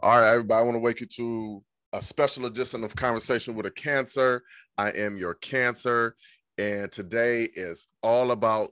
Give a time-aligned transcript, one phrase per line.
[0.00, 3.64] All right, everybody, I want to wake you to a special edition of Conversation with
[3.64, 4.42] a Cancer.
[4.76, 6.16] I am your cancer,
[6.58, 8.68] and today is all about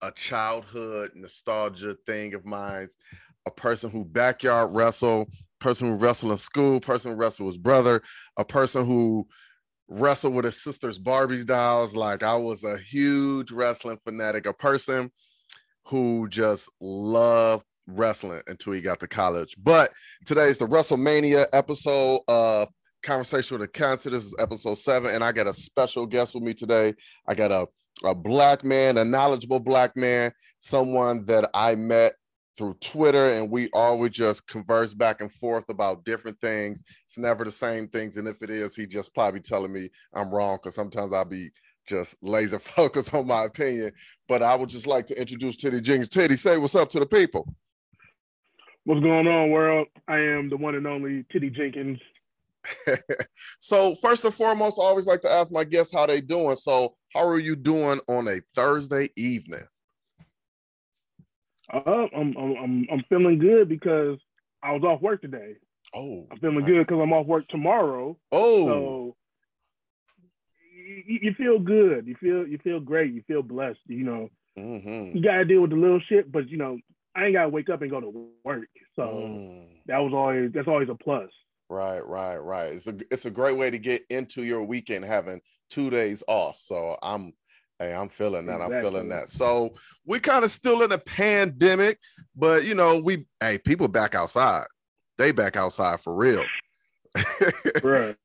[0.00, 2.88] a childhood nostalgia thing of mine.
[3.44, 5.26] A person who backyard wrestle,
[5.60, 8.00] person who wrestled in school, person who wrestled with his brother,
[8.38, 9.28] a person who
[9.88, 11.94] wrestled with his sister's Barbie's dolls.
[11.94, 15.12] Like I was a huge wrestling fanatic, a person
[15.84, 17.66] who just loved
[17.98, 19.56] wrestling until he got to college.
[19.62, 19.92] But
[20.26, 22.68] today is the WrestleMania episode of
[23.02, 24.10] Conversation with a Cancer.
[24.10, 26.94] This is episode seven, and I got a special guest with me today.
[27.28, 27.66] I got a,
[28.04, 32.14] a black man, a knowledgeable black man, someone that I met
[32.56, 36.82] through Twitter, and we always just converse back and forth about different things.
[37.06, 40.32] It's never the same things, and if it is, he just probably telling me I'm
[40.32, 41.50] wrong because sometimes I'll be
[41.86, 43.92] just laser focused on my opinion.
[44.28, 46.08] But I would just like to introduce Teddy Jenkins.
[46.08, 47.52] Teddy, say what's up to the people.
[48.84, 49.86] What's going on, world?
[50.08, 52.00] I am the one and only Teddy Jenkins.
[53.60, 56.56] so first and foremost, I always like to ask my guests how they doing.
[56.56, 59.62] So how are you doing on a Thursday evening?
[61.72, 64.18] Uh, I'm, I'm I'm feeling good because
[64.64, 65.54] I was off work today.
[65.94, 66.66] Oh, I'm feeling nice.
[66.66, 68.18] good because I'm off work tomorrow.
[68.32, 69.16] Oh, so
[71.06, 72.06] you, you, feel good.
[72.06, 73.14] You feel you feel great.
[73.14, 73.78] You feel blessed.
[73.86, 75.16] You know, mm-hmm.
[75.16, 76.78] you gotta deal with the little shit, but you know,
[77.14, 78.68] I ain't gotta wake up and go to work.
[78.96, 79.66] So mm.
[79.86, 81.30] that was always that's always a plus.
[81.68, 82.72] Right, right, right.
[82.72, 86.58] It's a it's a great way to get into your weekend having two days off.
[86.58, 87.32] So I'm
[87.78, 88.56] hey, I'm feeling that.
[88.56, 88.76] Exactly.
[88.76, 89.28] I'm feeling that.
[89.28, 89.74] So
[90.06, 91.98] we're kind of still in a pandemic,
[92.36, 94.66] but you know, we hey, people back outside.
[95.18, 96.44] They back outside for real.
[97.82, 98.16] right.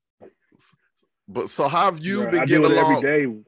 [1.26, 2.32] But so how have you right.
[2.32, 3.04] been getting along?
[3.04, 3.40] Every day.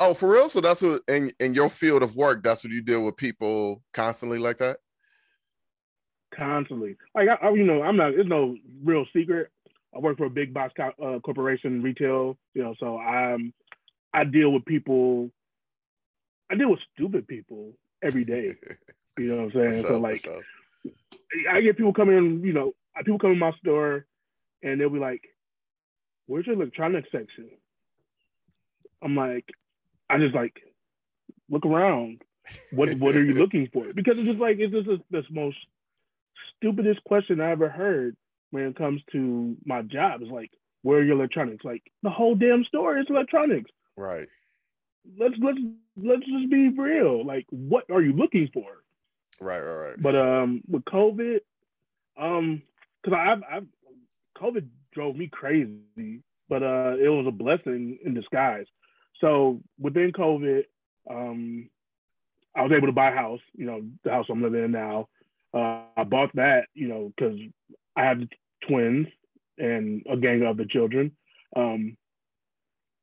[0.00, 0.48] Oh, for real?
[0.48, 3.82] So that's what in, in your field of work, that's what you deal with people
[3.92, 4.78] constantly like that?
[6.34, 6.96] Constantly.
[7.14, 9.50] Like I, I you know, I'm not it's no real secret.
[9.94, 13.52] I work for a big box co- uh, corporation, retail, you know, so I'm
[14.12, 15.30] I deal with people
[16.50, 18.54] I deal with stupid people every day.
[19.18, 19.84] you know what I'm saying?
[19.86, 20.26] So like.
[21.50, 22.72] I get people coming in, you know,
[23.04, 24.06] people come in my store
[24.62, 25.22] and they'll be like,
[26.26, 27.50] Where's your electronics section?
[29.02, 29.48] I'm like,
[30.08, 30.60] I just like
[31.48, 32.22] look around.
[32.70, 33.92] What what are you looking for?
[33.92, 35.56] Because it's just like it's just the most
[36.56, 38.16] stupidest question I ever heard
[38.50, 40.22] when it comes to my job.
[40.22, 40.50] Is like,
[40.82, 41.64] where are your electronics?
[41.64, 43.70] Like the whole damn store is electronics.
[43.96, 44.28] Right.
[45.18, 45.58] Let's let's
[45.96, 47.24] let's just be real.
[47.24, 48.66] Like, what are you looking for?
[49.40, 50.02] Right, right, right.
[50.02, 51.40] But um, with COVID,
[52.18, 52.62] um,
[53.02, 53.66] because I've, I've
[54.40, 58.66] COVID drove me crazy, but uh, it was a blessing in disguise.
[59.20, 60.64] So within COVID,
[61.10, 61.68] um,
[62.54, 65.08] I was able to buy a house, you know, the house I'm living in now.
[65.54, 67.38] Uh, I bought that, you know, because
[67.96, 68.20] I have
[68.66, 69.06] twins
[69.58, 71.12] and a gang of the children,
[71.54, 71.96] um,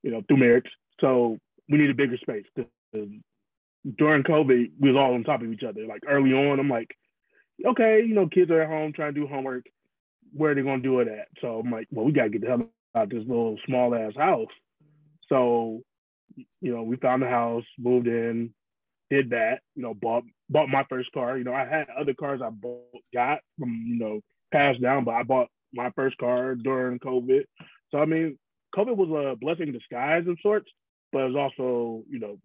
[0.02, 0.70] you know, through marriage.
[1.02, 1.38] So
[1.70, 2.46] we need a bigger space.
[2.94, 5.86] During COVID, we was all on top of each other.
[5.86, 6.96] Like early on, I'm like,
[7.66, 9.66] okay, you know, kids are at home trying to do homework.
[10.34, 11.28] Where are they gonna do it at?
[11.42, 14.14] So I'm like, well, we gotta get the hell out of this little small ass
[14.16, 14.48] house.
[15.30, 15.84] So
[16.62, 18.54] you know, we found the house, moved in,
[19.10, 21.38] did that, you know, bought bought my first car.
[21.38, 22.84] You know, I had other cars I bought,
[23.14, 24.22] got from, you know,
[24.52, 27.44] passed down, but I bought my first car during COVID.
[27.92, 28.38] So I mean,
[28.76, 30.70] COVID was a blessing in disguise of sorts,
[31.12, 32.38] but it was also, you know,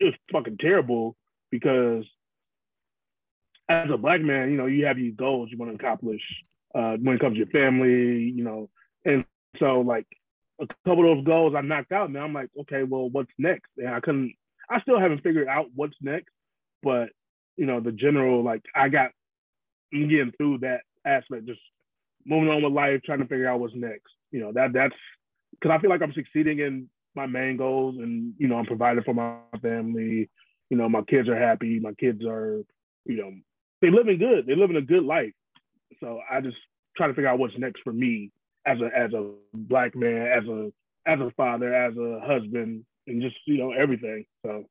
[0.00, 1.16] it was fucking terrible
[1.50, 2.04] because
[3.68, 6.20] as a black man, you know, you have these goals you want to accomplish
[6.74, 8.68] uh, when it comes to your family, you know,
[9.04, 9.24] and
[9.58, 10.06] so like
[10.62, 12.10] a couple of those goals I knocked out.
[12.10, 13.70] Now I'm like, okay, well, what's next?
[13.76, 14.34] And I couldn't.
[14.70, 16.32] I still haven't figured out what's next,
[16.82, 17.10] but
[17.56, 19.10] you know, the general like I got.
[19.94, 21.60] I'm getting through that aspect, just
[22.24, 24.10] moving on with life, trying to figure out what's next.
[24.30, 24.94] You know, that that's
[25.50, 29.04] because I feel like I'm succeeding in my main goals, and you know, I'm providing
[29.04, 30.30] for my family.
[30.70, 31.78] You know, my kids are happy.
[31.78, 32.62] My kids are,
[33.04, 33.32] you know,
[33.82, 34.46] they living good.
[34.46, 35.32] They're living a good life.
[36.00, 36.56] So I just
[36.96, 38.30] try to figure out what's next for me
[38.66, 40.72] as a as a black man, as a
[41.06, 44.24] as a father, as a husband, and just you know everything.
[44.44, 44.64] So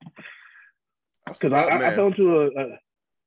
[1.27, 2.79] because I, I, fell into a, a,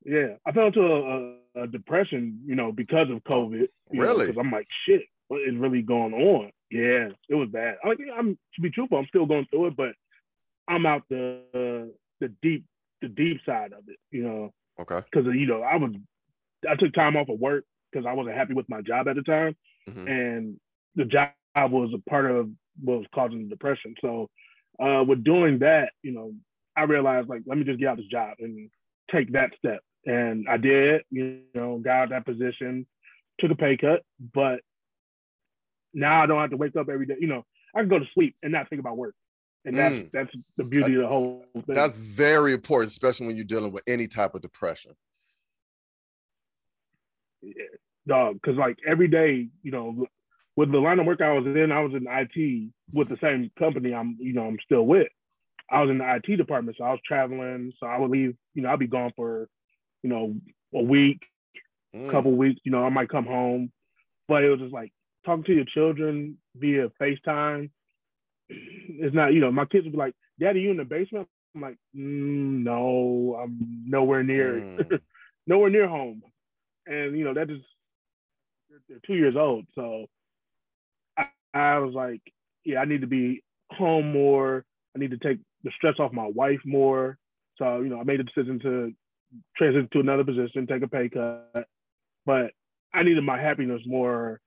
[0.04, 3.68] yeah, I fell into a, a, depression, you know, because of COVID.
[3.90, 4.26] really?
[4.26, 6.50] Because I'm like, shit, what is really going on?
[6.70, 7.76] Yeah, it was bad.
[7.84, 9.92] I, I'm to be truthful, I'm still going through it, but
[10.66, 12.64] I'm out the uh, the deep
[13.00, 14.52] the deep side of it, you know.
[14.80, 15.00] Okay.
[15.10, 15.92] Because you know, I was
[16.68, 19.22] I took time off of work because I wasn't happy with my job at the
[19.22, 19.54] time
[19.88, 20.08] mm-hmm.
[20.08, 20.60] and
[20.94, 22.50] the job was a part of
[22.82, 23.94] what was causing the depression.
[24.00, 24.28] So
[24.80, 26.32] uh, with doing that, you know,
[26.76, 28.70] I realized like, let me just get out this job and
[29.12, 29.80] take that step.
[30.06, 32.86] And I did, you know, got out that position,
[33.38, 34.02] took a pay cut,
[34.34, 34.60] but
[35.94, 37.16] now I don't have to wake up every day.
[37.18, 37.44] You know,
[37.74, 39.14] I can go to sleep and not think about work.
[39.64, 40.10] And that's mm.
[40.12, 41.74] that's the beauty that's, of the whole thing.
[41.74, 44.92] That's very important, especially when you're dealing with any type of depression.
[48.06, 50.06] Dog, because like every day, you know,
[50.56, 53.50] with the line of work I was in, I was in IT with the same
[53.58, 55.08] company I'm, you know, I'm still with.
[55.70, 57.72] I was in the IT department, so I was traveling.
[57.80, 59.48] So I would leave, you know, I'd be gone for,
[60.02, 60.34] you know,
[60.74, 61.20] a week,
[61.94, 62.10] mm.
[62.10, 62.60] couple weeks.
[62.64, 63.72] You know, I might come home,
[64.28, 64.92] but it was just like
[65.24, 67.70] talking to your children via FaceTime.
[68.48, 71.62] It's not, you know, my kids would be like, "Daddy, you in the basement?" I'm
[71.62, 75.00] like, mm, "No, I'm nowhere near, mm.
[75.46, 76.22] nowhere near home."
[76.86, 77.64] And you know, that just
[78.88, 80.06] they're two years old, so
[81.18, 82.20] I, I was like,
[82.64, 84.64] "Yeah, I need to be home more.
[84.94, 87.18] I need to take the stress off my wife more."
[87.56, 88.92] So you know, I made a decision to
[89.56, 91.66] transition to another position, take a pay cut,
[92.26, 92.52] but
[92.92, 94.40] I needed my happiness more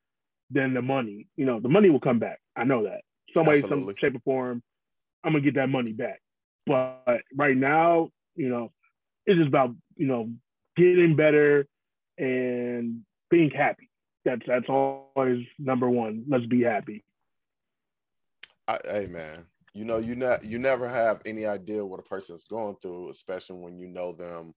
[0.52, 1.28] than the money.
[1.36, 2.40] You know, the money will come back.
[2.56, 3.02] I know that.
[3.34, 4.64] Some way, some shape or form,
[5.24, 6.22] I'm gonna get that money back.
[6.66, 8.72] But right now, you know,
[9.26, 10.30] it's just about, you know,
[10.76, 11.68] getting better
[12.18, 13.87] and being happy.
[14.28, 16.26] That's that's always number one.
[16.28, 17.06] Let's be happy.
[18.68, 22.36] I, hey man, you know you not you never have any idea what a person
[22.36, 24.54] is going through, especially when you know them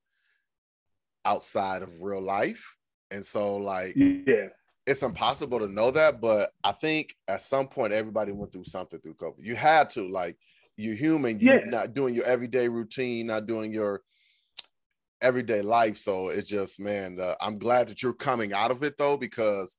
[1.24, 2.76] outside of real life.
[3.12, 4.48] And so like yeah,
[4.88, 8.98] it's impossible to know that, but I think at some point everybody went through something
[8.98, 9.36] through COVID.
[9.38, 10.36] You had to, like,
[10.76, 11.70] you're human, you're yeah.
[11.70, 14.02] not doing your everyday routine, not doing your
[15.22, 15.96] everyday life.
[15.96, 19.78] So it's just, man, uh, I'm glad that you're coming out of it though, because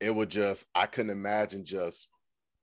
[0.00, 2.08] it would just, I couldn't imagine just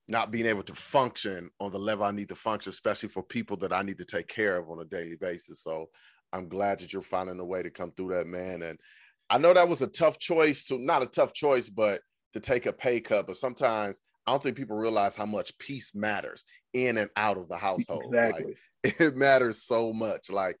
[0.08, 3.56] not being able to function on the level I need to function, especially for people
[3.58, 5.62] that I need to take care of on a daily basis.
[5.62, 5.86] So
[6.32, 8.62] I'm glad that you're finding a way to come through that, man.
[8.62, 8.78] And
[9.30, 12.00] I know that was a tough choice to not a tough choice, but
[12.32, 13.26] to take a pay cut.
[13.26, 16.44] But sometimes I don't think people realize how much peace matters
[16.74, 18.14] in and out of the household.
[18.14, 18.56] Exactly.
[18.84, 20.30] Like, it matters so much.
[20.30, 20.58] Like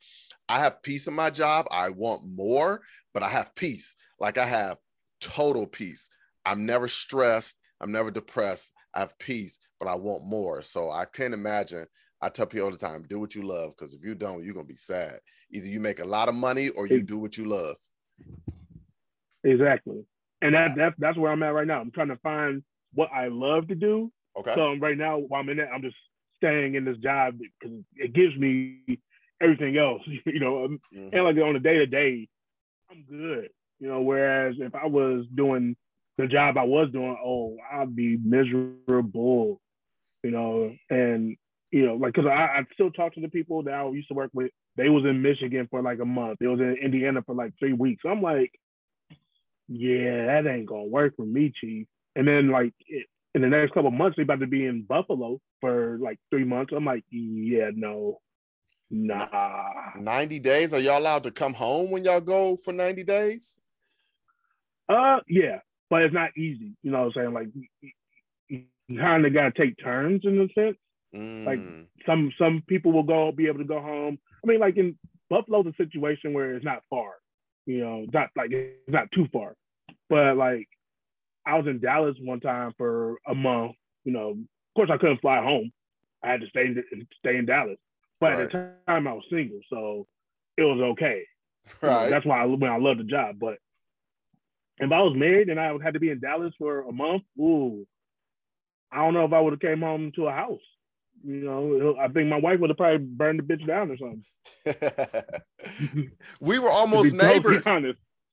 [0.48, 1.66] I have peace in my job.
[1.70, 2.80] I want more,
[3.12, 3.94] but I have peace.
[4.18, 4.78] Like I have
[5.20, 6.08] total peace.
[6.46, 7.56] I'm never stressed.
[7.82, 8.72] I'm never depressed.
[8.94, 10.62] I have peace, but I want more.
[10.62, 11.86] So I can't imagine.
[12.22, 14.54] I tell people all the time, do what you love, because if you don't, you're
[14.54, 15.18] gonna be sad.
[15.52, 17.76] Either you make a lot of money or you do what you love.
[19.44, 20.06] Exactly.
[20.40, 21.82] And that, that that's where I'm at right now.
[21.82, 22.62] I'm trying to find
[22.94, 24.10] what I love to do.
[24.38, 24.54] Okay.
[24.54, 25.96] So right now, while I'm in it, I'm just
[26.36, 29.00] staying in this job because it gives me
[29.40, 30.64] everything else, you know.
[30.64, 31.14] Um, mm-hmm.
[31.14, 32.28] And like on a day to day,
[32.90, 33.48] I'm good,
[33.78, 34.00] you know.
[34.00, 35.76] Whereas if I was doing
[36.16, 39.60] the job I was doing, oh, I'd be miserable,
[40.22, 40.74] you know.
[40.90, 41.36] And
[41.70, 44.14] you know, like, cause I, I still talk to the people that I used to
[44.14, 44.50] work with.
[44.76, 46.38] They was in Michigan for like a month.
[46.40, 48.04] They was in Indiana for like three weeks.
[48.08, 48.52] I'm like,
[49.68, 51.86] yeah, that ain't gonna work for me, chief.
[52.16, 55.40] And then like it, in the next couple months, they about to be in Buffalo
[55.60, 56.72] for like three months.
[56.74, 58.20] I'm like, yeah, no,
[58.90, 59.28] nah.
[59.98, 60.72] Ninety days?
[60.72, 63.60] Are y'all allowed to come home when y'all go for ninety days?
[64.88, 65.58] Uh, yeah,
[65.90, 66.72] but it's not easy.
[66.82, 67.34] You know what I'm saying?
[67.34, 67.48] Like,
[68.88, 70.76] you kind of got to take turns in a sense.
[71.14, 71.46] Mm.
[71.46, 71.60] Like
[72.06, 74.18] some some people will go be able to go home.
[74.44, 74.98] I mean, like in
[75.30, 77.12] Buffalo's a situation where it's not far.
[77.66, 79.54] You know, not like it's not too far,
[80.08, 80.68] but like
[81.48, 83.72] I was in Dallas one time for a month.
[84.04, 84.36] You know, of
[84.76, 85.72] course I couldn't fly home.
[86.22, 87.78] I had to stay in, stay in Dallas.
[88.20, 88.40] But right.
[88.40, 90.06] at the time I was single, so
[90.56, 91.22] it was okay.
[91.80, 92.04] Right.
[92.04, 93.36] You know, that's why I when I love the job.
[93.40, 93.54] But
[94.78, 97.86] if I was married and I had to be in Dallas for a month, ooh,
[98.92, 100.60] I don't know if I would have came home to a house.
[101.24, 104.24] You know, I think my wife would have probably burned the bitch down or something.
[106.40, 107.64] we were almost neighbors.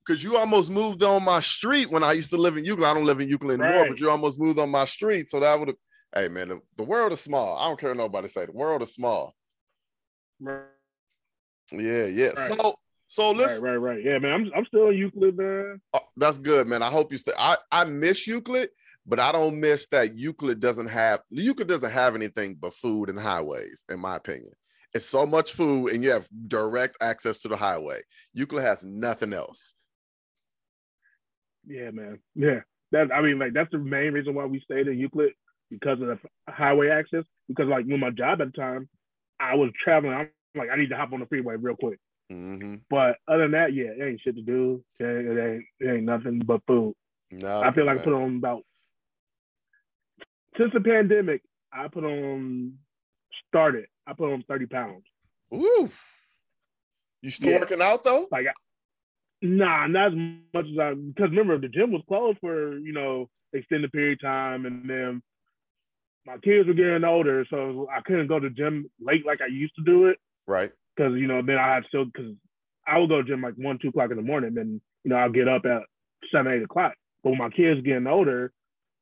[0.06, 2.88] Because you almost moved on my street when I used to live in Euclid.
[2.88, 3.90] I don't live in Euclid anymore, right.
[3.90, 5.28] but you almost moved on my street.
[5.28, 5.78] So that would have,
[6.14, 7.58] hey man, the, the, world is small.
[7.58, 9.34] I don't care nobody say the world is small.
[10.40, 10.62] Right.
[11.72, 12.28] Yeah, yeah.
[12.38, 12.60] Right.
[12.60, 12.76] So
[13.08, 14.04] so let's right, right, right.
[14.04, 14.34] Yeah, man.
[14.34, 15.82] I'm I'm still in Euclid, man.
[15.94, 16.84] Oh, that's good, man.
[16.84, 17.32] I hope you stay.
[17.38, 18.70] I, I miss Euclid
[19.06, 23.20] but I don't miss that Euclid doesn't have Euclid doesn't have anything but food and
[23.20, 24.54] highways, in my opinion.
[24.94, 28.00] It's so much food, and you have direct access to the highway.
[28.34, 29.74] Euclid has nothing else.
[31.68, 32.20] Yeah, man.
[32.36, 32.60] Yeah,
[32.92, 35.34] that I mean, like that's the main reason why we stayed in Euclid
[35.70, 37.24] because of the highway access.
[37.48, 38.90] Because like when my job at the time,
[39.40, 40.14] I was traveling.
[40.14, 42.00] I'm like, I need to hop on the freeway real quick.
[42.32, 42.76] Mm-hmm.
[42.90, 44.84] But other than that, yeah, it ain't shit to do.
[45.00, 46.96] It ain't, it ain't, it ain't nothing but food.
[47.32, 48.64] No, I feel like I put on about
[50.58, 51.42] since the pandemic,
[51.74, 52.74] I put on
[53.48, 53.86] started.
[54.08, 55.04] I put on thirty pounds.
[55.54, 56.00] Oof.
[57.22, 57.60] You still yeah.
[57.60, 58.28] working out though?
[58.32, 58.46] Like,
[59.46, 60.14] Nah, not as
[60.54, 64.22] much as I because remember the gym was closed for you know extended period of
[64.22, 65.22] time, and then
[66.26, 69.76] my kids were getting older, so I couldn't go to gym late like I used
[69.76, 70.18] to do it.
[70.48, 70.72] Right.
[70.96, 72.32] Because you know then I had still because
[72.88, 75.18] I would go to gym like one two o'clock in the morning, then you know
[75.18, 75.84] I'll get up at
[76.32, 76.94] seven eight o'clock.
[77.24, 78.52] But when my kids getting older,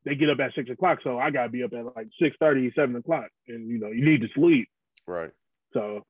[0.06, 2.72] they get up at six o'clock, so I gotta be up at like six thirty,
[2.76, 4.68] seven o'clock, and you know you need to sleep.
[5.08, 5.32] Right.
[5.74, 6.04] So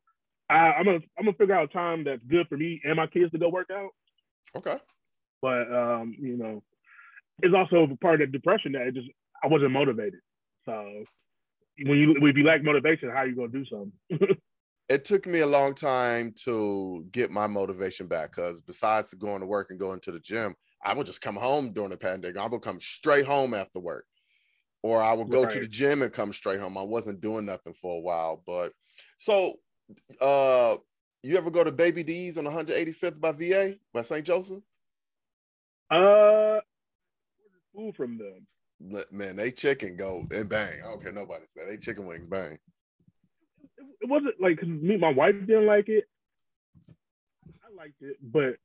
[0.50, 3.08] I, I'm gonna I'm gonna figure out a time that's good for me and my
[3.08, 3.90] kids to go work out.
[4.56, 4.78] Okay.
[5.42, 6.64] But um, you know,
[7.42, 9.10] it's also part of the depression that it just
[9.44, 10.20] I wasn't motivated.
[10.66, 11.04] So
[11.84, 14.38] when you when you lack motivation, how are you gonna do something?
[14.90, 19.48] it took me a long time to get my motivation back because besides going to
[19.48, 22.38] work and going to the gym, I would just come home during the pandemic.
[22.38, 24.06] I would come straight home after work,
[24.82, 25.52] or I would go right.
[25.52, 26.78] to the gym and come straight home.
[26.78, 28.72] I wasn't doing nothing for a while, but
[29.18, 29.56] so
[30.22, 30.78] uh
[31.24, 34.26] you ever go to Baby D's on 185th by VA by St.
[34.26, 34.62] Joseph?
[35.90, 36.60] Uh,
[37.74, 38.46] food from them.
[39.12, 40.74] Man, they chicken go and bang.
[40.84, 42.60] I don't care nobody said they chicken wings bang.
[43.78, 46.04] It wasn't like cause me, my wife didn't like it.
[47.48, 48.58] I liked it, but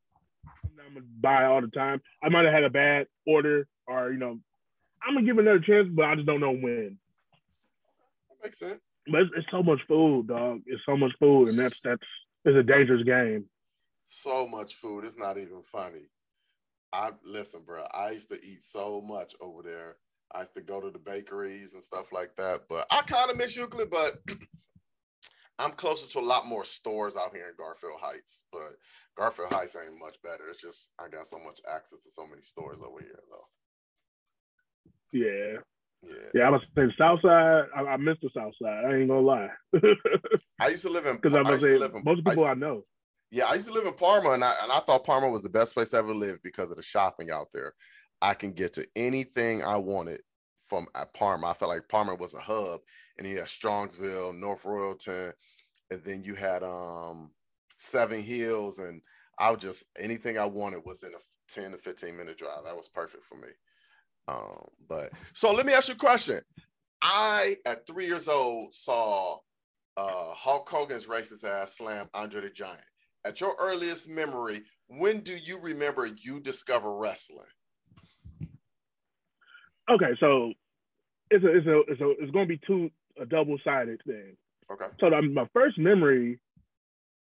[0.65, 2.03] I'm not gonna buy all the time.
[2.23, 4.41] I might have had a bad order, or you know,
[5.07, 6.99] I'm gonna give another chance, but I just don't know when.
[8.31, 8.91] That makes sense.
[9.07, 10.63] But it's, it's so much food, dog.
[10.67, 12.03] It's so much food, and that's that's
[12.45, 13.45] it's a dangerous game.
[14.07, 15.05] So much food.
[15.05, 16.09] It's not even funny.
[16.93, 17.85] I listen, bro.
[17.93, 19.97] I used to eat so much over there.
[20.35, 22.63] I used to go to the bakeries and stuff like that.
[22.69, 24.19] But I kind of miss Euclid, but
[25.59, 28.45] I'm closer to a lot more stores out here in Garfield Heights.
[28.53, 28.63] But
[29.17, 30.45] Garfield Heights ain't much better.
[30.51, 33.49] It's just I got so much access to so many stores over here, though.
[35.13, 35.59] Yeah.
[36.03, 36.13] Yeah.
[36.35, 37.65] Yeah, I was saying South Side.
[37.77, 38.85] I, I miss the South Side.
[38.85, 39.49] I ain't gonna lie.
[40.61, 42.83] I used to live in because I was saying most people I, I, know.
[43.31, 45.49] Yeah, I used to live in Parma, and I and I thought Parma was the
[45.49, 47.73] best place I ever lived because of the shopping out there.
[48.23, 50.21] I can get to anything I wanted
[50.69, 51.49] from at Parma.
[51.49, 52.81] I felt like Parma was a hub,
[53.19, 55.33] and you had Strongsville, North Royalton,
[55.91, 57.31] and then you had um
[57.77, 59.01] Seven Hills, and
[59.39, 61.19] I was just anything I wanted was in a
[61.53, 62.65] 10 to 15 minute drive.
[62.65, 63.49] That was perfect for me.
[64.29, 66.41] Um, but so let me ask you a question.
[67.01, 69.39] I at three years old saw
[69.97, 72.83] uh, Hulk Hogan's racist ass slam Andre the Giant.
[73.25, 77.47] At your earliest memory, when do you remember you discover wrestling?
[79.91, 80.53] Okay, so
[81.31, 84.37] it's a, it's a, it's a, it's going to be two a double sided thing.
[84.71, 84.85] Okay.
[85.01, 86.39] So the, my first memory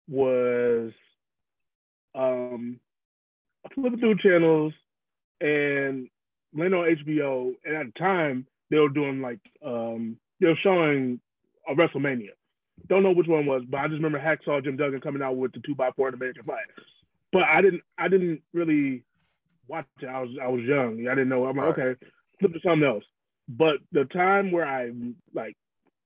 [0.08, 0.92] was
[2.14, 2.80] um
[3.74, 4.74] flipping through channels
[5.42, 6.08] and
[6.56, 11.20] went on HBO, and at the time they were doing like um, they were showing
[11.68, 12.30] a WrestleMania.
[12.88, 15.54] Don't know which one was, but I just remember Hacksaw Jim Duggan coming out with
[15.54, 16.66] the two by four in American Fight.
[17.32, 19.04] But I didn't I didn't really
[19.68, 20.08] watch it.
[20.08, 21.08] I was I was young.
[21.08, 21.46] I didn't know.
[21.46, 21.88] I'm like, right.
[21.88, 22.06] okay,
[22.40, 23.04] flip to something else.
[23.48, 24.92] But the time where I
[25.34, 25.56] like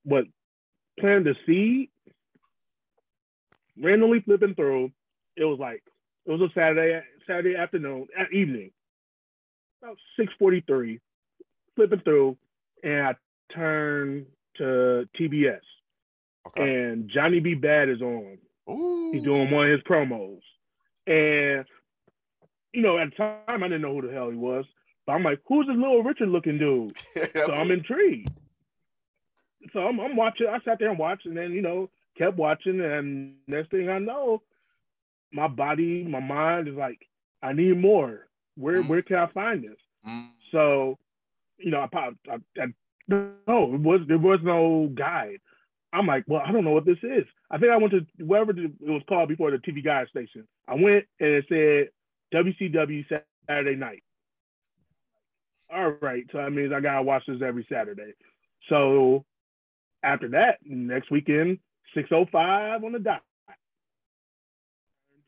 [0.04, 0.24] what
[0.98, 1.90] planned to see
[3.80, 4.92] randomly flipping through,
[5.36, 5.82] it was like
[6.26, 8.70] it was a Saturday Saturday afternoon at evening
[9.82, 11.00] about 6:43,
[11.74, 12.36] flipping through,
[12.82, 13.14] and I
[13.54, 15.60] turn to TBS,
[16.48, 16.74] okay.
[16.74, 17.54] and Johnny B.
[17.54, 18.38] Badd is on.
[18.68, 19.10] Ooh.
[19.12, 20.40] He's doing one of his promos,
[21.06, 21.64] and
[22.72, 24.64] you know, at the time I didn't know who the hell he was,
[25.06, 26.96] but I'm like, who's this little Richard looking dude?
[27.34, 28.30] so I'm intrigued.
[29.72, 30.46] So I'm, I'm watching.
[30.46, 33.98] I sat there and watched, and then you know, kept watching, and next thing I
[33.98, 34.42] know,
[35.32, 37.06] my body, my mind is like,
[37.42, 38.26] I need more
[38.56, 38.88] where mm.
[38.88, 39.78] where can I find this?
[40.06, 40.30] Mm.
[40.52, 40.98] So,
[41.58, 42.66] you know, I, I, I,
[43.08, 45.38] no, it was there was no guide.
[45.92, 47.24] I'm like, well, I don't know what this is.
[47.50, 50.46] I think I went to wherever it was called before the TV guide station.
[50.68, 51.88] I went and it said
[52.44, 53.04] WCW
[53.48, 54.02] Saturday night.
[55.72, 58.12] All right, so that means I gotta watch this every Saturday.
[58.68, 59.24] So
[60.02, 61.58] after that, next weekend,
[61.96, 63.22] 6:05 on the dot.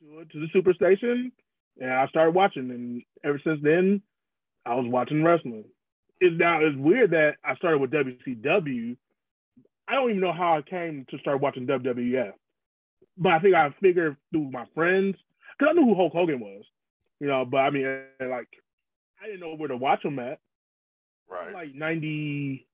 [0.01, 1.31] To, to the superstation,
[1.81, 4.03] and I started watching, and ever since then,
[4.65, 5.65] I was watching wrestling.
[6.21, 8.97] It's now it's weird that I started with WCW.
[9.89, 12.33] I don't even know how I came to start watching WWF,
[13.19, 15.17] but I think I figured through my friends
[15.59, 16.65] because I knew who Hulk Hogan was,
[17.21, 17.45] you know.
[17.45, 17.85] But I mean,
[18.21, 18.49] like,
[19.21, 20.39] I didn't know where to watch him at.
[21.29, 21.53] Right.
[21.53, 22.67] Like 90,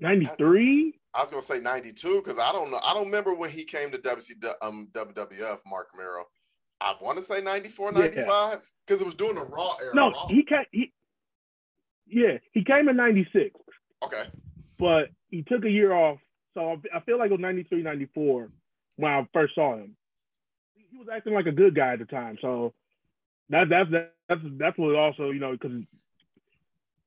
[0.00, 0.94] 93.
[1.14, 2.80] I was gonna say 92 because I don't know.
[2.82, 6.24] I don't remember when he came to WCW, um, WWF, Marc Mero.
[6.82, 8.96] I want to say 94, 95 because yeah.
[8.96, 9.94] it was during the Raw era.
[9.94, 10.26] No, Raw.
[10.28, 10.64] he came.
[10.72, 10.92] He,
[12.06, 13.50] yeah, he came in 96.
[14.04, 14.24] Okay.
[14.78, 16.18] But he took a year off.
[16.54, 18.50] So I feel like it was 93, 94
[18.96, 19.96] when I first saw him.
[20.74, 22.36] He was acting like a good guy at the time.
[22.42, 22.74] So
[23.48, 23.90] that that's
[24.28, 25.72] that's that's what also you know because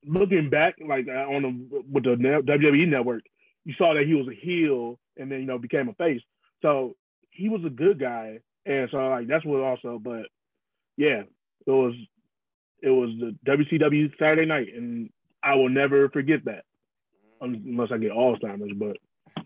[0.05, 3.23] looking back like uh, on the with the WWE network,
[3.65, 6.21] you saw that he was a heel and then you know became a face.
[6.61, 6.95] So
[7.29, 9.99] he was a good guy, and so like that's what also.
[10.01, 10.27] But
[10.97, 11.23] yeah,
[11.65, 11.93] it was
[12.81, 15.09] it was the WCW Saturday night, and
[15.43, 16.63] I will never forget that
[17.41, 17.69] mm-hmm.
[17.69, 18.73] unless I get Alzheimer's.
[18.77, 18.97] But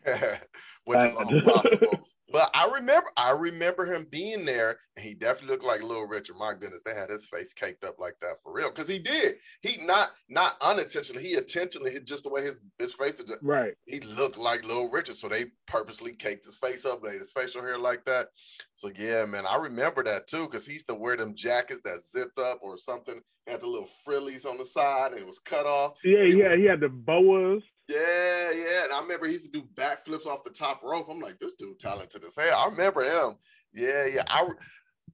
[0.85, 1.99] which is impossible.
[2.31, 6.36] But I remember, I remember him being there, and he definitely looked like Little Richard.
[6.38, 9.36] My goodness, they had his face caked up like that for real, because he did.
[9.62, 13.38] He not not unintentionally, he intentionally hit just the way his his face did.
[13.41, 13.74] Right.
[13.86, 17.62] He looked like Little Richard, so they purposely caked his face up, made his facial
[17.62, 18.27] hair like that.
[18.75, 22.01] So yeah, man, I remember that too, because he used to wear them jackets that
[22.01, 25.65] zipped up or something, had the little frillies on the side, and it was cut
[25.65, 25.98] off.
[26.03, 27.63] Yeah, yeah, he had the boas.
[27.89, 28.84] Yeah, yeah.
[28.84, 31.08] And I remember he used to do backflips off the top rope.
[31.10, 32.55] I'm like, this dude talented as hell.
[32.55, 33.36] I remember him.
[33.74, 34.24] Yeah, yeah.
[34.27, 34.48] I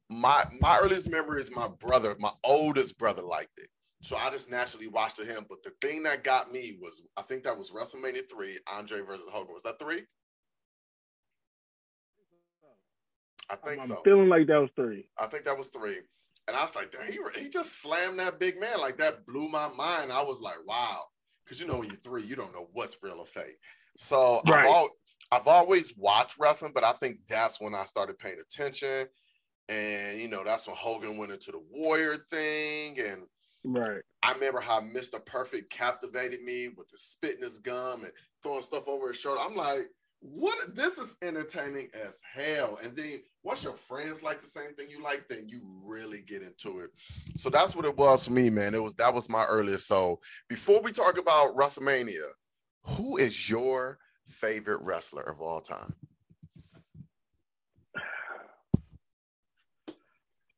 [0.10, 3.70] my my earliest memory is my brother, my oldest brother liked it.
[4.02, 5.46] So I just naturally watched him.
[5.48, 9.30] But the thing that got me was I think that was WrestleMania 3, Andre versus
[9.32, 9.54] Hogan.
[9.54, 10.04] Was that three?
[13.50, 14.02] I think I'm so.
[14.04, 15.08] feeling like that was three.
[15.18, 16.00] I think that was three.
[16.48, 18.80] And I was like, he, he just slammed that big man.
[18.80, 20.12] Like that blew my mind.
[20.12, 21.06] I was like, wow
[21.46, 23.58] because you know when you're three, you don't know what's real or fake.
[23.98, 24.66] So right.
[24.66, 24.96] I've, al-
[25.32, 29.08] I've always watched wrestling, but I think that's when I started paying attention.
[29.70, 33.00] And you know, that's when Hogan went into the warrior thing.
[33.00, 33.24] And
[33.64, 34.02] right.
[34.24, 35.24] I remember how Mr.
[35.26, 38.12] Perfect captivated me with the spitting his gum and
[38.44, 39.42] throwing stuff over his shoulder.
[39.44, 39.88] I'm like,
[40.20, 42.80] what this is entertaining as hell.
[42.84, 46.42] And then once your friends like the same thing you like, then you really get
[46.42, 46.90] into it.
[47.36, 48.74] So that's what it was for me, man.
[48.74, 49.88] It was that was my earliest.
[49.88, 50.20] So
[50.50, 52.28] before we talk about WrestleMania,
[52.84, 55.94] who is your favorite wrestler of all time?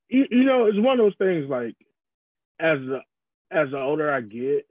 [0.09, 1.75] You, you know, it's one of those things like
[2.59, 2.99] as the
[3.51, 4.65] as the older I get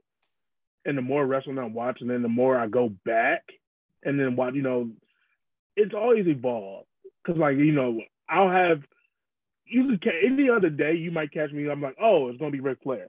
[0.85, 3.43] and the more wrestling I'm watching and the more I go back
[4.03, 4.89] and then what you know,
[5.75, 6.87] it's always evolved.
[7.25, 8.81] Cause like you know, I'll have
[9.69, 11.69] can any other day you might catch me.
[11.69, 13.07] I'm like, oh, it's gonna be Ric Flair.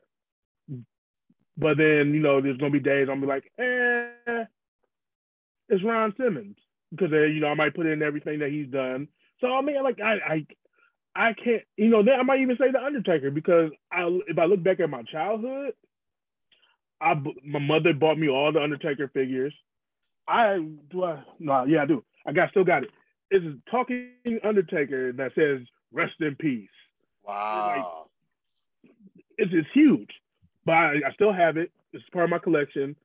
[1.57, 4.44] But then you know, there's gonna be days I'm be like, eh,
[5.68, 6.57] it's Ron Simmons
[6.90, 9.09] because uh, you know I might put in everything that he's done.
[9.40, 10.46] So I mean, like I I
[11.14, 14.44] I can't you know then I might even say the Undertaker because I if I
[14.44, 15.74] look back at my childhood,
[17.01, 19.55] I my mother bought me all the Undertaker figures.
[20.29, 20.59] I
[20.91, 22.05] do I no, yeah, I do.
[22.27, 22.91] I got still got it.
[23.31, 24.11] It's a talking
[24.45, 26.69] Undertaker that says "Rest in peace."
[27.27, 28.09] Wow.
[28.83, 28.93] Like,
[29.38, 30.11] it's it's huge,
[30.64, 31.71] but I, I, still have it.
[31.93, 32.97] It's part of my collection.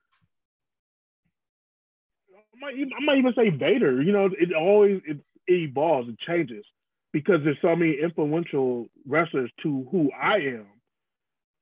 [2.33, 4.01] I might, even, I might even say Vader.
[4.01, 6.65] You know, it always it, it evolves, it changes
[7.11, 10.65] because there's so many influential wrestlers to who I am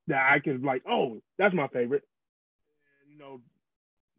[0.08, 2.04] that I can like, oh, that's my favorite.
[3.04, 3.42] And, you know,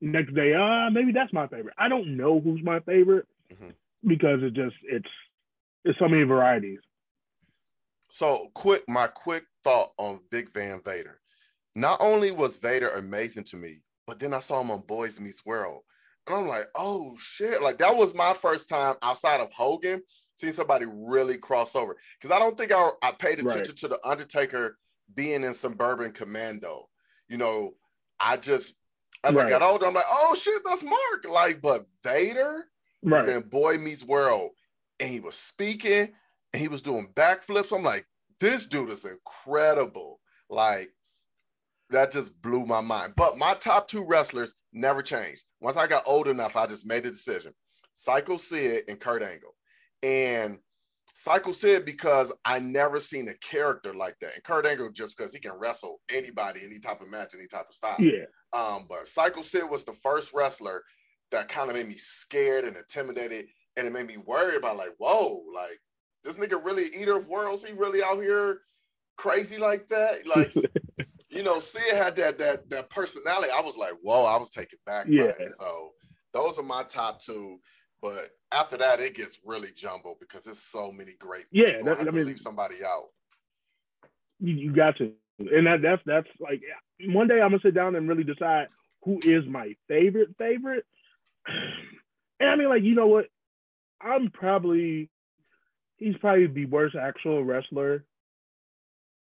[0.03, 1.75] next day, ah, uh, maybe that's my favorite.
[1.79, 3.71] I don't know who's my favorite mm-hmm.
[4.07, 5.09] because it just it's
[5.85, 6.81] it's so many varieties.
[8.11, 11.21] So quick, my quick thought on Big Van Vader.
[11.75, 15.47] Not only was Vader amazing to me, but then I saw him on Boys Meets
[15.47, 15.83] World.
[16.27, 17.63] And I'm like, oh shit.
[17.63, 20.03] Like that was my first time outside of Hogan
[20.35, 21.97] seeing somebody really cross over.
[22.21, 23.77] Because I don't think I, I paid attention right.
[23.77, 24.77] to the Undertaker
[25.15, 26.89] being in Suburban Commando.
[27.29, 27.73] You know,
[28.21, 28.75] I just
[29.25, 29.47] as right.
[29.47, 31.27] I got older, I'm like, oh shit, that's Mark.
[31.29, 32.69] Like, but Vader
[33.03, 33.27] right.
[33.27, 34.51] was in Boy Meets World,
[35.01, 36.13] and he was speaking,
[36.53, 37.75] and he was doing backflips.
[37.75, 38.07] I'm like,
[38.41, 40.21] this dude is incredible.
[40.51, 40.91] Like,
[41.91, 43.15] that just blew my mind.
[43.17, 45.45] But my top two wrestlers never changed.
[45.61, 47.53] Once I got old enough, I just made a decision:
[47.95, 49.55] Psycho Sid and Kurt Angle.
[50.03, 50.59] And
[51.15, 54.35] Psycho Sid because I never seen a character like that.
[54.35, 57.67] And Kurt Angle just because he can wrestle anybody, any type of match, any type
[57.69, 57.97] of style.
[57.99, 58.25] Yeah.
[58.53, 60.83] Um, but Psycho Sid was the first wrestler
[61.31, 64.95] that kind of made me scared and intimidated, and it made me worried about like,
[64.99, 65.79] whoa, like
[66.25, 67.65] this nigga really eater of worlds.
[67.65, 68.61] He really out here
[69.17, 70.27] crazy like that.
[70.27, 70.55] Like,
[71.31, 73.51] you know, Sid had that that that personality.
[73.57, 75.07] I was like, whoa, I was taken back.
[75.09, 75.33] Yeah.
[75.59, 75.91] So
[76.33, 77.59] those are my top two.
[78.01, 81.45] But after that, it gets really jumbled because there's so many great.
[81.53, 83.07] Yeah, that, I mean, leave somebody out.
[84.41, 86.61] You, you got to, and that that's that's like
[87.07, 88.69] one day I'm gonna sit down and really decide
[89.05, 90.85] who is my favorite favorite.
[92.41, 93.27] And I mean, like you know what,
[94.01, 95.09] I'm probably
[95.97, 98.05] he's probably the worst actual wrestler,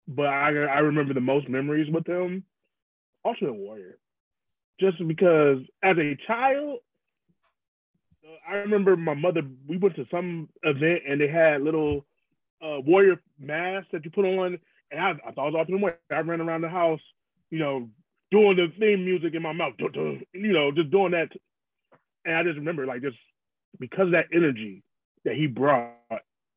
[0.08, 2.42] but I I remember the most memories with him.
[3.24, 3.98] Ultimate Warrior,
[4.80, 6.80] just because as a child
[8.48, 9.42] I remember my mother.
[9.66, 12.04] We went to some event and they had little
[12.62, 14.58] uh, warrior masks that you put on,
[14.90, 15.98] And I, I thought it was Ultimate Warrior.
[16.10, 17.00] I ran around the house,
[17.55, 17.88] you know,
[18.33, 21.29] doing the theme music in my mouth, you know, just doing that.
[22.25, 23.17] And I just remember like just
[23.79, 24.83] because of that energy
[25.25, 25.95] that he brought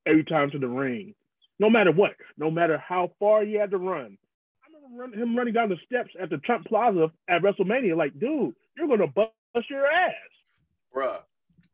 [0.08, 1.14] every time to the ring,
[1.60, 4.18] no matter what, no matter how far he had to run.
[4.64, 8.56] I remember him running down the steps at the Trump Plaza at WrestleMania, like, dude,
[8.76, 10.14] you're gonna bust your ass.
[10.96, 11.22] Bruh,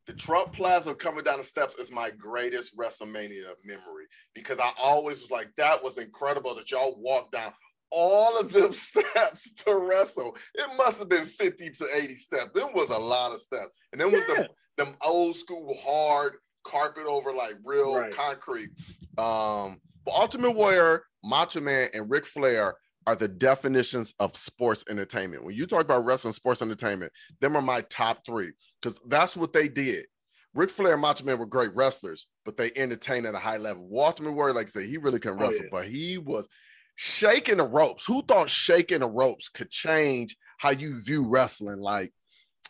[0.04, 5.22] the Trump Plaza coming down the steps is my greatest WrestleMania memory because I always
[5.22, 7.54] was like, that was incredible that y'all walked down
[7.94, 10.36] all of them steps to wrestle.
[10.54, 12.50] It must have been 50 to 80 steps.
[12.54, 13.70] Them was a lot of steps.
[13.92, 14.42] And then was yeah.
[14.42, 18.12] the them old school hard carpet over like real right.
[18.12, 18.70] concrete.
[19.16, 22.74] Um, but Ultimate Warrior, Macho Man, and Ric Flair
[23.06, 25.44] are the definitions of sports entertainment.
[25.44, 29.52] When you talk about wrestling sports entertainment, them are my top three because that's what
[29.52, 30.06] they did.
[30.54, 33.88] Ric Flair and Macho Man were great wrestlers, but they entertained at a high level.
[33.92, 35.70] Ultimate Warrior, like I said, he really couldn't oh, wrestle, yeah.
[35.70, 36.48] but he was
[36.96, 38.04] shaking the ropes.
[38.06, 41.80] Who thought shaking the ropes could change how you view wrestling?
[41.80, 42.12] Like,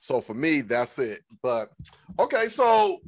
[0.01, 1.21] so for me, that's it.
[1.43, 1.71] But
[2.19, 2.99] okay, so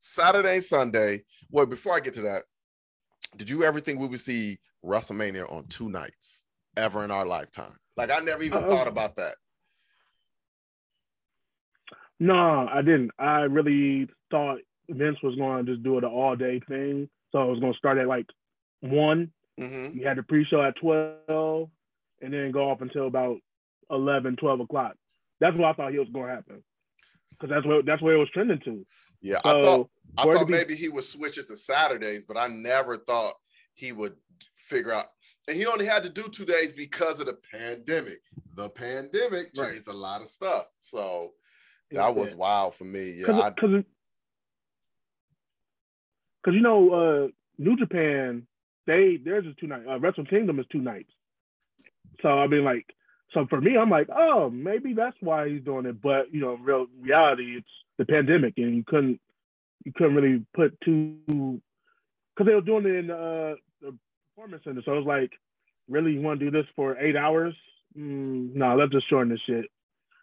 [0.00, 1.24] Saturday, Sunday.
[1.50, 2.42] Well, before I get to that,
[3.36, 6.44] did you ever think we would see WrestleMania on two nights
[6.76, 7.76] ever in our lifetime?
[7.96, 8.70] Like, I never even Uh-oh.
[8.70, 9.36] thought about that.
[12.20, 13.10] No, I didn't.
[13.18, 17.08] I really thought Vince was going to just do it an all day thing.
[17.32, 18.26] So it was going to start at like
[18.80, 19.32] one.
[19.60, 19.98] Mm-hmm.
[19.98, 21.68] You had the pre show at 12
[22.22, 23.38] and then go off until about
[23.90, 24.94] 11, 12 o'clock.
[25.40, 26.62] That's what I thought he was going to happen.
[27.30, 28.86] Because that's what that's where it was trending to.
[29.20, 32.36] Yeah, so, I thought I thought be, maybe he would switch it to Saturdays, but
[32.36, 33.34] I never thought
[33.74, 34.14] he would
[34.56, 35.06] figure out.
[35.48, 38.20] And he only had to do two days because of the pandemic.
[38.54, 40.66] The pandemic changed a lot of stuff.
[40.78, 41.32] So
[41.90, 43.14] that was wild for me.
[43.18, 43.84] Yeah, because
[46.42, 48.46] because you know uh, New Japan,
[48.86, 49.86] they theirs is two nights.
[49.88, 51.10] Uh, Wrestle Kingdom is two nights.
[52.20, 52.86] So I mean, like,
[53.32, 56.00] so for me, I'm like, oh, maybe that's why he's doing it.
[56.00, 57.66] But you know, real reality, it's
[57.98, 59.20] the pandemic, and you couldn't
[59.84, 63.96] you couldn't really put two because they were doing it in uh, the
[64.34, 64.82] performance center.
[64.84, 65.32] So it was like,
[65.88, 67.54] really, you want to do this for eight hours?
[67.96, 69.66] Mm, no, let's just shorten this shit.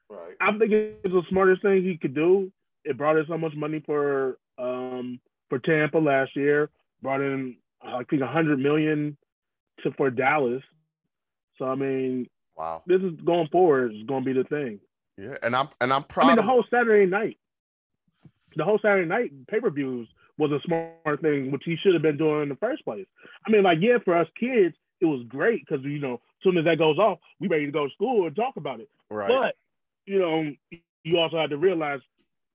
[0.09, 0.35] Right.
[0.41, 2.51] I think it's the smartest thing he could do.
[2.83, 5.19] It brought in so much money for um
[5.49, 6.69] for Tampa last year.
[7.01, 9.17] Brought in I think a hundred million
[9.83, 10.63] to for Dallas.
[11.57, 13.93] So I mean, wow, this is going forward.
[13.93, 14.79] Is going to be the thing.
[15.17, 16.25] Yeah, and I'm and I'm proud.
[16.25, 17.37] I mean, the whole Saturday night,
[18.55, 22.01] the whole Saturday night pay per views was a smart thing, which he should have
[22.01, 23.05] been doing in the first place.
[23.45, 26.57] I mean, like, yeah, for us kids, it was great because you know, as soon
[26.57, 28.89] as that goes off, we ready to go to school and talk about it.
[29.09, 29.27] Right.
[29.27, 29.55] But
[30.05, 30.51] you know,
[31.03, 31.99] you also had to realize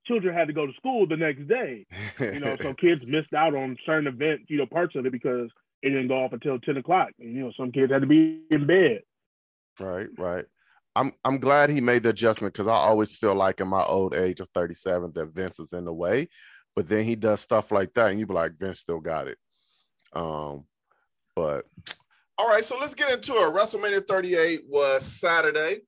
[0.07, 1.87] children had to go to school the next day.
[2.19, 5.51] You know, so kids missed out on certain events, you know, parts of it because
[5.83, 7.11] it didn't go off until 10 o'clock.
[7.19, 9.03] And, you know, some kids had to be in bed.
[9.81, 10.45] Right, right.
[10.97, 14.15] I'm I'm glad he made the adjustment because I always feel like in my old
[14.15, 16.29] age of 37 that Vince is in the way.
[16.77, 19.39] But then he does stuff like that, and you be like, Vince still got it.
[20.13, 20.65] Um,
[21.35, 21.67] but
[22.39, 23.55] all right, so let's get into it.
[23.55, 25.81] WrestleMania 38 was Saturday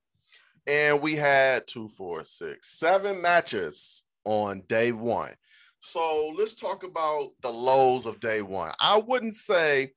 [0.67, 5.33] and we had two, four, six, seven matches on day one.
[5.79, 8.73] So let's talk about the lows of day one.
[8.79, 9.93] I wouldn't say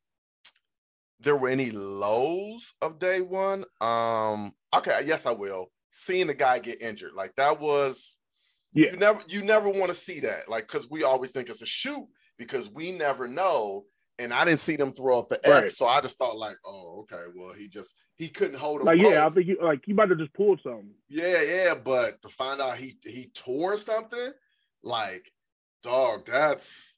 [1.18, 3.64] there were any lows of day one.
[3.80, 5.72] Um, okay, yes, I will.
[5.90, 8.18] Seeing the guy get injured, like that was
[8.72, 8.92] yeah.
[8.92, 11.66] you never you never want to see that, like because we always think it's a
[11.66, 12.06] shoot
[12.38, 13.84] because we never know
[14.20, 15.64] and I didn't see them throw up the right.
[15.64, 18.86] X, so I just thought like, oh, okay, well, he just he couldn't hold him.
[18.86, 19.12] Like, both.
[19.12, 20.90] yeah, I think he, like he might have just pulled something.
[21.08, 24.32] Yeah, yeah, but to find out he he tore something,
[24.82, 25.32] like,
[25.82, 26.96] dog, that's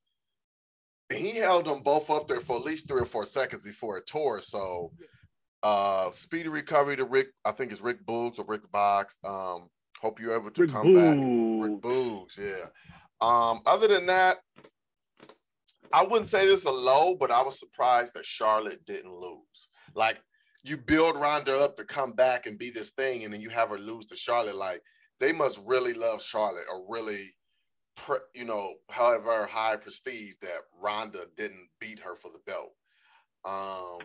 [1.13, 4.07] he held them both up there for at least three or four seconds before it
[4.07, 4.41] tore.
[4.41, 4.93] So,
[5.63, 7.29] uh, speedy recovery to Rick.
[7.45, 9.19] I think it's Rick Boogs or Rick Box.
[9.25, 9.69] Um,
[10.01, 11.61] hope you're able to Rick come Boogs.
[11.61, 11.71] back.
[11.71, 12.67] Rick Boogs, yeah.
[13.21, 14.39] Um, other than that,
[15.93, 19.69] I wouldn't say this is a low, but I was surprised that Charlotte didn't lose.
[19.95, 20.21] Like
[20.65, 23.71] you build Ronda up to come back and be this thing, and then you have
[23.71, 24.57] her lose to Charlotte.
[24.57, 24.81] Like
[25.21, 27.25] they must really love Charlotte or really,
[27.97, 32.73] pre- you know, however high prestige that Ronda didn't beat her for the belt.
[33.45, 33.99] Um,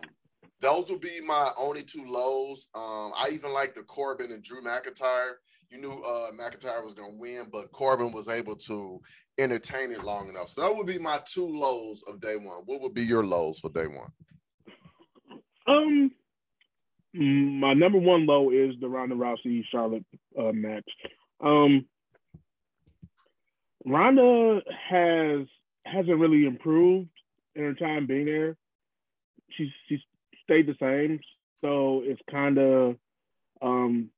[0.60, 2.68] those would be my only two lows.
[2.74, 5.34] Um, I even like the Corbin and Drew McIntyre.
[5.70, 9.00] You knew uh, McIntyre was going to win, but Corbin was able to
[9.38, 10.48] entertain it long enough.
[10.48, 12.62] So that would be my two lows of day one.
[12.66, 14.10] What would be your lows for day one?
[15.66, 16.10] Um,
[17.14, 20.04] my number one low is the Ronda Rousey Charlotte
[20.38, 20.88] uh, match.
[21.40, 21.86] Um,
[23.84, 25.46] Ronda has
[25.84, 27.08] hasn't really improved
[27.54, 28.56] in her time being there.
[29.50, 30.00] She's she's
[30.44, 31.20] stayed the same.
[31.62, 32.96] So it's kind of
[33.62, 34.10] um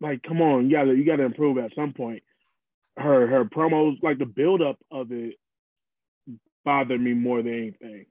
[0.00, 2.22] like come on, you gotta you gotta improve at some point.
[2.96, 5.36] Her her promos, like the buildup of it
[6.64, 8.06] bothered me more than anything.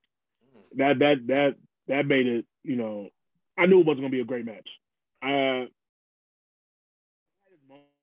[0.77, 1.55] That that that
[1.87, 3.09] that made it, you know,
[3.57, 4.67] I knew it wasn't gonna be a great match.
[5.23, 5.67] Uh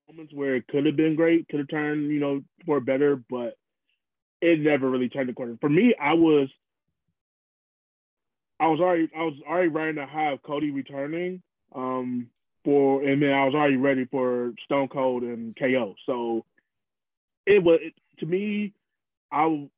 [0.09, 3.55] moments where it could have been great, could have turned, you know, for better, but
[4.41, 5.57] it never really turned the corner.
[5.61, 6.49] For me, I was
[8.59, 11.41] I was already I was already riding the high of Cody returning.
[11.75, 12.29] Um
[12.63, 15.95] for and then I was already ready for Stone Cold and KO.
[16.05, 16.45] So
[17.45, 17.79] it was
[18.19, 18.73] to me,
[19.31, 19.69] I would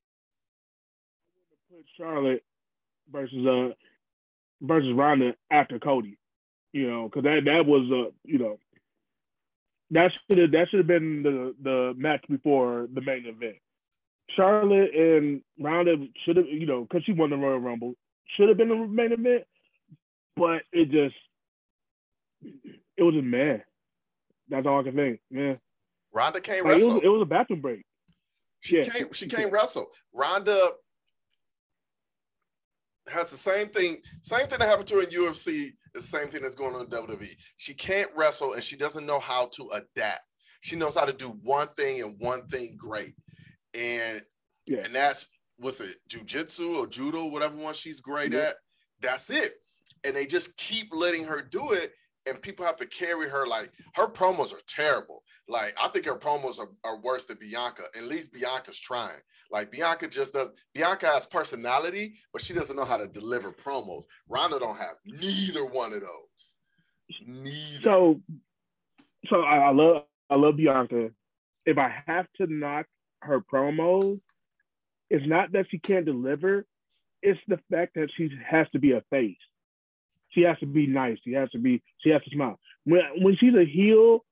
[1.70, 2.44] put Charlotte
[3.12, 3.74] versus uh
[4.62, 6.18] versus Ronda after Cody.
[6.74, 8.60] You know, because that that was uh you know
[9.92, 13.58] that should have that should have been the the match before the main event.
[14.36, 17.96] Charlotte and Ronda should have you know because she won the Royal Rumble
[18.36, 19.44] should have been the main event,
[20.36, 21.16] but it just
[22.98, 23.62] it was a man.
[24.50, 25.20] That's all I can think.
[25.30, 25.56] Yeah.
[26.16, 26.92] Ronda can't like, wrestle.
[26.92, 27.86] It was, it was, a bathroom break.
[28.62, 28.86] She yeah.
[28.86, 29.16] can't.
[29.16, 29.88] She can't wrestle.
[30.14, 30.58] Ronda
[33.10, 33.98] has the same thing.
[34.22, 36.82] Same thing that happened to her in UFC is the same thing that's going on
[36.82, 37.30] in WWE.
[37.58, 40.22] She can't wrestle and she doesn't know how to adapt.
[40.62, 43.14] She knows how to do one thing and one thing great,
[43.76, 44.22] and
[44.66, 44.80] yeah.
[44.86, 48.40] and that's what's it, jujitsu or judo, whatever one she's great yeah.
[48.40, 48.56] at.
[49.02, 49.54] That's it.
[50.04, 51.92] And they just keep letting her do it,
[52.26, 53.46] and people have to carry her.
[53.46, 55.24] Like her promos are terrible.
[55.48, 57.84] Like I think her promos are, are worse than Bianca.
[57.96, 59.20] At least Bianca's trying.
[59.52, 60.50] Like Bianca just does.
[60.74, 64.04] Bianca has personality, but she doesn't know how to deliver promos.
[64.28, 66.56] Ronda don't have neither one of those.
[67.26, 67.82] Neither.
[67.84, 68.22] So,
[69.30, 71.10] so I, I love I love Bianca.
[71.66, 72.88] If I have to knock
[73.22, 74.20] her promos,
[75.10, 76.66] it's not that she can't deliver.
[77.22, 79.38] It's the fact that she has to be a face.
[80.36, 81.18] She has to be nice.
[81.24, 81.82] She has to be.
[82.00, 82.60] She has to smile.
[82.84, 84.24] When when she's a heel,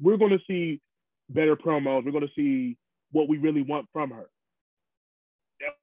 [0.00, 0.80] we're going to see
[1.28, 2.04] better promos.
[2.04, 2.76] We're going to see
[3.12, 4.26] what we really want from her.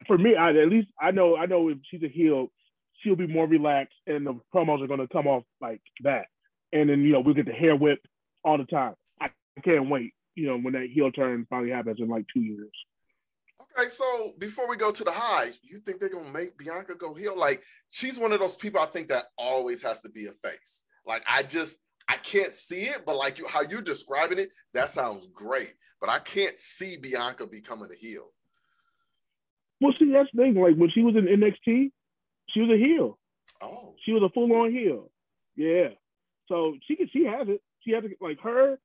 [0.07, 1.37] For me, I, at least I know.
[1.37, 2.51] I know if she's a heel,
[2.99, 6.25] she'll be more relaxed, and the promos are going to come off like that.
[6.73, 7.99] And then you know we'll get the hair whip
[8.43, 8.95] all the time.
[9.21, 9.29] I
[9.63, 10.13] can't wait.
[10.35, 12.71] You know when that heel turn finally happens in like two years.
[13.77, 17.13] Okay, so before we go to the high, you think they're gonna make Bianca go
[17.13, 17.35] heel?
[17.37, 20.83] Like she's one of those people I think that always has to be a face.
[21.05, 24.91] Like I just I can't see it, but like you how you're describing it, that
[24.91, 25.73] sounds great.
[25.99, 28.33] But I can't see Bianca becoming a heel.
[29.79, 30.55] Well, see, that's the thing.
[30.55, 31.91] Like when she was in NXT,
[32.49, 33.17] she was a heel.
[33.61, 33.95] Oh.
[34.03, 35.11] She was a full on heel.
[35.55, 35.89] Yeah.
[36.47, 37.61] So she can she has it.
[37.81, 38.77] She has it like her,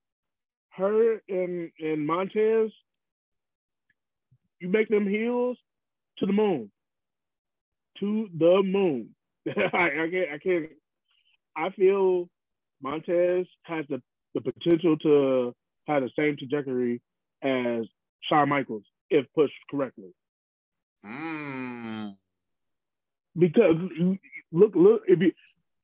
[0.76, 2.70] her and and Montez.
[4.60, 5.58] You make them heels
[6.18, 6.70] to the moon.
[8.00, 9.14] To the moon.
[9.46, 10.70] I, I can't I can't
[11.56, 12.28] I feel
[12.82, 14.02] Montez has the,
[14.34, 15.54] the potential to
[15.86, 17.00] have the same trajectory
[17.42, 17.86] as
[18.28, 20.12] Shawn Michaels if pushed correctly.
[21.04, 22.16] Mm.
[23.38, 23.76] Because
[24.52, 25.32] look, look, if you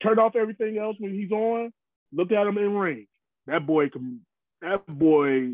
[0.01, 1.71] turn off everything else when he's on,
[2.11, 3.07] look at him in ring.
[3.47, 4.21] That boy can.
[4.61, 5.53] That boy.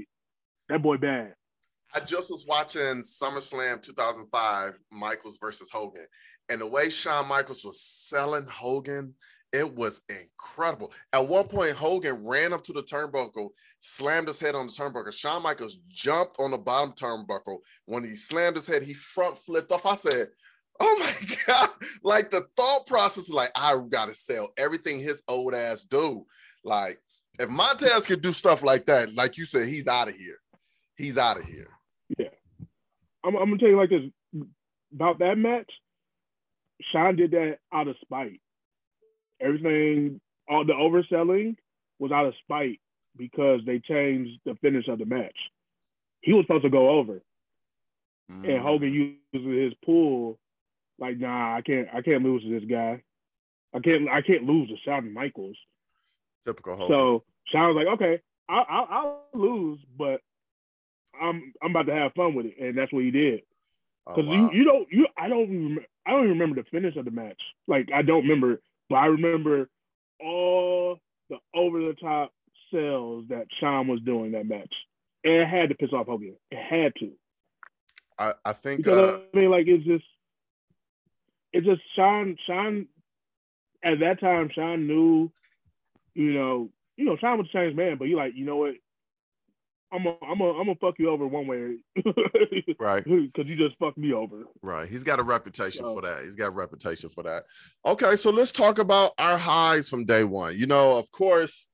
[0.69, 1.33] That boy bad.
[1.93, 6.05] I just was watching SummerSlam 2005, Michaels versus Hogan,
[6.49, 9.13] and the way Shawn Michaels was selling Hogan
[9.51, 10.93] it was incredible.
[11.11, 13.49] At one point, Hogan ran up to the turnbuckle,
[13.79, 15.11] slammed his head on the turnbuckle.
[15.11, 17.57] Shawn Michaels jumped on the bottom turnbuckle.
[17.85, 19.85] When he slammed his head, he front flipped off.
[19.85, 20.29] I said,
[20.79, 21.69] Oh my God.
[22.03, 26.25] Like the thought process, like, I gotta sell everything his old ass do.
[26.63, 27.01] Like,
[27.39, 30.37] if Montez could do stuff like that, like you said, he's out of here.
[30.95, 31.69] He's out of here.
[33.23, 34.43] I'm, I'm gonna tell you like this
[34.93, 35.71] about that match.
[36.91, 38.39] Shawn did that out of spite
[39.41, 41.55] everything, all the overselling
[41.99, 42.79] was out of spite
[43.17, 45.35] because they changed the finish of the match.
[46.21, 47.21] He was supposed to go over,
[48.31, 48.49] mm.
[48.49, 50.37] and Hogan uses his pull.
[50.97, 53.01] Like, nah, I can't, I can't lose to this guy.
[53.73, 55.55] I can't, I can't lose to Shawn Michaels.
[56.45, 56.89] Typical Hogan.
[56.89, 60.19] So Shawn was like, okay, I'll, I'll, I'll lose, but
[61.19, 63.41] I'm, I'm about to have fun with it, and that's what he did.
[64.07, 64.49] Because oh, wow.
[64.51, 67.41] you, you don't, you, I don't, I don't even remember the finish of the match.
[67.67, 69.69] Like, I don't remember but I remember
[70.19, 72.33] all the over the top
[72.73, 74.73] sales that Shawn was doing that match.
[75.23, 76.35] And it had to piss off Hogan.
[76.49, 77.11] It had to.
[78.17, 80.03] I, I think because, uh, I mean like it's just
[81.53, 82.87] it's just Shawn Shawn
[83.83, 85.31] at that time Shawn knew,
[86.15, 88.73] you know, you know, Shawn was a changed man, but you like, you know what?
[89.91, 91.77] I'm a, I'm a, I'm gonna fuck you over one way,
[92.79, 93.03] right?
[93.03, 94.43] Because you just fucked me over.
[94.61, 94.87] Right.
[94.87, 96.23] He's got a reputation for that.
[96.23, 97.43] He's got a reputation for that.
[97.85, 100.57] Okay, so let's talk about our highs from day one.
[100.57, 101.69] You know, of course,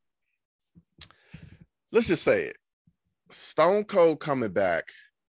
[1.92, 2.58] let's just say it.
[3.30, 4.86] Stone Cold coming back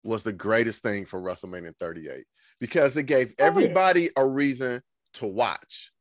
[0.03, 2.25] was the greatest thing for WrestleMania 38
[2.61, 4.23] because it gave everybody oh, yeah.
[4.23, 4.83] a reason
[5.15, 5.93] to watch.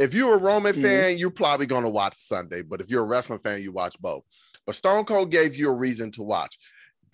[0.00, 0.82] If you're a Roman mm-hmm.
[0.82, 3.98] fan, you're probably going to watch Sunday, but if you're a wrestling fan, you watch
[4.00, 4.24] both.
[4.68, 6.58] But Stone Cold gave you a reason to watch.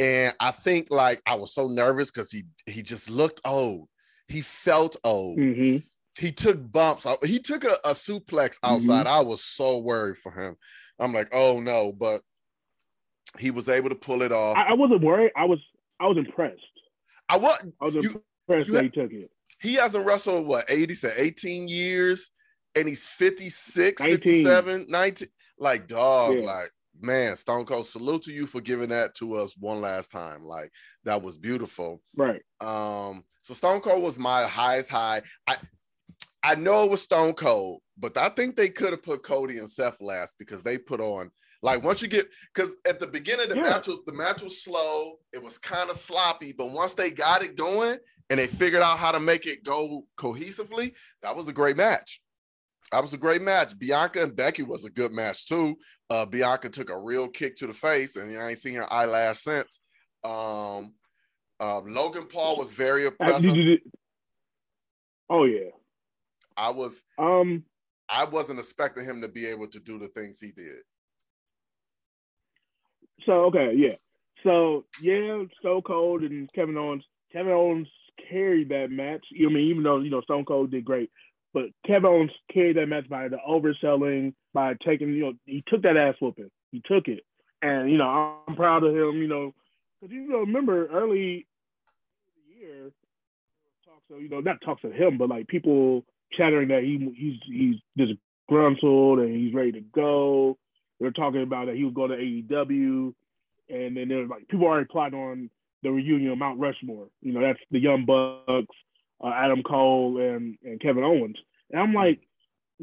[0.00, 3.86] And I think like I was so nervous because he he just looked old.
[4.26, 5.38] He felt old.
[5.38, 5.86] Mm-hmm.
[6.18, 7.06] He took bumps.
[7.24, 9.06] He took a, a suplex outside.
[9.06, 9.14] Mm-hmm.
[9.14, 10.56] I was so worried for him.
[10.98, 12.22] I'm like, oh no, but
[13.38, 14.56] he was able to pull it off.
[14.56, 15.30] I, I wasn't worried.
[15.36, 15.60] I was
[16.00, 16.58] I was impressed.
[17.28, 17.64] I was.
[17.80, 19.30] I was you, impressed that he took it.
[19.60, 22.32] He hasn't wrestled what 80 said 18 years,
[22.74, 24.18] and he's 56, 19.
[24.18, 25.28] 57, 19.
[25.56, 26.46] Like dog, yeah.
[26.46, 30.44] like man, Stone Cold, salute to you for giving that to us one last time.
[30.44, 30.70] Like
[31.04, 32.00] that was beautiful.
[32.16, 32.42] Right.
[32.60, 35.22] Um, so Stone Cold was my highest high.
[35.46, 35.56] I
[36.42, 39.70] I know it was Stone Cold, but I think they could have put Cody and
[39.70, 41.30] Seth last because they put on
[41.62, 43.62] like once you get because at the beginning the yeah.
[43.62, 47.42] match was the match was slow, it was kind of sloppy, but once they got
[47.42, 47.98] it going
[48.30, 52.20] and they figured out how to make it go cohesively, that was a great match.
[52.92, 53.78] That was a great match.
[53.78, 55.76] Bianca and Becky was a good match too.
[56.10, 59.38] Uh, Bianca took a real kick to the face, and I ain't seen her eyelash
[59.38, 59.80] since.
[60.22, 60.94] Um,
[61.60, 63.78] uh, Logan Paul was very impressive.
[65.30, 65.70] Oh yeah,
[66.56, 67.02] I was.
[67.18, 67.64] Um,
[68.08, 70.82] I wasn't expecting him to be able to do the things he did.
[73.24, 73.94] So okay, yeah.
[74.42, 77.04] So yeah, Stone Cold and Kevin Owens.
[77.32, 77.88] Kevin Owens
[78.30, 79.24] carried that match.
[79.34, 81.10] I mean, even though you know Stone Cold did great,
[81.54, 85.82] but Kevin Owens carried that match by the overselling, by taking, you know, he took
[85.82, 86.50] that ass whooping.
[86.72, 87.20] He took it.
[87.62, 89.54] And, you know, I'm proud of him, you know,
[90.00, 91.46] because you know, remember early
[92.58, 92.90] year,
[93.86, 97.38] talks of, you know, not talks of him, but like people chattering that he he's
[97.46, 100.58] he's disgruntled and he's ready to go.
[101.00, 103.14] They're talking about that he would go to AEW.
[103.70, 105.50] And then there's like people already plotting on
[105.82, 107.06] the reunion of Mount Rushmore.
[107.22, 108.74] You know, that's the Young Bucks,
[109.22, 111.36] uh, Adam Cole and and Kevin Owens.
[111.70, 112.20] And I'm like,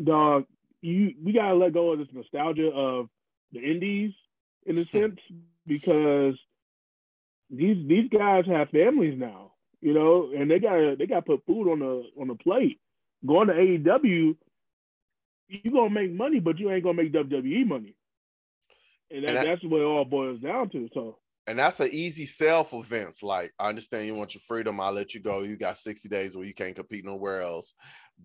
[0.02, 0.46] dog,
[0.82, 3.10] you we gotta let go of this nostalgia of
[3.52, 4.14] the indies
[4.66, 5.20] in a sense
[5.66, 6.36] because
[7.50, 11.72] these these guys have families now, you know, and they gotta they gotta put food
[11.72, 12.80] on the on the plate.
[13.24, 14.36] Going to AEW,
[15.48, 17.96] you gonna make money, but you ain't gonna make WWE money.
[19.12, 20.90] And, that, and that, that's what it all boils down to.
[20.94, 21.18] So
[21.52, 23.22] and that's an easy sell for Vince.
[23.22, 24.80] Like, I understand you want your freedom.
[24.80, 25.42] I'll let you go.
[25.42, 27.74] You got 60 days where you can't compete nowhere else.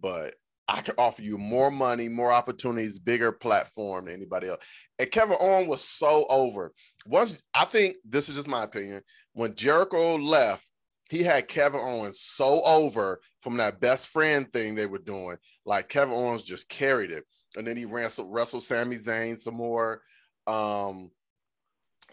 [0.00, 0.34] But
[0.68, 4.64] I can offer you more money, more opportunities, bigger platform than anybody else.
[5.00, 6.72] And Kevin Owens was so over.
[7.04, 9.02] Once I think this is just my opinion.
[9.32, 10.64] When Jericho left,
[11.10, 15.36] he had Kevin Owens so over from that best friend thing they were doing.
[15.64, 17.24] Like Kevin Owens just carried it.
[17.56, 20.00] And then he wrestled, wrestled Sami Zayn some more.
[20.46, 21.10] Um,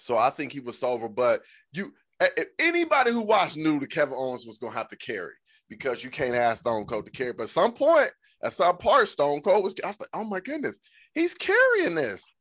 [0.03, 1.07] so I think he was over.
[1.07, 1.93] But you,
[2.59, 5.31] anybody who watched knew that Kevin Owens was going to have to carry
[5.69, 7.31] because you can't ask Stone Cold to carry.
[7.31, 8.11] But at some point,
[8.43, 9.75] at some part, Stone Cold was.
[9.81, 10.79] I was like, oh my goodness,
[11.13, 12.33] he's carrying this.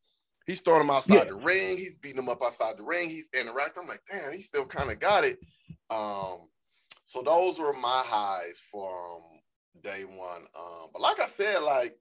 [0.45, 1.25] He's throwing him outside yeah.
[1.25, 1.77] the ring.
[1.77, 3.09] He's beating him up outside the ring.
[3.09, 3.85] He's interacting.
[3.85, 5.39] I'm like, damn, he still kind of got it.
[5.89, 6.49] Um,
[7.05, 9.21] so those were my highs from
[9.85, 10.43] day one.
[10.59, 11.97] Um, but like I said, like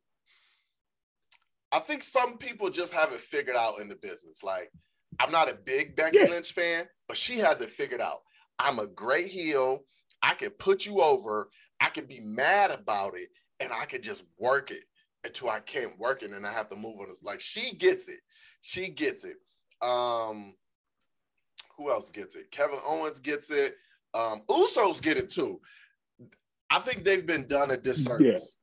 [1.72, 4.42] I think some people just have it figured out in the business.
[4.44, 4.72] Like
[5.22, 6.30] I'm not a big Becky yeah.
[6.30, 8.22] Lynch fan, but she has it figured out.
[8.58, 9.82] I'm a great heel.
[10.24, 11.50] I can put you over.
[11.80, 13.30] I can be mad about it,
[13.60, 14.84] and I can just work it
[15.24, 17.08] until I can't work it, and I have to move on.
[17.10, 18.20] It's like she gets it.
[18.62, 19.38] She gets it.
[19.82, 20.56] Um,
[21.78, 22.52] who else gets it?
[22.52, 23.76] Kevin Owens gets it.
[24.14, 25.62] Um, Usos get it too.
[26.70, 28.56] I think they've been done a disservice.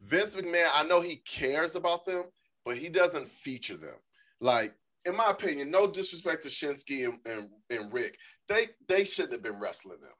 [0.00, 0.08] Yeah.
[0.08, 2.24] Vince McMahon, I know he cares about them,
[2.64, 3.96] but he doesn't feature them.
[4.40, 4.74] Like
[5.04, 8.16] in my opinion, no disrespect to Shinsuke and, and, and Rick,
[8.48, 10.12] they they shouldn't have been wrestling them.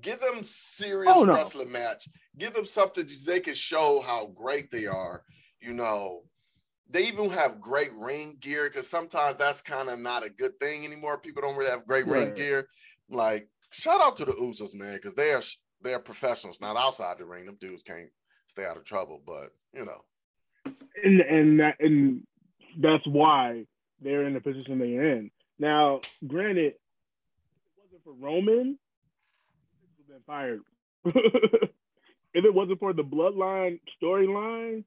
[0.00, 1.34] Give them serious oh, no.
[1.34, 2.08] wrestling match.
[2.38, 5.22] Give them something they can show how great they are.
[5.60, 6.22] You know,
[6.88, 10.84] they even have great ring gear because sometimes that's kind of not a good thing
[10.84, 11.18] anymore.
[11.18, 12.26] People don't really have great right.
[12.26, 12.68] ring gear.
[13.08, 15.42] Like, shout out to the Usos, man, because they are
[15.82, 16.60] they're professionals.
[16.60, 18.10] Not outside the ring, them dudes can't
[18.46, 20.74] stay out of trouble, but you know.
[21.02, 22.22] And and that, and
[22.78, 23.66] that's why
[24.00, 25.30] they're in the position they're in.
[25.58, 28.78] Now, granted, if it wasn't for Roman,
[29.98, 30.60] would have been fired.
[32.34, 34.84] if it wasn't for the bloodline storyline,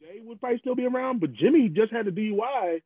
[0.00, 1.20] Jey would probably still be around.
[1.20, 2.82] But Jimmy just had a DUI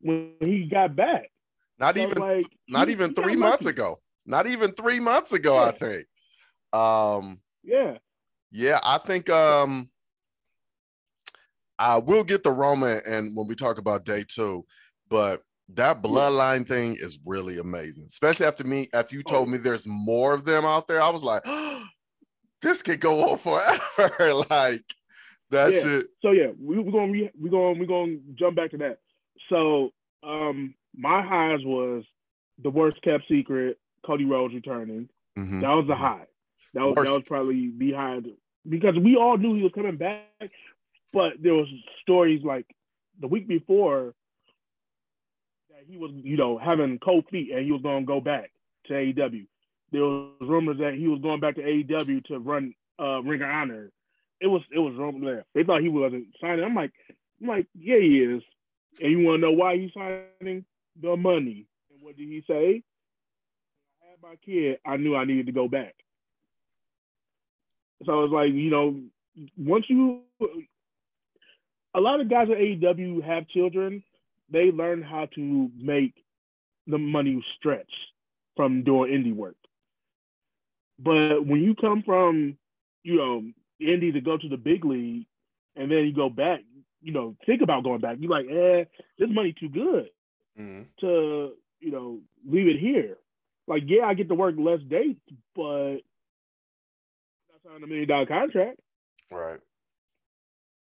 [0.00, 1.30] when he got back.
[1.78, 3.74] Not so even like, not he, even three months lucky.
[3.76, 4.00] ago.
[4.26, 5.68] Not even three months ago, yeah.
[5.68, 6.06] I think.
[6.72, 7.98] Um yeah.
[8.50, 9.88] Yeah, I think um
[11.78, 14.64] I will get the Roman and when we talk about day two,
[15.08, 15.42] but
[15.74, 19.50] that bloodline thing is really amazing, especially after me after you told oh.
[19.50, 21.00] me there's more of them out there.
[21.00, 21.84] I was like, oh,
[22.62, 23.38] this could go on
[23.96, 24.34] forever.
[24.50, 24.84] like
[25.50, 25.80] that yeah.
[25.80, 26.06] shit.
[26.22, 28.98] So yeah, we, we're gonna we, we're gonna we're gonna jump back to that.
[29.48, 29.90] So
[30.22, 32.04] um my highs was
[32.62, 35.08] the worst kept secret, Cody Rhodes returning.
[35.38, 35.60] Mm-hmm.
[35.60, 36.26] That was the high.
[36.74, 37.08] That was worst.
[37.08, 38.26] that was probably behind
[38.68, 40.50] because we all knew he was coming back,
[41.12, 41.68] but there was
[42.02, 42.66] stories like
[43.20, 44.14] the week before
[45.70, 48.50] that he was, you know, having cold feet and he was gonna go back
[48.86, 49.46] to AEW.
[49.90, 53.48] There was rumors that he was going back to AEW to run uh, Ring of
[53.48, 53.90] Honor.
[54.40, 55.44] It was it was rumors.
[55.54, 56.64] They thought he wasn't signing.
[56.64, 56.92] I'm like,
[57.40, 58.42] I'm like, yeah, he is.
[59.00, 60.64] And you want to know why he's signing?
[61.00, 61.66] The money.
[61.90, 62.82] And what did he say?
[64.02, 64.78] I had my kid.
[64.84, 65.94] I knew I needed to go back.
[68.04, 69.00] So I was like, you know,
[69.56, 70.20] once you,
[71.98, 74.04] a lot of guys at AEW have children.
[74.50, 76.14] They learn how to make
[76.86, 77.90] the money stretch
[78.56, 79.56] from doing indie work.
[80.98, 82.56] But when you come from,
[83.02, 83.42] you know,
[83.82, 85.26] indie to go to the big league,
[85.76, 86.60] and then you go back,
[87.02, 88.16] you know, think about going back.
[88.20, 88.84] You're like, eh,
[89.18, 90.08] this money too good
[90.58, 90.82] mm-hmm.
[91.00, 93.16] to, you know, leave it here.
[93.66, 95.20] Like, yeah, I get to work less dates,
[95.54, 98.80] but I signed a million dollar contract.
[99.30, 99.60] Right.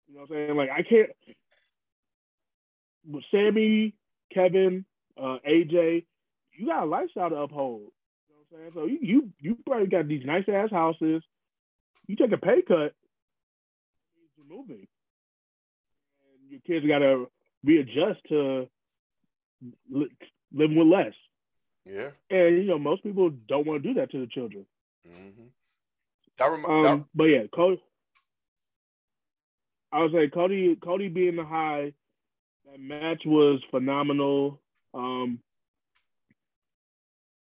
[0.08, 0.56] You know what I'm saying?
[0.56, 1.10] Like, I can't.
[3.08, 3.94] With Sami,
[4.32, 4.84] Kevin,
[5.16, 6.06] uh, AJ,
[6.52, 7.82] you got a lifestyle to uphold.
[8.28, 8.72] You know what I'm saying?
[8.74, 11.22] So you you you probably got these nice ass houses.
[12.06, 12.94] You take a pay cut,
[14.36, 14.86] you're moving
[16.48, 17.28] your kids got to
[17.64, 18.68] readjust to
[19.90, 20.12] li-
[20.52, 21.14] living with less.
[21.84, 22.10] Yeah.
[22.30, 24.66] And you know, most people don't want to do that to the children.
[25.08, 25.42] Mm-hmm.
[26.38, 27.04] That rem- um, that...
[27.14, 27.82] But yeah, Cody.
[29.92, 31.92] I was like Cody, Cody being the high,
[32.66, 34.60] that match was phenomenal.
[34.94, 35.40] Um,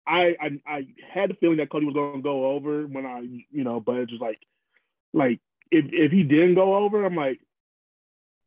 [0.07, 3.19] I, I I had the feeling that Cody was going to go over when I,
[3.19, 4.39] you know, but it's just like,
[5.13, 5.39] like
[5.71, 7.39] if if he didn't go over, I'm like,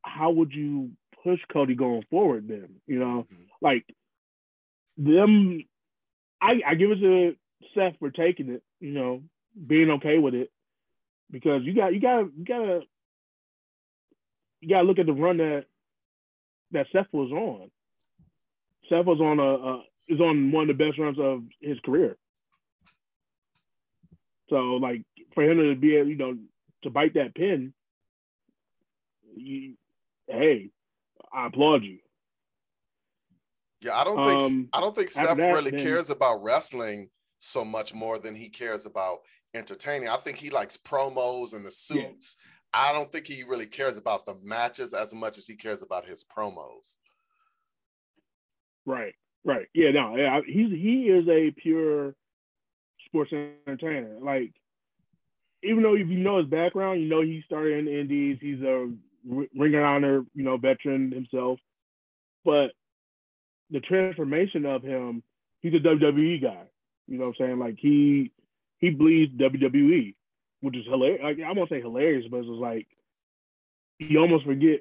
[0.03, 0.91] how would you
[1.23, 2.81] push Cody going forward then?
[2.87, 3.45] You know, mm-hmm.
[3.61, 3.85] like
[4.97, 5.65] them
[6.45, 7.37] I, I give it to
[7.75, 9.23] Seth for taking it, you know,
[9.67, 10.51] being okay with it.
[11.31, 12.81] Because you got you got you gotta
[14.65, 15.67] you gotta look at the run that
[16.73, 17.71] that Seth was on.
[18.89, 22.17] Seth was on a, a is on one of the best runs of his career.
[24.49, 25.03] So like
[25.35, 26.39] for him to be able, you know,
[26.83, 27.75] to bite that pin,
[29.37, 29.75] you,
[30.29, 30.71] hey,
[31.33, 31.99] I applaud you.
[33.83, 37.11] Yeah, I don't think um, I don't think Seth that, really then, cares about wrestling
[37.39, 39.19] so much more than he cares about
[39.55, 40.09] entertaining.
[40.09, 42.37] I think he likes promos and the suits.
[42.75, 46.07] I don't think he really cares about the matches as much as he cares about
[46.07, 46.97] his promos.
[48.85, 49.15] Right,
[49.45, 49.67] right.
[49.73, 52.15] Yeah, no, yeah, he's he is a pure
[53.07, 53.33] sports
[53.67, 54.19] entertainer.
[54.21, 54.53] Like,
[55.63, 58.39] even though if you know his background, you know he started in the Indies.
[58.41, 58.91] He's a
[59.25, 61.61] Ring of Honor, you know, veteran himself.
[62.45, 62.73] But
[63.71, 65.23] the transformation of him,
[65.63, 66.65] he's a WWE guy.
[67.07, 67.59] You know what I'm saying?
[67.59, 68.33] Like he
[68.79, 70.15] he bleeds WWE,
[70.65, 71.21] which is hilarious.
[71.23, 72.87] Like, I won't say hilarious, but it's like
[73.99, 74.81] you almost forget.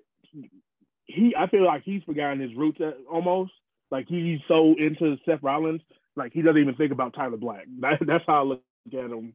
[1.06, 3.52] He, I feel like he's forgotten his roots at, almost.
[3.92, 5.82] Like he's so into Seth Rollins,
[6.16, 7.66] like he doesn't even think about Tyler Black.
[7.82, 9.34] That, that's how I look at him.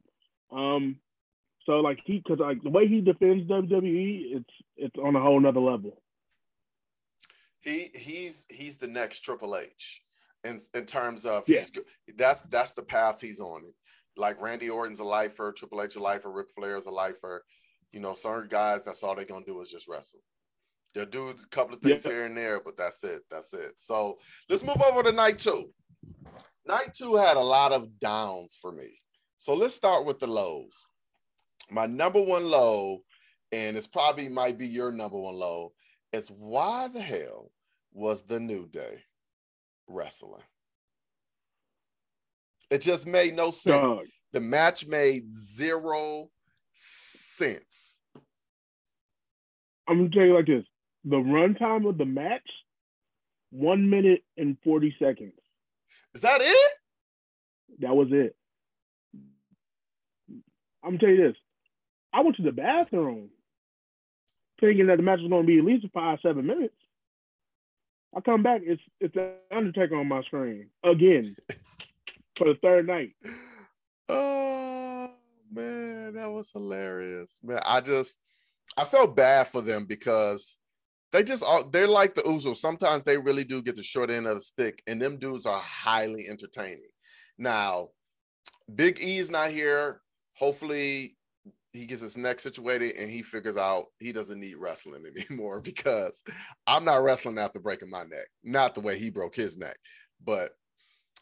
[0.51, 0.97] Um,
[1.65, 5.39] so like he, cause like the way he defends WWE, it's it's on a whole
[5.39, 6.01] nother level.
[7.61, 10.01] He he's he's the next Triple H,
[10.43, 11.59] in in terms of yeah.
[11.59, 11.71] he's
[12.17, 13.63] that's that's the path he's on.
[14.19, 17.43] Like Randy Orton's a lifer, Triple H a lifer, Ric Flair's a lifer.
[17.91, 20.19] You know, certain guys, that's all they're gonna do is just wrestle.
[20.93, 22.11] They'll do a couple of things yeah.
[22.11, 23.21] here and there, but that's it.
[23.31, 23.73] That's it.
[23.77, 24.17] So
[24.49, 25.71] let's move over to night two.
[26.67, 28.99] Night two had a lot of downs for me.
[29.37, 30.87] So let's start with the lows
[31.71, 33.03] my number one low,
[33.51, 35.73] and it's probably might be your number one low,
[36.13, 37.51] is why the hell
[37.93, 39.03] was the New Day
[39.87, 40.43] wrestling?
[42.69, 43.81] It just made no sense.
[43.81, 44.05] Dog.
[44.31, 46.29] The match made zero
[46.75, 47.99] sense.
[49.87, 50.65] I'm gonna tell you like this:
[51.03, 52.47] the runtime of the match,
[53.49, 55.33] one minute and forty seconds.
[56.13, 56.71] Is that it?
[57.79, 58.35] That was it.
[60.83, 61.37] I'm gonna tell you this:
[62.13, 63.29] I went to the bathroom
[64.59, 66.75] thinking that the match was going to be at least five, seven minutes.
[68.15, 71.35] I come back, it's it's the Undertaker on my screen again
[72.39, 73.11] for the third night.
[74.07, 75.11] Oh
[75.51, 77.37] man, that was hilarious.
[77.43, 78.17] Man, I just
[78.77, 80.57] I felt bad for them because
[81.11, 82.57] they just all they're like the Usos.
[82.57, 85.59] Sometimes they really do get the short end of the stick, and them dudes are
[85.59, 86.89] highly entertaining.
[87.37, 87.89] Now,
[88.73, 90.01] Big E's not here.
[90.33, 91.17] Hopefully,
[91.73, 96.23] he gets his neck situated and he figures out he doesn't need wrestling anymore because
[96.65, 98.27] I'm not wrestling after breaking my neck.
[98.43, 99.77] Not the way he broke his neck,
[100.23, 100.51] but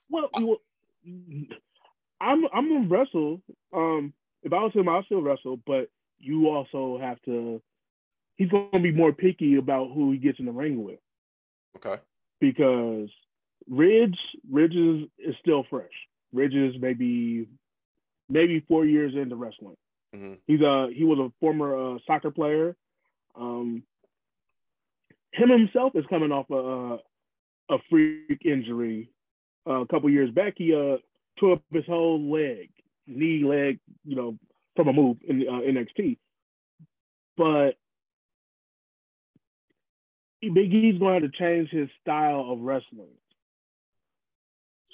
[0.10, 0.56] well, I,
[2.20, 3.42] I'm I'm gonna wrestle.
[3.74, 5.90] Um, if I was him, I'll still wrestle, but
[6.20, 7.62] you also have to.
[8.36, 11.00] He's gonna be more picky about who he gets in the ring with.
[11.78, 12.02] Okay.
[12.40, 13.10] Because
[13.70, 14.18] Ridge,
[14.50, 15.92] Ridge is, is still fresh.
[16.34, 17.48] Ridge is maybe
[18.30, 19.78] maybe four years into wrestling.
[20.16, 20.34] Mm-hmm.
[20.46, 22.76] He's a he was a former uh, soccer player.
[23.36, 23.84] Um,
[25.34, 27.00] him himself is coming off a
[27.74, 29.10] a freak injury.
[29.68, 30.98] Uh, a couple years back, he uh
[31.40, 32.70] tore up his whole leg,
[33.06, 34.38] knee, leg, you know,
[34.76, 36.18] from a move in uh, NXT.
[37.36, 37.78] But
[40.42, 43.08] Big E's going to have to change his style of wrestling.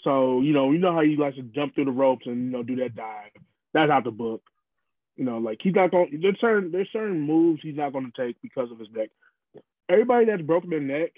[0.03, 2.51] So you know, you know how he likes to jump through the ropes and you
[2.51, 3.31] know do that dive.
[3.73, 4.41] That's out the book.
[5.15, 6.19] You know, like he's not going.
[6.21, 9.09] There's certain there's certain moves he's not going to take because of his neck.
[9.89, 11.11] Everybody that's broken their neck,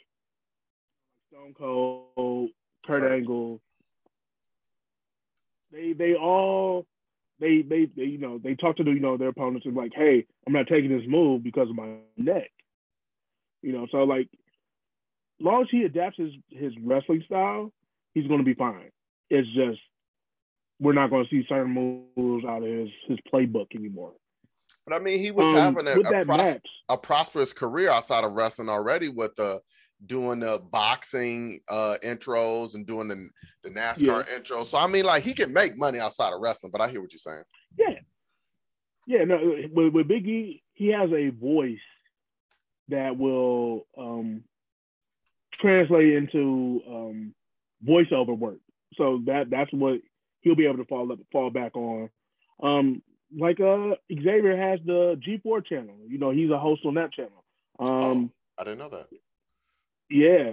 [1.31, 2.49] Stone Cold,
[2.85, 3.11] Kurt.
[3.11, 3.61] Angle,
[5.71, 6.85] they they all
[7.39, 9.93] they, they they you know they talk to the you know their opponents and like,
[9.95, 12.51] hey, I'm not taking this move because of my neck.
[13.61, 14.29] You know, so like,
[15.39, 17.71] as long as he adapts his his wrestling style,
[18.13, 18.91] he's going to be fine.
[19.29, 19.79] It's just
[20.79, 24.13] we're not going to see certain moves out of his his playbook anymore.
[24.87, 26.57] But I mean, he was um, having a, a, pros-
[26.89, 29.61] a, prosperous career outside of wrestling already with the
[30.07, 33.29] doing the boxing uh, intros and doing the,
[33.63, 34.35] the NASCAR yeah.
[34.35, 34.63] intro.
[34.63, 36.71] So I mean, like he can make money outside of wrestling.
[36.71, 37.43] But I hear what you're saying.
[37.77, 37.99] Yeah,
[39.07, 39.23] yeah.
[39.23, 39.39] No,
[39.73, 41.79] with, with Biggie, he has a voice
[42.89, 44.43] that will um,
[45.59, 47.35] translate into um,
[47.85, 48.59] voiceover work.
[48.95, 49.99] So that that's what
[50.41, 52.09] he'll be able to fall up, fall back on.
[52.61, 53.01] Um,
[53.37, 55.95] like uh, Xavier has the G4 channel.
[56.07, 57.43] You know, he's a host on that channel.
[57.79, 58.29] Um, oh,
[58.59, 59.07] I didn't know that.
[60.09, 60.51] Yeah,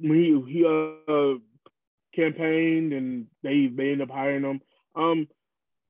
[0.00, 0.64] he he
[1.08, 1.38] uh
[2.14, 4.60] campaigned and they they ended up hiring him.
[4.94, 5.28] Um,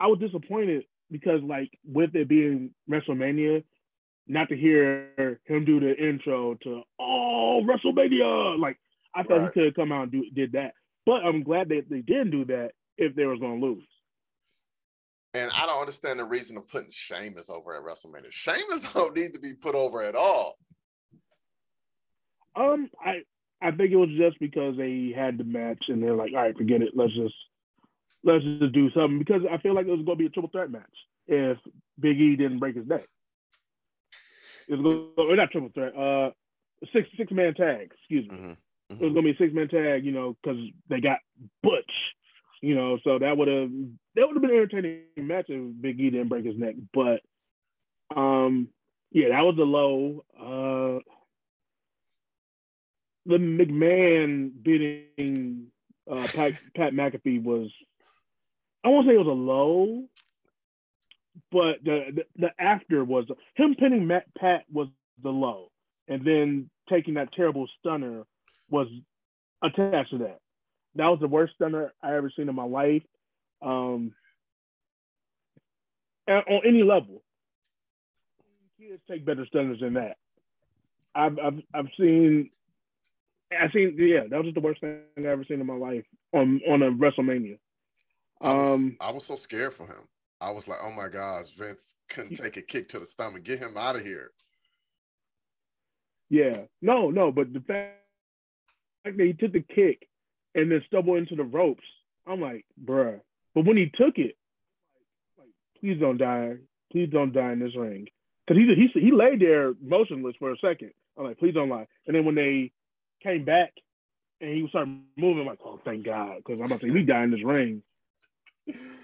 [0.01, 3.65] I was disappointed because like with it being WrestleMania,
[4.27, 8.79] not to hear him do the intro to all oh WrestleMania, like
[9.15, 9.45] I thought right.
[9.45, 10.73] he could have come out and do did that.
[11.05, 13.87] But I'm glad that they didn't do that if they was gonna lose.
[15.35, 18.33] And I don't understand the reason of putting Sheamus over at WrestleMania.
[18.33, 20.59] Sheamus don't need to be put over at all.
[22.57, 23.23] Um, I
[23.61, 26.57] I think it was just because they had the match and they're like, all right,
[26.57, 26.93] forget it.
[26.95, 27.35] Let's just
[28.25, 30.51] let's just do something because I feel like it was going to be a triple
[30.51, 30.85] threat match
[31.27, 31.59] if
[31.99, 33.07] Big E didn't break his neck.
[34.69, 36.31] It's was going to, not triple threat, uh,
[36.93, 37.93] six six man tag.
[37.99, 38.37] Excuse me.
[38.37, 38.51] Mm-hmm.
[38.93, 39.03] Mm-hmm.
[39.03, 41.19] It was going to be a six man tag, you know, because they got
[41.63, 41.93] Butch,
[42.63, 43.71] you know, so that would have
[44.15, 46.75] that would have been an entertaining match if Big E didn't break his neck.
[46.93, 47.21] But
[48.15, 48.69] um,
[49.13, 50.25] yeah, that was the low.
[50.39, 51.01] Uh,
[53.27, 55.67] the McMahon beating
[56.11, 57.71] uh, Pat, Pat McAfee was,
[58.85, 60.05] I won't say it was a low,
[61.51, 64.89] but the, the, the after was him pinning Matt, Pat was
[65.23, 65.71] the low,
[66.09, 68.25] and then taking that terrible stunner
[68.71, 68.87] was
[69.63, 70.39] attached to that.
[70.95, 73.03] That was the worst stunner I ever seen in my life,
[73.61, 74.13] um,
[76.29, 77.23] on any level.
[78.79, 80.17] Kids take better stunners than that.
[81.15, 82.51] I've I've, I've seen
[83.53, 86.05] I seen, yeah, that was just the worst thing I've ever seen in my life
[86.33, 87.59] on on a WrestleMania.
[88.41, 90.09] I was, um, I was so scared for him.
[90.41, 93.45] I was like, oh my gosh, Vince couldn't take a kick to the stomach.
[93.45, 94.31] Get him out of here.
[96.29, 97.95] Yeah, no, no, but the fact
[99.05, 100.09] that he took the kick
[100.55, 101.85] and then stumbled into the ropes,
[102.27, 103.21] I'm like, bruh.
[103.55, 104.37] But when he took it,
[105.39, 105.49] like,
[105.81, 106.57] please don't die.
[106.93, 108.09] Please don't die in this ring.
[108.47, 110.93] Because he, he, he lay there motionless for a second.
[111.17, 111.87] I'm like, please don't lie.
[112.07, 112.73] And then when they
[113.27, 113.73] came back
[114.41, 117.25] and he started moving, like, oh, thank God, because I'm about to say, he died
[117.25, 117.83] in this ring.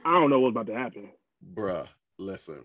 [0.05, 1.11] I don't know what's about to happen.
[1.55, 2.65] Bruh, listen.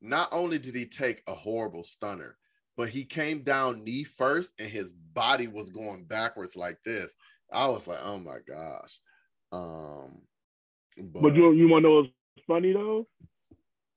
[0.00, 2.36] Not only did he take a horrible stunner,
[2.76, 7.14] but he came down knee first and his body was going backwards like this.
[7.52, 8.98] I was like, oh my gosh.
[9.52, 10.22] Um,
[10.98, 12.10] but, but you you want to know what's
[12.46, 13.06] funny though?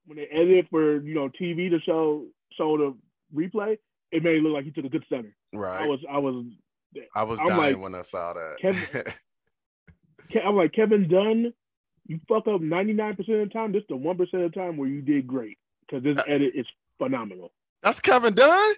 [0.06, 2.26] When they edited for you know TV to show
[2.56, 2.96] show the
[3.34, 3.76] replay,
[4.12, 5.34] it made it look like he took a good stunner.
[5.52, 5.82] Right.
[5.82, 6.44] I was I was
[7.14, 8.56] I was I'm dying like, when I saw that.
[8.60, 9.12] Kevin-
[10.44, 11.52] I'm like Kevin Dunn.
[12.06, 13.72] You fuck up 99% of the time.
[13.72, 16.52] This the one percent of the time where you did great because this Uh, edit
[16.54, 16.66] is
[16.98, 17.52] phenomenal.
[17.82, 18.74] That's Kevin Dunn.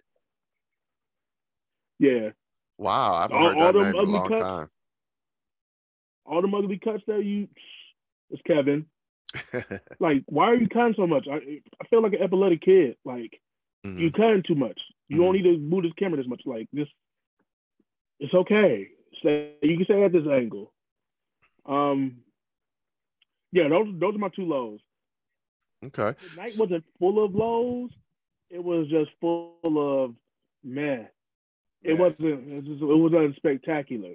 [1.98, 2.30] Yeah,
[2.78, 4.40] Wow, I haven't All- heard all that them name in a long cuts.
[4.42, 4.68] time.
[6.26, 7.48] all the ugly cuts that you,
[8.30, 8.86] it's Kevin.
[10.00, 11.26] Like, why are you cutting so much?
[11.30, 11.36] I
[11.80, 12.96] I feel like an epileptic kid.
[13.04, 13.40] Like
[13.86, 13.98] Mhm.
[14.00, 14.80] you cutting too much.
[15.08, 16.42] You don't need to move this camera this much.
[16.46, 16.88] Like this,
[18.20, 18.88] it's okay.
[19.22, 20.72] Say you can say at this angle.
[21.66, 22.18] Um,
[23.52, 24.80] yeah, those those are my two lows.
[25.84, 26.16] Okay.
[26.34, 27.90] The night wasn't full of lows.
[28.50, 30.14] It was just full of
[30.64, 31.04] meh.
[31.82, 31.94] It Yeah.
[31.94, 32.20] wasn't.
[32.20, 34.14] It, just, it wasn't spectacular.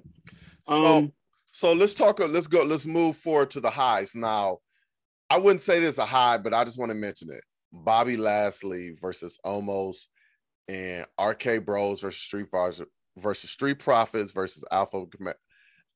[0.68, 1.14] So Um,
[1.52, 2.20] so let's talk.
[2.20, 2.64] Let's go.
[2.64, 4.60] Let's move forward to the highs now.
[5.30, 7.44] I wouldn't say this a high, but I just want to mention it.
[7.74, 10.08] Bobby Lashley versus Omos
[10.68, 12.82] and RK Bros versus Street Fighters
[13.18, 15.06] versus Street Profits versus Alpha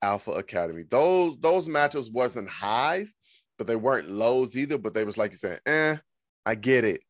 [0.01, 0.83] Alpha Academy.
[0.89, 3.15] Those those matches wasn't highs,
[3.57, 4.77] but they weren't lows either.
[4.77, 5.97] But they was like you said, eh,
[6.45, 7.03] I get it.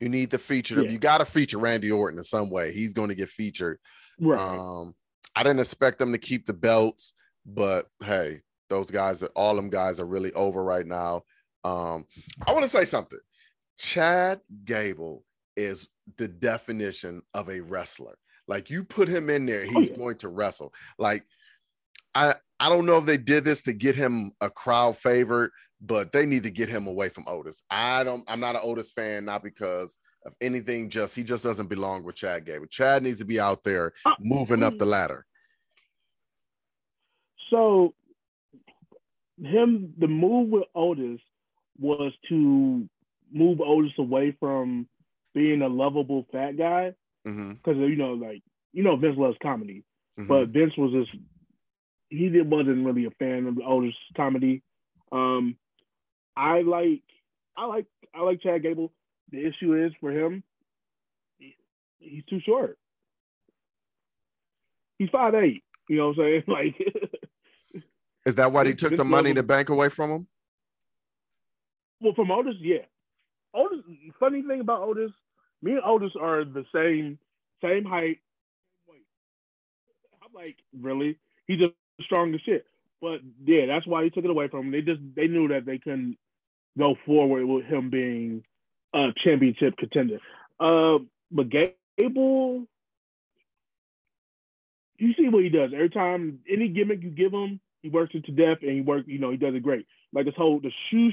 [0.00, 0.82] You need to feature.
[0.82, 0.90] Yeah.
[0.90, 2.72] You got to feature Randy Orton in some way.
[2.72, 3.78] He's going to get featured.
[4.20, 4.38] right.
[4.38, 4.94] Um,
[5.34, 7.14] I didn't expect them to keep the belts,
[7.46, 8.40] but hey,
[8.70, 11.22] those guys, are all them guys are really over right now.
[11.64, 12.06] Um,
[12.46, 13.18] I want to say something.
[13.78, 15.24] Chad Gable
[15.58, 18.16] is the definition of a wrestler.
[18.46, 19.96] Like you put him in there, he's yeah.
[19.96, 20.72] going to wrestle.
[20.98, 21.24] Like
[22.14, 26.12] I I don't know if they did this to get him a crowd favorite, but
[26.12, 27.62] they need to get him away from Otis.
[27.70, 31.68] I don't I'm not an Otis fan, not because of anything, just he just doesn't
[31.68, 32.66] belong with Chad Gable.
[32.66, 35.26] Chad needs to be out there Uh, moving up the ladder.
[37.50, 37.94] So
[39.36, 41.20] him the move with Otis
[41.78, 42.88] was to
[43.30, 44.88] move Otis away from
[45.34, 49.84] being a lovable fat guy because you know like you know Vince loves comedy,
[50.16, 51.10] hmm but Vince was just
[52.10, 54.62] he did, wasn't really a fan of the Otis comedy.
[55.12, 55.56] Um,
[56.36, 57.02] I like
[57.56, 58.92] I like I like Chad Gable.
[59.30, 60.42] The issue is for him,
[61.38, 61.56] he-
[61.98, 62.78] he's too short.
[64.98, 65.62] He's five eight.
[65.88, 66.42] You know what I'm saying?
[66.48, 67.82] Like
[68.26, 70.26] Is that why they Vince- took the money the bank away from him?
[72.00, 72.84] Well, from Otis, yeah.
[74.20, 75.12] Funny thing about Otis,
[75.62, 77.18] me and Otis are the same,
[77.62, 78.18] same height.
[80.22, 81.18] I'm like, really?
[81.46, 82.66] He's just strong as shit.
[83.00, 84.72] But yeah, that's why he took it away from him.
[84.72, 86.16] They just they knew that they couldn't
[86.76, 88.44] go forward with him being
[88.94, 90.18] a championship contender.
[90.58, 90.98] Uh,
[91.30, 92.66] but Gable,
[94.98, 96.40] you see what he does every time.
[96.50, 99.04] Any gimmick you give him, he works it to death, and he work.
[99.06, 99.86] You know, he does it great.
[100.12, 101.12] Like this whole the shoosh,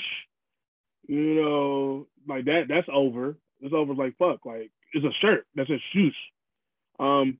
[1.08, 2.66] you know, like that.
[2.70, 3.38] That's over.
[3.62, 3.94] It's over.
[3.94, 4.46] Like fuck.
[4.46, 5.46] Like it's a shirt.
[5.56, 6.12] That's a shoosh.
[7.00, 7.40] Um,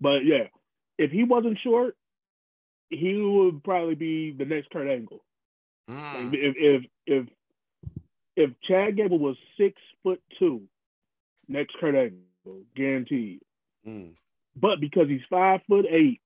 [0.00, 0.48] but yeah,
[0.98, 1.96] if he wasn't short,
[2.90, 5.24] he would probably be the next Kurt Angle.
[5.88, 6.34] Like, Mm.
[6.34, 7.28] if if if
[8.36, 10.62] if Chad Gable was six foot two,
[11.48, 13.40] next Kurt Angle, guaranteed.
[13.86, 14.14] Mm.
[14.56, 16.20] But because he's five foot eight,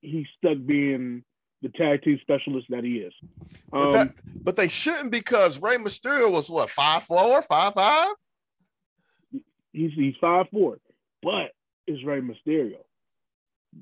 [0.00, 1.24] he's stuck being
[1.62, 3.12] the tag team specialist that he is.
[3.72, 8.12] But, Um, that, but they shouldn't because Rey Mysterio was what five four, five five.
[9.72, 10.78] he's he's five four,
[11.22, 11.52] but
[11.86, 12.78] it's Rey Mysterio.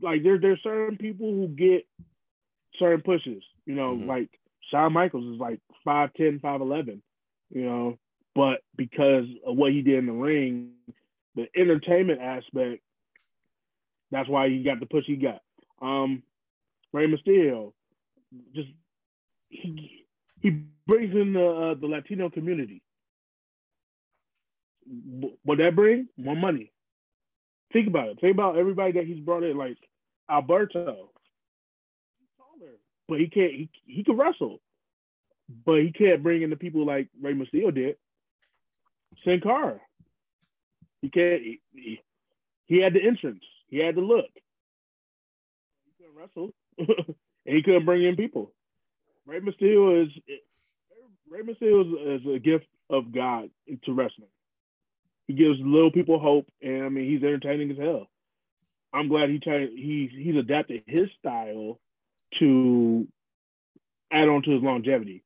[0.03, 1.87] Like there there's certain people who get
[2.79, 3.43] certain pushes.
[3.66, 4.07] You know, Mhm.
[4.07, 7.01] like Shawn Michaels is like 5'10", 5'11",
[7.51, 7.99] You know,
[8.35, 10.72] but because of what he did in the ring,
[11.35, 12.83] the entertainment aspect,
[14.11, 15.43] that's why he got the push he got.
[15.81, 16.22] Um,
[16.93, 17.72] Rey Mysterio,
[18.55, 18.68] just
[19.49, 20.05] he
[20.41, 20.51] he
[20.86, 22.82] brings in the uh, the Latino community.
[25.45, 26.09] What that bring?
[26.16, 26.72] More money.
[27.72, 28.20] Think about it.
[28.20, 29.76] Think about everybody that he's brought in, like
[30.30, 31.11] Alberto.
[32.18, 32.72] He's taller,
[33.07, 33.53] but he can't.
[33.53, 34.61] He he can wrestle,
[35.66, 37.97] but he can't bring in the people like Rey Mysterio did.
[39.24, 39.80] Sin Cara.
[41.03, 41.43] He can't.
[41.43, 42.01] He, he,
[42.66, 43.45] he had the entrance.
[43.68, 44.26] He had the look.
[45.99, 46.53] He wrestle,
[47.47, 48.53] and he couldn't bring in people.
[49.26, 50.12] Rey Mysterio is
[51.29, 53.51] Rey Mysterio is, is a gift of God
[53.85, 54.29] to wrestling.
[55.26, 58.07] He gives little people hope, and I mean he's entertaining as hell.
[58.93, 59.68] I'm glad he tried.
[59.74, 61.79] He's he's adapted his style
[62.39, 63.07] to
[64.11, 65.22] add on to his longevity.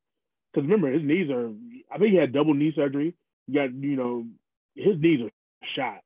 [0.53, 1.51] Because remember, his knees are.
[1.93, 3.15] I think he had double knee surgery.
[3.47, 4.27] He got you know
[4.75, 5.31] his knees are
[5.77, 6.01] shot.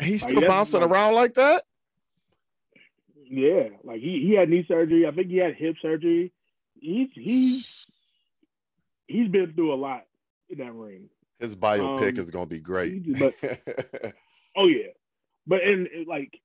[0.00, 1.64] He's still that's bouncing like- around like that.
[3.28, 5.06] Yeah, like he, he had knee surgery.
[5.06, 6.32] I think he had hip surgery.
[6.78, 7.86] He's he's
[9.06, 10.04] he's been through a lot
[10.48, 11.08] in that ring.
[11.38, 13.18] His biopic Um, is gonna be great.
[13.18, 13.34] But
[14.56, 14.92] oh yeah,
[15.46, 16.38] but and like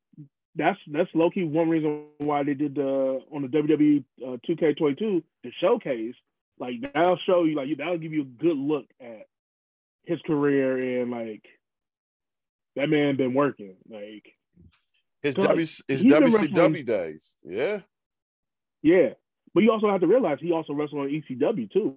[0.56, 5.24] that's that's low key one reason why they did the on the WWE uh, 2K22
[5.44, 6.16] the showcase.
[6.60, 9.28] Like that'll show you, like that'll give you a good look at
[10.04, 11.44] his career and like
[12.76, 13.76] that man been working.
[13.90, 14.34] Like
[15.22, 17.80] his W his WCW days, yeah,
[18.82, 19.10] yeah.
[19.54, 21.96] But you also have to realize he also wrestled on ECW too.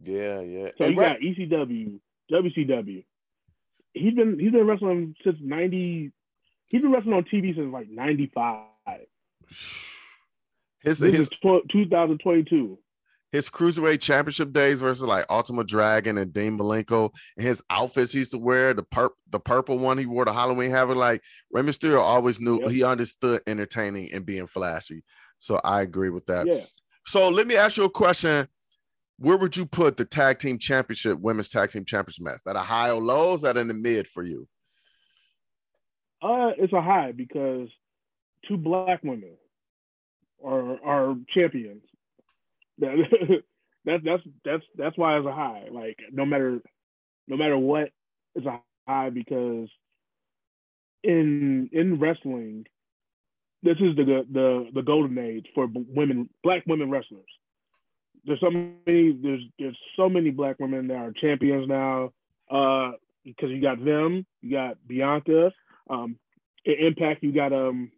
[0.00, 0.70] Yeah, yeah.
[0.78, 1.18] So and you right.
[1.18, 1.98] got ECW,
[2.30, 3.04] WCW.
[3.94, 6.12] He's been he's been wrestling since ninety.
[6.68, 8.66] He's been wrestling on TV since like ninety five.
[10.80, 11.28] His this his
[11.68, 12.78] two thousand twenty two.
[13.30, 18.20] His cruiserweight championship days versus like Ultimate Dragon and Dean Malenko and his outfits he
[18.20, 21.22] used to wear the purp the purple one he wore the Halloween Havoc like
[21.52, 22.70] Rey Mysterio always knew yep.
[22.70, 25.02] he understood entertaining and being flashy.
[25.38, 26.46] So I agree with that.
[26.46, 26.64] Yeah.
[27.06, 28.48] So let me ask you a question
[29.18, 32.40] where would you put the tag team championship, women's tag team championship match?
[32.44, 33.34] That a high or low?
[33.34, 34.48] Is that in the mid for you?
[36.22, 37.68] Uh, it's a high because
[38.46, 39.36] two black women
[40.44, 41.82] are are champions.
[43.84, 45.68] That, that's that's that's why it's a high.
[45.70, 46.60] Like no matter
[47.26, 47.90] no matter what,
[48.34, 49.68] it's a high because
[51.02, 52.66] in in wrestling,
[53.62, 57.30] this is the the the golden age for women, black women wrestlers
[58.28, 62.12] there's so many there's there's so many black women that are champions now.
[62.50, 62.92] Uh,
[63.24, 65.52] because you got them, you got Bianca.
[65.90, 66.18] Um,
[66.64, 67.90] Impact, you got um.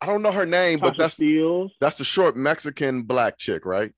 [0.00, 1.70] I don't know her name, Tasha but that's Steelz.
[1.80, 3.92] that's the short Mexican black chick, right?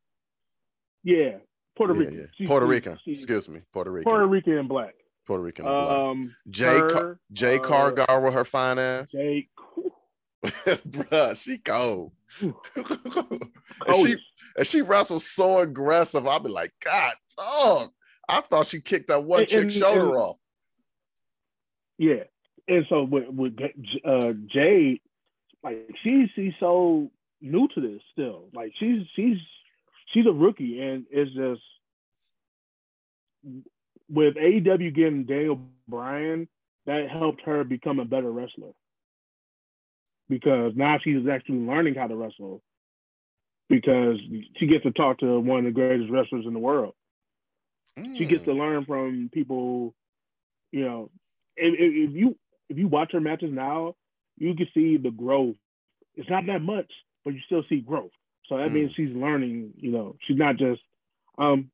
[1.02, 1.38] Yeah,
[1.76, 2.14] Puerto Rican.
[2.14, 2.46] Yeah, yeah.
[2.46, 2.98] Puerto Rican.
[3.06, 4.10] Excuse me, Puerto Rican.
[4.10, 4.94] Puerto Rican and black.
[5.26, 5.98] Puerto Rican and black.
[5.98, 9.12] Um, Jay her, Car- Jay uh, Cargill with her fine ass.
[9.12, 9.48] Jay,
[10.44, 12.12] bruh, she cold.
[12.40, 14.16] and she
[14.56, 16.26] and she wrestles so aggressive.
[16.26, 17.90] I'll be like, God, dog.
[18.28, 20.36] I thought she kicked that one chick shoulder and, off.
[21.98, 22.24] Yeah,
[22.68, 23.58] and so with with
[24.04, 25.00] uh, Jade,
[25.62, 28.44] like she's she's so new to this still.
[28.54, 29.36] Like she's she's
[30.12, 31.62] she's a rookie, and it's just
[34.10, 36.48] with AEW getting Daniel Bryan,
[36.86, 38.72] that helped her become a better wrestler
[40.28, 42.62] because now she's actually learning how to wrestle
[43.68, 44.18] because
[44.56, 46.94] she gets to talk to one of the greatest wrestlers in the world.
[47.98, 48.18] Mm.
[48.18, 48.58] She gets to mm.
[48.58, 49.94] learn from people,
[50.72, 51.10] you know,
[51.56, 52.36] if, if, you
[52.68, 53.94] if you watch her matches now,
[54.40, 55.54] you can see the growth.
[56.16, 56.90] It's not that much,
[57.24, 58.10] but you still see growth.
[58.48, 58.72] So that mm.
[58.72, 60.80] means she's learning, you know, she's not just
[61.38, 61.70] um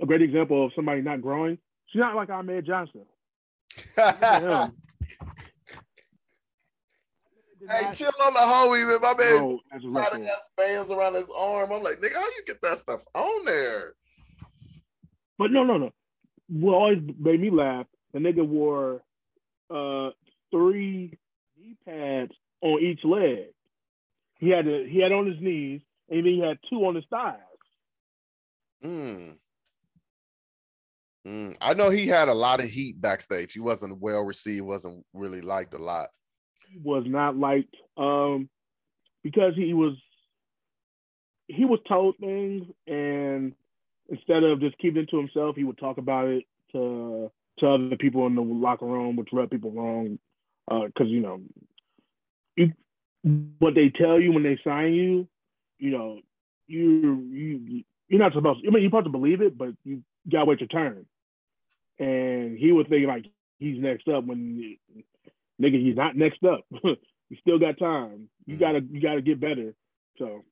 [0.00, 1.58] a great example of somebody not growing.
[1.86, 3.02] She's not like Ahmed Johnson.
[7.68, 9.00] Hey, chill on the homie, man.
[9.00, 9.60] My man's
[9.92, 11.70] tied has bands around his arm.
[11.70, 13.92] I'm like, nigga, how you get that stuff on there?
[15.38, 15.92] But no, no, no.
[16.48, 19.02] What always made me laugh, the nigga wore
[19.70, 20.10] uh
[20.50, 21.16] three
[21.62, 23.46] knee pads on each leg.
[24.38, 27.04] He had to, he had on his knees, and then he had two on his
[27.08, 27.38] thighs.
[28.84, 29.36] Mm.
[31.60, 33.52] I know he had a lot of heat backstage.
[33.52, 36.08] He wasn't well received, wasn't really liked a lot
[36.68, 38.48] He was not liked um,
[39.22, 39.94] because he was
[41.46, 43.52] he was told things and
[44.08, 47.96] instead of just keeping it to himself, he would talk about it to to other
[47.96, 50.18] people in the locker room, which rubbed people wrong.
[50.68, 51.40] Because uh, you know,
[52.56, 52.72] you,
[53.58, 55.28] what they tell you when they sign you,
[55.78, 56.20] you know,
[56.66, 58.62] you you you're not supposed.
[58.62, 61.06] To, I mean, you're supposed to believe it, but you gotta wait your turn.
[61.98, 63.26] And he was thinking like
[63.58, 64.76] he's next up when
[65.60, 66.64] nigga, he's not next up.
[66.82, 68.28] you still got time.
[68.46, 68.60] You mm-hmm.
[68.60, 69.74] gotta you gotta get better.
[70.18, 70.44] So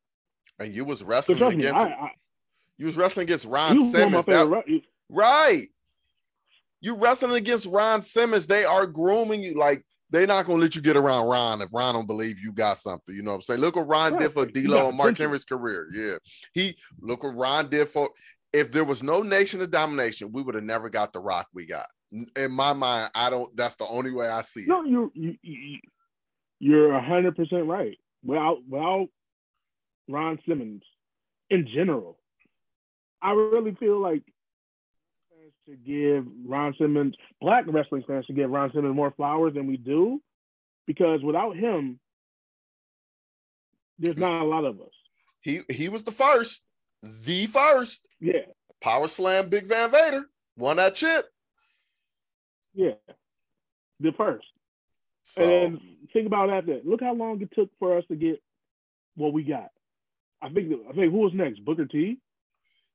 [0.59, 2.11] and you was wrestling against me, I, I,
[2.77, 4.27] you was wrestling against Ron Simmons.
[4.27, 5.69] That, right.
[6.81, 8.47] You wrestling against Ron Simmons.
[8.47, 11.95] They are grooming you like they're not gonna let you get around Ron if Ron
[11.95, 13.15] don't believe you got something.
[13.15, 13.61] You know what I'm saying?
[13.61, 14.23] Look what Ron right.
[14.23, 15.89] did for D'Lo and Mark Henry's career.
[15.93, 16.19] Yeah,
[16.53, 18.11] he look what Ron did for.
[18.53, 21.67] If there was no Nation of Domination, we would have never got the Rock we
[21.67, 21.87] got
[22.37, 23.55] in my mind, I don't.
[23.57, 24.69] That's the only way I see it.
[24.69, 25.37] No, you're you,
[26.59, 27.99] you're hundred percent right.
[28.25, 29.09] Without without
[30.09, 30.83] Ron Simmons,
[31.51, 32.19] in general,
[33.23, 34.23] I really feel like
[35.71, 39.77] should give Ron Simmons, black wrestling fans should give Ron Simmons more flowers than we
[39.77, 40.21] do,
[40.87, 42.01] because without him,
[43.99, 44.89] there's not a lot of us.
[45.43, 46.63] He he was the first,
[47.03, 48.07] the first.
[48.21, 48.47] Yeah.
[48.81, 50.25] Power slam Big Van Vader
[50.57, 51.27] won that chip.
[52.75, 52.95] Yeah,
[54.01, 54.47] the first.
[55.23, 55.81] So, and
[56.13, 56.87] think about that.
[56.87, 58.43] Look how long it took for us to get
[59.17, 59.69] what we got.
[60.41, 60.73] I think.
[60.89, 61.65] I think who was next?
[61.65, 62.19] Booker T.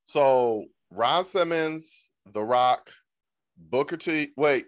[0.06, 2.90] So Ron Simmons, The Rock,
[3.58, 4.30] Booker T.
[4.38, 4.66] Wait,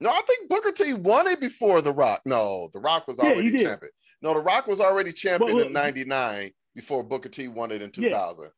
[0.00, 2.22] No, I think Booker T won it before The Rock.
[2.24, 3.60] No, The Rock was already did.
[3.62, 3.92] champion.
[4.22, 7.90] No, The Rock was already champion Well, in '99 before Booker T won it in
[7.90, 8.50] 2000.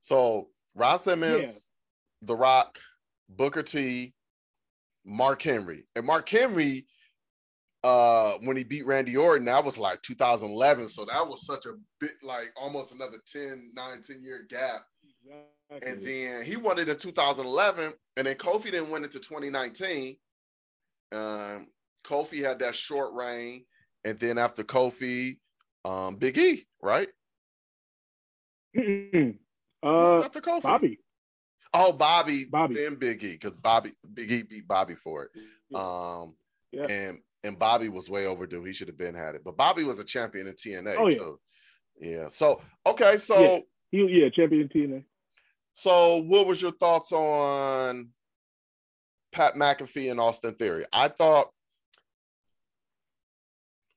[0.00, 1.52] So Ron Simmons, Yeah.
[2.22, 2.78] The Rock,
[3.28, 4.14] Booker T,
[5.04, 6.86] Mark Henry, and Mark Henry,
[7.84, 10.86] uh, when he beat Randy Orton, that was like 2011.
[10.88, 14.82] So that was such a bit like almost another 10, 9, 10 year gap.
[15.80, 20.16] And then he won it in 2011, and then Kofi didn't win it to 2019.
[21.12, 21.68] Um,
[22.04, 23.64] Kofi had that short reign,
[24.04, 25.38] and then after Kofi,
[25.84, 27.08] um, Big E, right?
[29.84, 30.62] Uh, after Kofi?
[30.62, 31.00] Bobby.
[31.74, 32.76] Oh, Bobby, Bobby.
[32.76, 35.30] then Big E, because Bobby, Big E beat Bobby for it.
[35.76, 36.36] Um,
[36.70, 36.86] Yeah.
[36.88, 38.62] and and Bobby was way overdue.
[38.62, 41.16] He should have been had it, but Bobby was a champion in TNA Oh, yeah.
[41.16, 41.40] too.
[42.00, 42.28] Yeah.
[42.28, 43.58] So okay, so Yeah.
[43.90, 45.04] He, yeah, champion TNA.
[45.74, 48.10] So, what was your thoughts on
[49.32, 50.84] Pat McAfee and Austin Theory?
[50.92, 51.48] I thought,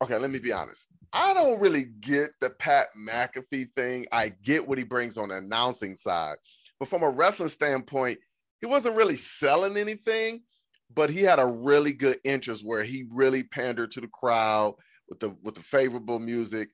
[0.02, 0.88] okay, let me be honest.
[1.12, 4.06] I don't really get the Pat McAfee thing.
[4.12, 6.36] I get what he brings on the announcing side,
[6.80, 8.20] but from a wrestling standpoint,
[8.62, 10.44] he wasn't really selling anything.
[10.94, 14.76] But he had a really good interest where he really pandered to the crowd
[15.10, 16.70] with the with the favorable music,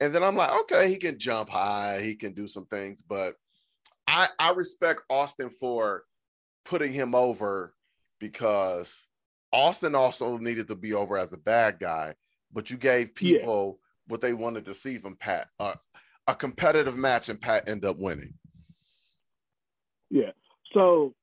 [0.00, 3.34] and then I'm like, okay, he can jump high, he can do some things, but
[4.06, 6.04] I, I respect Austin for
[6.64, 7.74] putting him over
[8.20, 9.06] because
[9.52, 12.14] Austin also needed to be over as a bad guy,
[12.52, 13.38] but you gave Yeah.
[13.38, 15.48] people what they wanted to see from Pat.
[15.58, 15.74] Uh,
[16.26, 18.32] a competitive match, and Pat end up winning.
[20.10, 20.32] Yeah.
[20.72, 21.14] So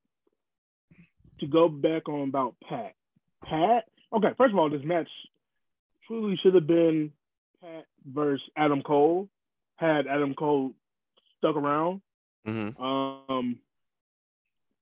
[1.39, 2.93] to go back on about Pat,
[3.43, 3.85] Pat.
[4.13, 5.09] Okay, first of all, this match
[6.07, 7.11] truly should have been
[7.61, 9.27] Pat versus Adam Cole.
[9.77, 10.73] Had Adam Cole
[11.37, 12.01] stuck around,
[12.47, 12.81] Mm-hmm.
[12.81, 13.57] um,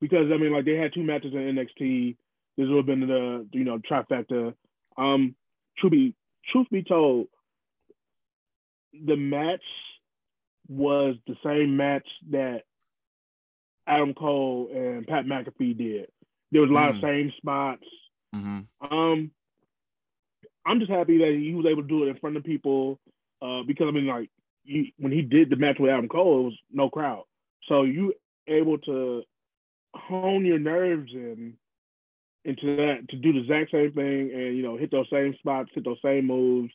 [0.02, 2.16] because I mean, like they had two matches in NXT.
[2.58, 4.54] This would have been the you know trifecta.
[4.98, 5.36] Um,
[5.78, 6.14] truth be
[6.52, 7.28] truth be told,
[9.06, 9.64] the match
[10.68, 12.64] was the same match that
[13.88, 16.08] Adam Cole and Pat McAfee did.
[16.52, 17.02] There was a lot of Mm.
[17.02, 17.84] same spots.
[18.36, 18.94] Mm-hmm.
[18.96, 19.32] Um,
[20.66, 23.00] I'm just happy that he was able to do it in front of people.
[23.42, 24.30] Uh, because I mean, like
[24.64, 27.24] he, when he did the match with Adam Cole, it was no crowd.
[27.70, 28.14] So you
[28.48, 29.22] able to
[29.96, 31.54] hone your nerves in
[32.46, 35.70] into that to do the exact same thing and you know hit those same spots,
[35.74, 36.72] hit those same moves.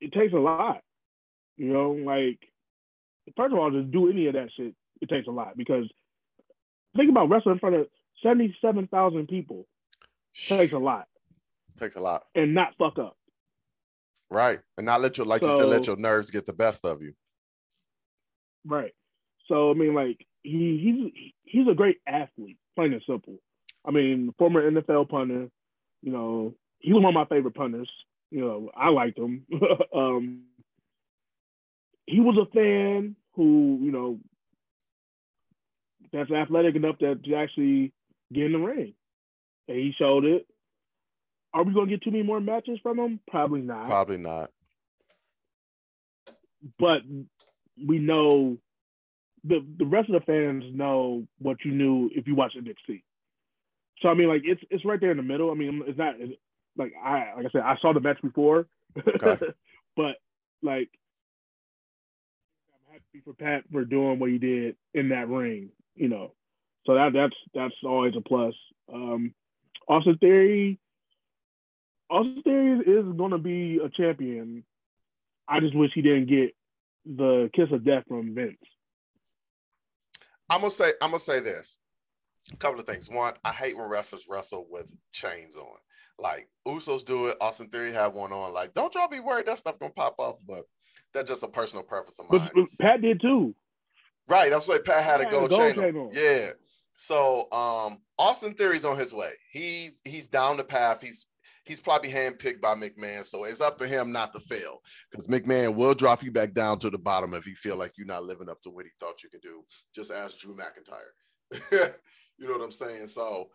[0.00, 0.82] It takes a lot,
[1.56, 1.92] you know.
[1.92, 2.38] Like
[3.36, 5.84] first of all, to do any of that shit, it takes a lot because
[6.96, 7.86] think about wrestling in front of
[8.22, 9.66] seventy-seven thousand people.
[10.34, 11.06] It takes a lot,
[11.78, 13.16] Takes a lot, and not fuck up.
[14.30, 14.60] right?
[14.76, 17.12] And not let your, like you said, let your nerves get the best of you.
[18.64, 18.92] Right.
[19.48, 23.38] So I mean, like he he's he's a great athlete, plain and simple.
[23.84, 25.48] I mean, former NFL punter.
[26.02, 27.90] You know, he was one of my favorite punters.
[28.30, 29.46] You know, I liked him.
[29.94, 30.42] um,
[32.06, 34.18] he was a fan who you know
[36.12, 37.92] that's athletic enough to, to actually
[38.32, 38.94] get in the ring,
[39.68, 40.46] and he showed it.
[41.54, 43.20] Are we gonna get too many more matches from him?
[43.28, 44.50] Probably not Probably not.
[46.78, 47.02] but
[47.86, 48.56] we know
[49.44, 53.02] the the rest of the fans know what you knew if you watched NXT.
[54.00, 55.50] So I mean, like it's it's right there in the middle.
[55.50, 56.32] I mean, it's not it's,
[56.76, 58.66] like I like I said I saw the match before,
[58.96, 59.46] Okay.
[59.96, 60.16] but
[60.62, 60.90] like
[62.72, 65.70] I'm happy for Pat for doing what he did in that ring.
[65.94, 66.32] You know,
[66.86, 68.54] so that that's that's always a plus.
[68.92, 69.34] Um,
[69.88, 70.78] Austin Theory,
[72.10, 74.64] Austin Theory is going to be a champion.
[75.48, 76.54] I just wish he didn't get
[77.04, 78.56] the kiss of death from Vince.
[80.52, 81.78] I'm gonna say I'm gonna say this.
[82.52, 83.08] A couple of things.
[83.08, 85.78] One, I hate when wrestlers wrestle with chains on.
[86.18, 87.38] Like Usos do it.
[87.40, 88.52] Austin Theory had one on.
[88.52, 90.38] Like, don't y'all be worried that stuff gonna pop off.
[90.46, 90.64] But
[91.14, 92.50] that's just a personal preference of mine.
[92.54, 93.54] But but Pat did too.
[94.28, 94.50] Right.
[94.50, 95.96] That's why Pat had a Pat had gold, gold chain.
[95.96, 96.10] on.
[96.12, 96.50] Yeah.
[96.94, 99.30] So um Austin Theory's on his way.
[99.50, 101.00] He's he's down the path.
[101.00, 101.26] He's
[101.64, 103.24] he's probably handpicked by McMahon.
[103.24, 104.80] So it's up to him not to fail.
[105.10, 108.06] Because McMahon will drop you back down to the bottom if you feel like you're
[108.06, 109.64] not living up to what he thought you could do.
[109.94, 111.62] Just ask Drew McIntyre.
[112.38, 113.06] you know what I'm saying?
[113.08, 113.48] So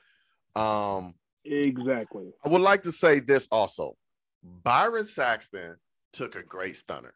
[0.55, 1.13] um
[1.45, 2.25] Exactly.
[2.43, 3.95] I would like to say this also.
[4.43, 5.75] Byron Saxton
[6.13, 7.13] took a great stunner.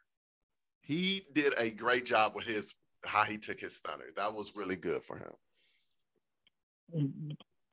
[0.82, 2.74] He did a great job with his
[3.06, 4.06] how he took his stunner.
[4.16, 5.32] That was really good for him.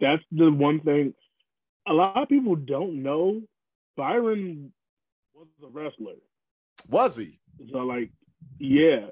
[0.01, 1.15] That's the one thing.
[1.89, 3.43] A lot of people don't know.
[3.97, 4.73] Byron
[5.35, 6.15] was a wrestler.
[6.89, 7.39] Was he?
[7.73, 8.11] So like,
[8.59, 9.07] yeah,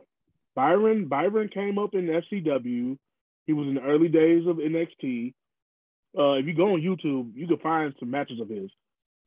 [0.54, 2.98] Byron Byron came up in FCW.
[3.46, 5.34] He was in the early days of NXT,
[6.18, 8.70] uh, if you go on YouTube, you can find some matches of his.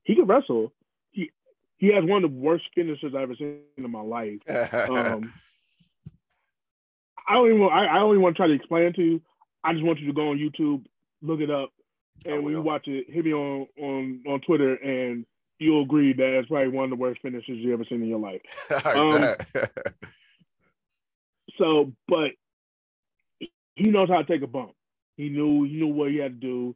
[0.04, 0.74] He could wrestle.
[1.12, 1.30] He
[1.78, 4.40] he has one of the worst finishes I've ever seen in my life.
[4.50, 5.32] Um,
[7.28, 9.22] I don't even I, I don't even want to try to explain to you.
[9.64, 10.84] I just want you to go on YouTube,
[11.22, 11.70] look it up,
[12.26, 15.26] and when you watch it, hit me on on on Twitter, and
[15.60, 18.20] you'll agree that it's probably one of the worst finishes you ever seen in your
[18.20, 18.42] life.
[18.86, 19.36] Um,
[21.58, 22.32] so, but
[23.76, 24.72] he knows how to take a bump.
[25.18, 26.76] He knew he knew what he had to do.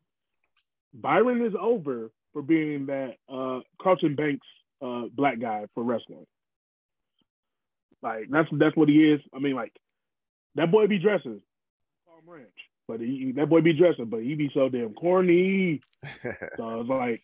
[0.94, 4.46] Byron is over for being that uh, Carlton Banks
[4.82, 6.26] uh, black guy for wrestling.
[8.02, 9.22] Like that's that's what he is.
[9.34, 9.74] I mean, like
[10.56, 11.41] that boy be dressing
[12.06, 12.50] Palm Ranch,
[12.88, 15.81] but he, that boy be dressing, but he be so damn corny.
[16.23, 17.23] so it's like,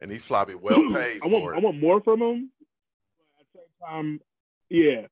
[0.00, 1.20] and he floppy well paid.
[1.22, 2.50] I want I want more from him.
[3.18, 4.20] But at the same time,
[4.68, 5.06] yeah,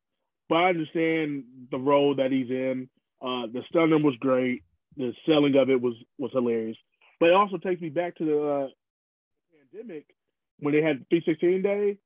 [0.49, 2.89] but I understand the role that he's in.
[3.21, 4.63] Uh, the stunner was great.
[4.97, 6.77] The selling of it was was hilarious.
[7.21, 8.69] But it also takes me back to the uh,
[9.73, 10.07] pandemic
[10.61, 11.99] when they had 316 day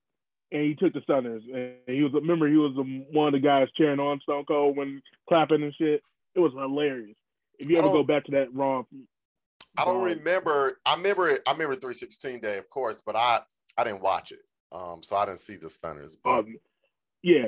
[0.53, 1.43] and he took the stunners.
[1.53, 2.75] And he was remember he was
[3.11, 6.03] one of the guys cheering on Stone Cold when clapping and shit.
[6.35, 7.17] It was hilarious.
[7.63, 8.83] If you ever go back to that Raw,
[9.77, 10.79] I don't remember.
[10.85, 11.41] I remember it.
[11.47, 13.41] I remember 316 day, of course, but I
[13.77, 14.41] I didn't watch it.
[14.71, 16.17] Um, so I didn't see the stunners.
[16.17, 16.57] But um,
[17.23, 17.45] yeah,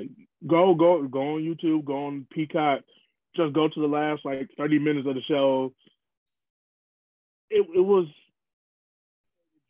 [0.47, 2.81] go go go on YouTube, go on Peacock.
[3.37, 5.73] Just go to the last like 30 minutes of the show.
[7.51, 8.07] It it was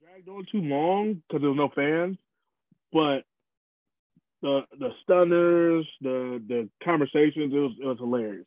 [0.02, 2.18] dragged on too long because there was no fans
[2.94, 3.24] but
[4.40, 8.46] the the stunners, the the conversations, it was it was hilarious.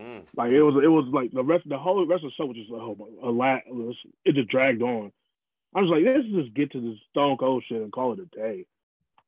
[0.00, 0.24] Mm.
[0.36, 2.56] Like it was it was like the rest the whole rest of the show was
[2.56, 3.62] just a, whole a lot.
[3.66, 5.12] It, was, it just dragged on.
[5.74, 8.36] I was like, let's just get to this Stone Cold shit and call it a
[8.36, 8.66] day.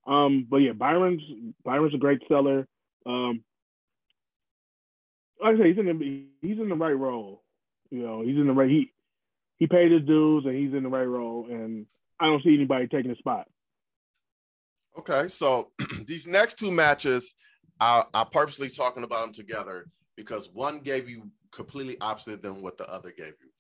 [0.07, 1.23] Um, but yeah, Byron's
[1.65, 2.67] Byron's a great seller.
[3.05, 3.43] Um,
[5.41, 7.43] like I say, he's in the he's in the right role.
[7.91, 8.93] You know, he's in the right he
[9.59, 11.87] he paid his dues and he's in the right role, and
[12.19, 13.47] I don't see anybody taking his spot.
[14.99, 15.71] Okay, so
[16.07, 17.35] these next two matches,
[17.79, 19.87] I, I purposely talking about them together
[20.17, 23.51] because one gave you completely opposite than what the other gave you.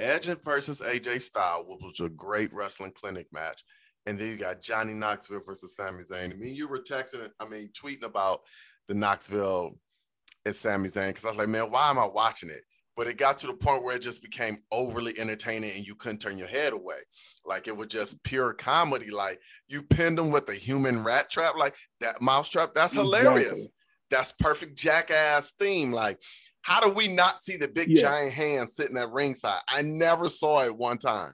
[0.00, 3.62] Edge versus AJ Styles, which was a great wrestling clinic match.
[4.06, 6.32] And then you got Johnny Knoxville versus Sami Zayn.
[6.32, 8.40] I mean, you were texting, I mean, tweeting about
[8.88, 9.78] the Knoxville
[10.44, 12.62] and Sami Zayn because I was like, man, why am I watching it?
[12.96, 16.18] but it got to the point where it just became overly entertaining and you couldn't
[16.18, 16.98] turn your head away.
[17.44, 19.10] Like it was just pure comedy.
[19.10, 22.70] Like you pinned them with a human rat trap, like that mouse trap.
[22.74, 23.48] That's hilarious.
[23.48, 23.72] Exactly.
[24.10, 25.92] That's perfect jackass theme.
[25.92, 26.20] Like,
[26.62, 28.02] how do we not see the big yeah.
[28.02, 29.60] giant hand sitting at ringside?
[29.68, 31.32] I never saw it one time.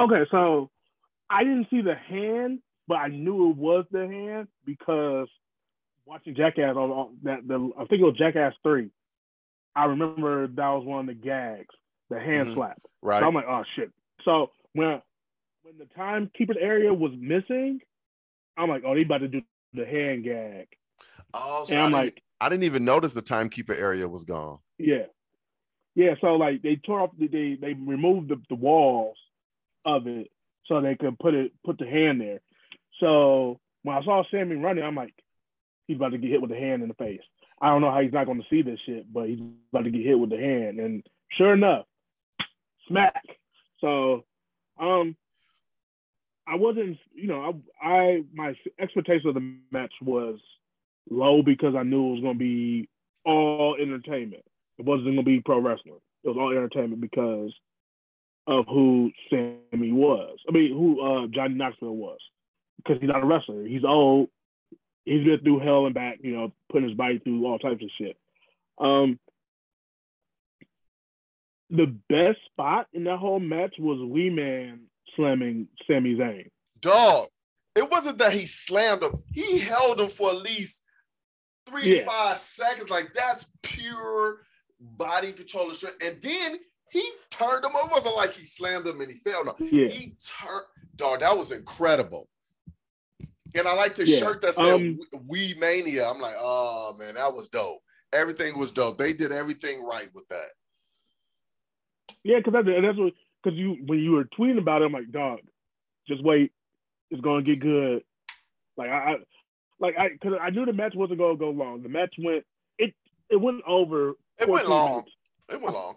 [0.00, 0.70] Okay, so
[1.30, 5.28] I didn't see the hand, but I knew it was the hand because
[6.04, 8.90] watching Jackass on that the I think it was Jackass three
[9.76, 11.74] I remember that was one of the gags,
[12.08, 12.54] the hand mm-hmm.
[12.54, 12.80] slap.
[13.02, 13.20] Right.
[13.20, 13.92] So I'm like, oh shit.
[14.24, 15.02] So when
[15.62, 17.80] when the timekeeper's area was missing,
[18.56, 19.42] I'm like, oh, they about to do
[19.74, 20.68] the hand gag.
[21.34, 24.58] Oh, so and I'm I like, I didn't even notice the timekeeper area was gone.
[24.78, 25.06] Yeah,
[25.94, 26.14] yeah.
[26.20, 29.16] So like they tore off, the, they they removed the, the walls
[29.84, 30.30] of it
[30.66, 32.40] so they could put it put the hand there.
[33.00, 35.14] So when I saw Sami running, I'm like,
[35.86, 37.20] he's about to get hit with the hand in the face.
[37.60, 39.40] I don't know how he's not going to see this shit, but he's
[39.72, 40.78] about to get hit with the hand.
[40.78, 41.02] And
[41.38, 41.86] sure enough,
[42.88, 43.24] smack.
[43.80, 44.24] So,
[44.78, 45.16] um,
[46.46, 50.38] I wasn't, you know, I, I my expectation of the match was
[51.10, 52.88] low because I knew it was going to be
[53.24, 54.44] all entertainment.
[54.78, 56.00] It wasn't going to be pro wrestling.
[56.24, 57.52] It was all entertainment because
[58.46, 60.38] of who Sami was.
[60.48, 62.18] I mean, who uh, Johnny Knoxville was.
[62.76, 63.66] Because he's not a wrestler.
[63.66, 64.28] He's old
[65.06, 67.90] he's been through hell and back, you know, putting his body through all types of
[67.98, 68.16] shit.
[68.78, 69.18] Um,
[71.70, 74.82] the best spot in that whole match was Wee Man
[75.18, 76.50] slamming Sami Zayn.
[76.80, 77.28] Dog,
[77.74, 80.82] it wasn't that he slammed him; he held him for at least
[81.66, 82.00] three yeah.
[82.00, 82.90] to five seconds.
[82.90, 84.40] Like that's pure
[84.80, 86.02] body control and strength.
[86.04, 86.56] And then
[86.90, 87.72] he turned him.
[87.74, 89.44] It wasn't like he slammed him and he fell.
[89.44, 89.88] No, yeah.
[89.88, 90.62] he turned.
[90.96, 92.28] Dog, that was incredible.
[93.54, 94.18] And I like the yeah.
[94.18, 97.80] shirt that said um, "We Mania." I'm like, oh man, that was dope.
[98.12, 98.98] Everything was dope.
[98.98, 100.48] They did everything right with that.
[102.22, 103.12] Yeah, because that, that's what
[103.42, 105.40] because you when you were tweeting about it, I'm like, dog,
[106.08, 106.52] just wait,
[107.10, 108.02] it's gonna get good.
[108.76, 109.16] Like I
[109.80, 111.82] like I because I knew the match wasn't gonna go long.
[111.82, 112.44] The match went
[112.78, 112.94] it
[113.30, 114.12] it went over.
[114.38, 114.90] It went long.
[114.90, 115.10] Minutes.
[115.50, 115.96] It went long.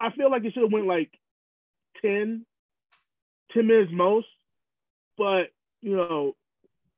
[0.00, 1.10] I feel like it should have went like
[2.02, 2.44] 10,
[3.52, 4.26] 10 minutes most,
[5.16, 5.44] but
[5.80, 6.36] you know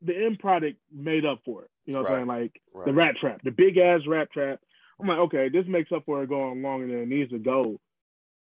[0.03, 1.71] the end product made up for it.
[1.87, 2.21] You know what right.
[2.21, 2.43] I'm saying?
[2.43, 2.87] Like right.
[2.87, 4.61] the rat trap, the big ass rat trap.
[5.01, 7.79] I'm like, okay, this makes up for it going longer than it needs to go.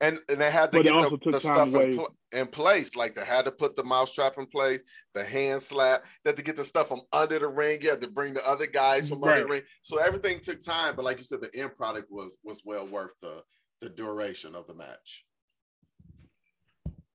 [0.01, 2.94] And and they had to get the, the stuff in, pl- in, place.
[2.97, 4.82] Like they had to put the mousetrap in place,
[5.14, 6.05] the hand slap.
[6.22, 7.80] They had to get the stuff from under the ring.
[7.80, 9.32] You had to bring the other guys from right.
[9.32, 9.62] under the ring.
[9.82, 10.97] So everything took time.
[10.97, 13.42] But like you said, the end product was was well worth the
[13.80, 15.24] the duration of the match.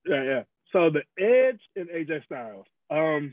[0.04, 0.42] Yeah, yeah.
[0.72, 2.66] So the Edge and AJ Styles.
[2.90, 3.32] Um,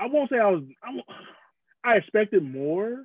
[0.00, 0.62] I won't say I was.
[0.82, 3.04] I, I expected more,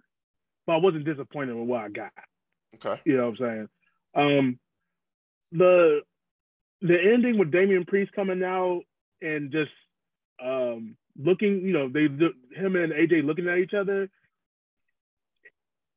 [0.65, 2.11] but I wasn't disappointed with what I got.
[2.75, 2.99] Okay.
[3.05, 3.69] You know what I'm saying?
[4.15, 4.59] Um,
[5.51, 6.01] the
[6.81, 8.81] the ending with Damian Priest coming out
[9.21, 9.71] and just
[10.43, 14.09] um looking, you know, they him and AJ looking at each other.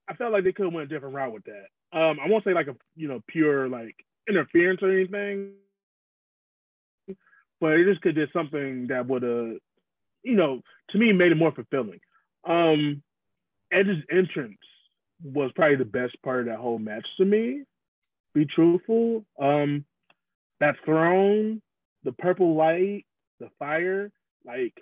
[0.08, 1.98] I felt like they could have went a different route with that.
[1.98, 3.94] Um, I won't say like a you know pure like
[4.28, 5.52] interference or anything,
[7.60, 9.56] but it just could do something that would have,
[10.22, 10.60] you know,
[10.90, 12.00] to me made it more fulfilling.
[12.46, 13.02] Um,
[13.72, 14.58] Edge's entrance
[15.22, 17.62] was probably the best part of that whole match to me.
[18.34, 19.24] Be truthful.
[19.38, 19.84] Um,
[20.60, 21.62] that throne,
[22.04, 23.04] the purple light,
[23.40, 24.10] the fire,
[24.44, 24.74] like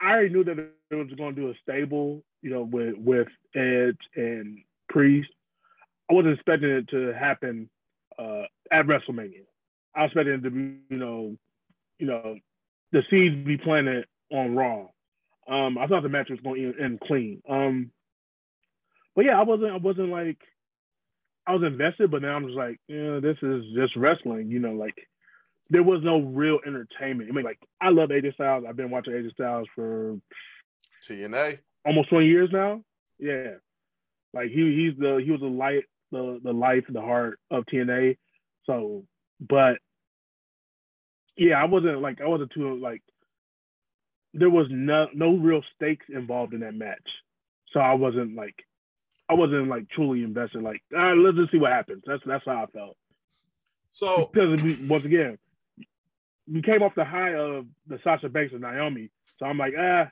[0.00, 3.28] I already knew that it was going to do a stable, you know, with with
[3.54, 5.30] Edge and Priest.
[6.10, 7.68] I wasn't expecting it to happen
[8.18, 9.44] uh, at WrestleMania.
[9.94, 11.36] I was expecting it to be, you know,
[11.98, 12.36] you know,
[12.92, 14.86] the seeds be planted on Raw.
[15.48, 17.42] Um, I thought the match was going to end clean.
[17.48, 17.90] Um,
[19.14, 19.72] but yeah, I wasn't.
[19.72, 20.38] I wasn't like.
[21.46, 24.50] I was invested, but now I'm just like, yeah, this is just wrestling.
[24.50, 24.96] You know, like
[25.70, 27.30] there was no real entertainment.
[27.30, 28.64] I mean, like I love AJ Styles.
[28.68, 30.18] I've been watching AJ Styles for
[31.02, 32.82] TNA almost 20 years now.
[33.18, 33.54] Yeah,
[34.34, 38.18] like he he's the he was the light the the life the heart of TNA.
[38.66, 39.04] So,
[39.40, 39.78] but
[41.36, 43.02] yeah, I wasn't like I wasn't too like
[44.34, 47.08] there was no no real stakes involved in that match.
[47.72, 48.65] So I wasn't like
[49.28, 50.62] I wasn't like truly invested.
[50.62, 52.02] Like, ah, let's just see what happens.
[52.06, 52.96] That's that's how I felt.
[53.90, 55.38] So because we, once again,
[56.50, 59.10] we came off the high of the Sasha Banks and Naomi.
[59.38, 60.08] So I'm like, ah,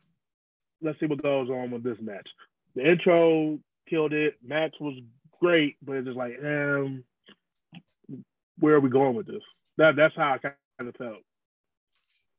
[0.82, 2.28] let's see what goes on with this match.
[2.74, 3.58] The intro
[3.88, 4.34] killed it.
[4.44, 4.98] Match was
[5.40, 7.04] great, but it's just like, um,
[8.58, 9.42] where are we going with this?
[9.78, 11.22] That that's how I kind of felt.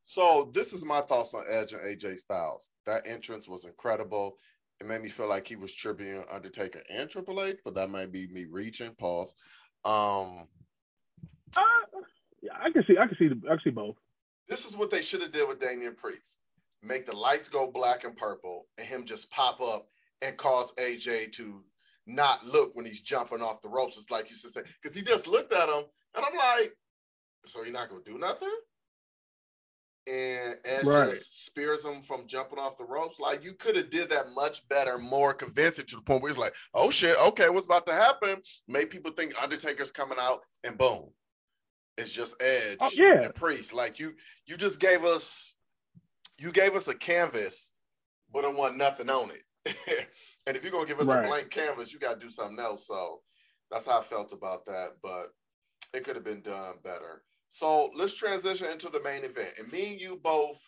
[0.04, 2.70] So this is my thoughts on Edge and AJ Styles.
[2.86, 4.38] That entrance was incredible.
[4.82, 8.12] It made me feel like he was tributing Undertaker and Triple H, but that might
[8.12, 8.94] be me reaching.
[8.96, 9.36] Pause.
[9.86, 10.48] Um,
[11.58, 11.62] uh,
[12.42, 12.98] yeah, I can see.
[12.98, 13.28] I can see.
[13.30, 13.96] The, I can see both.
[14.50, 16.40] This is what they should have did with Damian Priest.
[16.84, 19.88] Make the lights go black and purple, and him just pop up
[20.22, 21.64] and cause AJ to
[22.06, 23.98] not look when he's jumping off the ropes.
[23.98, 26.74] It's like you should say because he just looked at him, and I'm like,
[27.46, 28.54] so you're not gonna do nothing?
[30.08, 31.10] And Edge right.
[31.12, 33.20] just spears him from jumping off the ropes.
[33.20, 36.38] Like you could have did that much better, more convincing to the point where he's
[36.38, 38.38] like, "Oh shit, okay, what's about to happen?"
[38.68, 41.10] Make people think Undertaker's coming out, and boom,
[41.98, 43.24] it's just Edge oh, yeah.
[43.24, 43.74] and Priest.
[43.74, 44.14] Like you,
[44.46, 45.56] you just gave us,
[46.38, 47.72] you gave us a canvas,
[48.32, 50.08] but it want nothing on it.
[50.46, 51.26] and if you're gonna give us right.
[51.26, 52.86] a blank canvas, you got to do something else.
[52.88, 53.22] So
[53.72, 55.28] that's how I felt about that, but
[55.94, 57.24] it could have been done better.
[57.56, 59.54] So let's transition into the main event.
[59.58, 60.60] And me and you both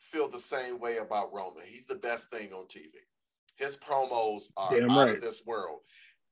[0.00, 1.62] feel the same way about Roman.
[1.64, 2.88] He's the best thing on TV.
[3.54, 5.14] His promos are Damn out right.
[5.14, 5.82] of this world.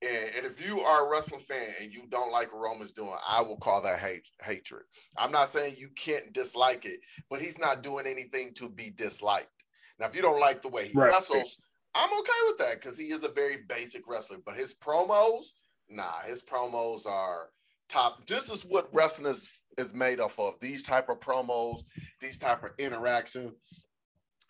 [0.03, 3.15] And, and, if you are a wrestling fan and you don't like what Roman's doing,
[3.24, 4.83] I will call that hate, hatred.
[5.16, 6.99] I'm not saying you can't dislike it,
[7.31, 9.65] but he's not doing anything to be disliked.
[10.01, 11.12] Now, if you don't like the way he right.
[11.12, 11.61] wrestles,
[11.95, 14.39] I'm okay with that because he is a very basic wrestler.
[14.45, 15.53] But his promos,
[15.89, 17.51] nah, his promos are
[17.93, 18.27] top.
[18.27, 20.55] This is what wrestling is is made off of.
[20.60, 21.82] These type of promos,
[22.20, 23.52] these type of interaction.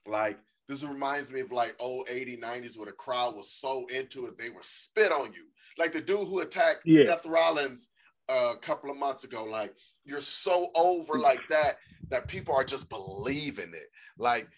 [0.07, 0.39] Like
[0.69, 4.39] this reminds me of like old 80, 90s where the crowd was so into it,
[4.39, 5.47] they were spit on you.
[5.79, 7.05] Like the dude who attacked yeah.
[7.05, 7.89] Seth Rollins
[8.29, 9.45] uh, a couple of months ago.
[9.45, 9.75] Like
[10.05, 11.77] you're so over like that
[12.11, 13.89] that people are just believing it.
[14.19, 14.49] Like,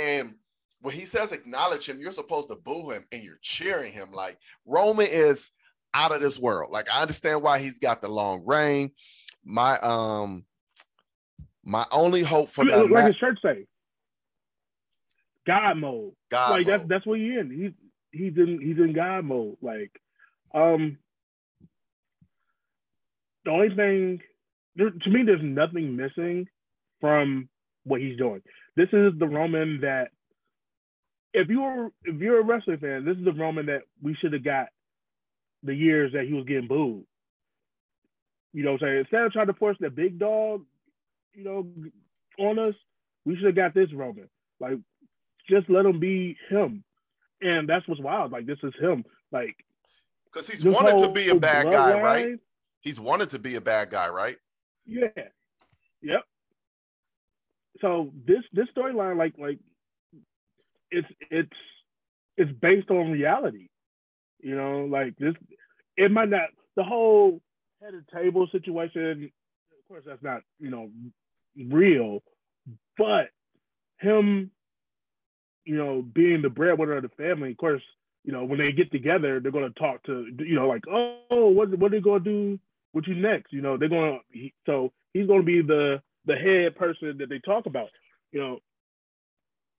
[0.00, 0.34] and
[0.80, 4.12] when he says acknowledge him, you're supposed to boo him and you're cheering him.
[4.12, 5.50] Like Roman is
[5.96, 6.70] out of this world.
[6.70, 8.90] Like I understand why he's got the long reign.
[9.44, 10.44] My um
[11.64, 13.66] my only hope for that like his shirt say.
[15.46, 16.12] God mode.
[16.30, 16.80] God like mode.
[16.80, 17.50] that's that's what he in.
[17.50, 17.72] He's
[18.12, 19.56] he's in he's in God mode.
[19.62, 19.90] Like
[20.54, 20.98] um
[23.44, 24.20] the only thing
[24.76, 26.46] there, to me there's nothing missing
[27.00, 27.48] from
[27.84, 28.42] what he's doing.
[28.76, 30.08] This is the Roman that
[31.32, 34.44] if you're if you're a wrestling fan, this is the Roman that we should have
[34.44, 34.66] got
[35.62, 37.04] the years that he was getting booed.
[38.52, 38.98] You know what I'm saying?
[39.00, 40.64] Instead of trying to force the big dog,
[41.34, 41.66] you know,
[42.38, 42.74] on us,
[43.24, 44.28] we should have got this Roman.
[44.60, 44.78] Like,
[45.48, 46.84] just let him be him.
[47.42, 48.32] And that's what's wild.
[48.32, 49.04] Like, this is him.
[49.30, 49.56] Like,
[50.32, 52.38] because he's wanted to be a bad guy, line, right?
[52.80, 54.36] He's wanted to be a bad guy, right?
[54.86, 55.08] Yeah.
[56.02, 56.22] Yep.
[57.80, 59.58] So this this storyline, like like,
[60.90, 61.56] it's it's
[62.36, 63.68] it's based on reality.
[64.40, 65.34] You know, like this,
[65.96, 67.40] it might not the whole
[67.82, 69.30] head of table situation.
[69.72, 70.90] Of course, that's not you know
[71.68, 72.22] real,
[72.98, 73.28] but
[73.98, 74.50] him,
[75.64, 77.52] you know, being the breadwinner of the family.
[77.52, 77.82] Of course,
[78.24, 81.48] you know when they get together, they're going to talk to you know like, oh,
[81.48, 82.58] what what are they going to do
[82.92, 83.52] with you next?
[83.52, 87.28] You know, they're going to so he's going to be the the head person that
[87.28, 87.88] they talk about.
[88.32, 88.58] You know,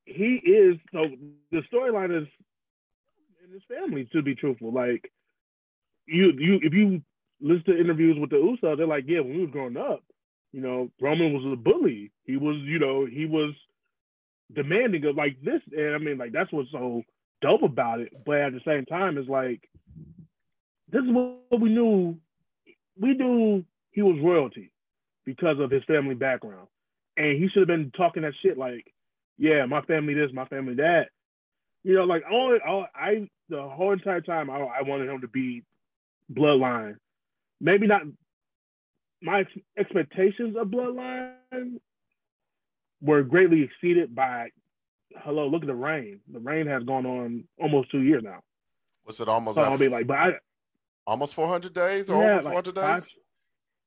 [0.05, 1.05] he is so
[1.51, 2.27] the storyline is
[3.47, 4.73] in his family to be truthful.
[4.73, 5.11] Like
[6.05, 7.01] you you if you
[7.41, 10.03] listen to interviews with the Usos, they're like, yeah, when we were growing up,
[10.51, 12.11] you know, Roman was a bully.
[12.23, 13.53] He was, you know, he was
[14.53, 17.03] demanding of like this, and I mean, like that's what's so
[17.41, 18.13] dope about it.
[18.25, 19.61] But at the same time, it's like
[20.91, 22.17] this is what we knew.
[22.99, 24.71] We knew he was royalty
[25.25, 26.67] because of his family background,
[27.15, 28.91] and he should have been talking that shit like,
[29.37, 31.09] yeah, my family this, my family that.
[31.87, 35.27] You know, like all, all I the whole entire time I, I wanted him to
[35.29, 35.63] be
[36.29, 36.97] bloodline.
[37.61, 38.01] Maybe not
[39.21, 41.79] my ex- expectations of bloodline
[42.99, 44.49] were greatly exceeded by
[45.23, 46.19] hello, look at the rain.
[46.29, 48.41] The rain has gone on almost two years now.
[49.05, 49.55] Was it almost?
[49.55, 50.31] So I'll be like, but I,
[51.05, 53.15] almost 400 days or yeah, over 400 like days?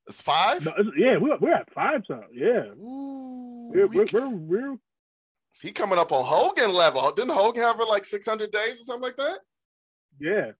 [0.06, 0.64] It's five.
[0.64, 2.00] No, it's, yeah, we're we're at five.
[2.08, 4.76] So yeah, Ooh, we're, we, we're, we're, we're
[5.60, 7.10] he coming up on Hogan level.
[7.12, 9.40] Didn't Hogan have it like 600 days or something like that?
[10.18, 10.52] Yeah,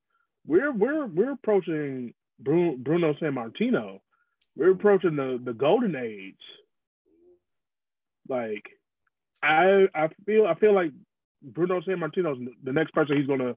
[0.46, 4.00] we're we're we're approaching Bruno, Bruno Sammartino.
[4.56, 6.34] We're approaching the the golden age.
[8.28, 8.64] Like,
[9.42, 10.92] I I feel I feel like
[11.42, 13.54] Bruno Sammartino's the next person he's gonna,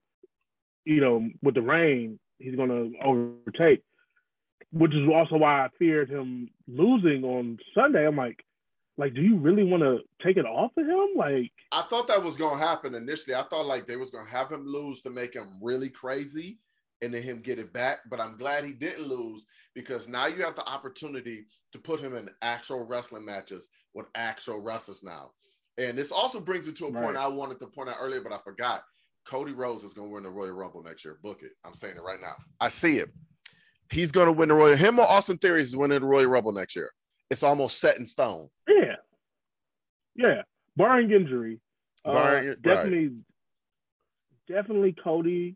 [0.86, 3.84] you know, with the reign he's gonna overtake.
[4.72, 8.08] Which is also why I feared him losing on Sunday.
[8.08, 8.44] I'm like,
[8.98, 11.08] like, do you really want to take it off of him?
[11.16, 13.36] Like, I thought that was gonna happen initially.
[13.36, 16.60] I thought like they was gonna have him lose to make him really crazy,
[17.02, 18.00] and then him get it back.
[18.10, 22.16] But I'm glad he didn't lose because now you have the opportunity to put him
[22.16, 25.32] in actual wrestling matches with actual wrestlers now.
[25.78, 27.04] And this also brings it to a right.
[27.04, 28.84] point I wanted to point out earlier, but I forgot.
[29.26, 31.18] Cody Rhodes is going to win the Royal Rumble next year.
[31.24, 31.52] Book it.
[31.64, 32.36] I'm saying it right now.
[32.60, 33.10] I see it.
[33.90, 34.76] He's going to win the Royal.
[34.76, 36.92] Him or Austin Theory is winning the Royal Rumble next year.
[37.30, 38.50] It's almost set in stone.
[38.68, 38.96] Yeah,
[40.16, 40.42] yeah.
[40.76, 41.60] Barring injury,
[42.06, 43.16] uh, Barring, uh, definitely, right.
[44.48, 45.56] definitely Cody.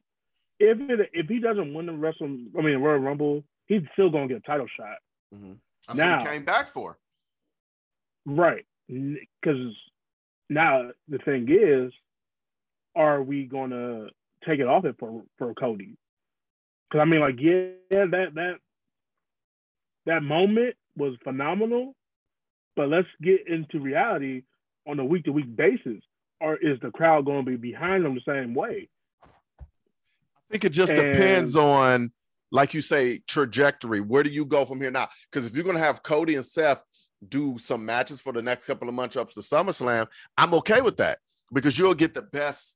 [0.60, 4.28] If it, if he doesn't win the Wrestle, I mean Royal Rumble, he's still going
[4.28, 4.98] to get a title shot.
[5.36, 5.98] Mm-hmm.
[5.98, 6.98] now, he came back for.
[8.26, 9.74] Right, because
[10.50, 11.94] now the thing is,
[12.96, 14.08] are we going to
[14.48, 15.98] take it off it for for Cody?
[16.90, 18.54] Because I mean, like, yeah, that that
[20.06, 21.96] that moment was phenomenal,
[22.76, 24.44] but let's get into reality
[24.88, 26.02] on a week to week basis.
[26.40, 28.90] Or is the crowd going to be behind them the same way?
[29.60, 32.12] I think it just and, depends on,
[32.52, 34.02] like you say, trajectory.
[34.02, 35.08] Where do you go from here now?
[35.32, 36.84] Because if you're going to have Cody and Seth
[37.28, 40.08] do some matches for the next couple of months up to SummerSlam,
[40.38, 41.18] I'm okay with that
[41.52, 42.76] because you'll get the best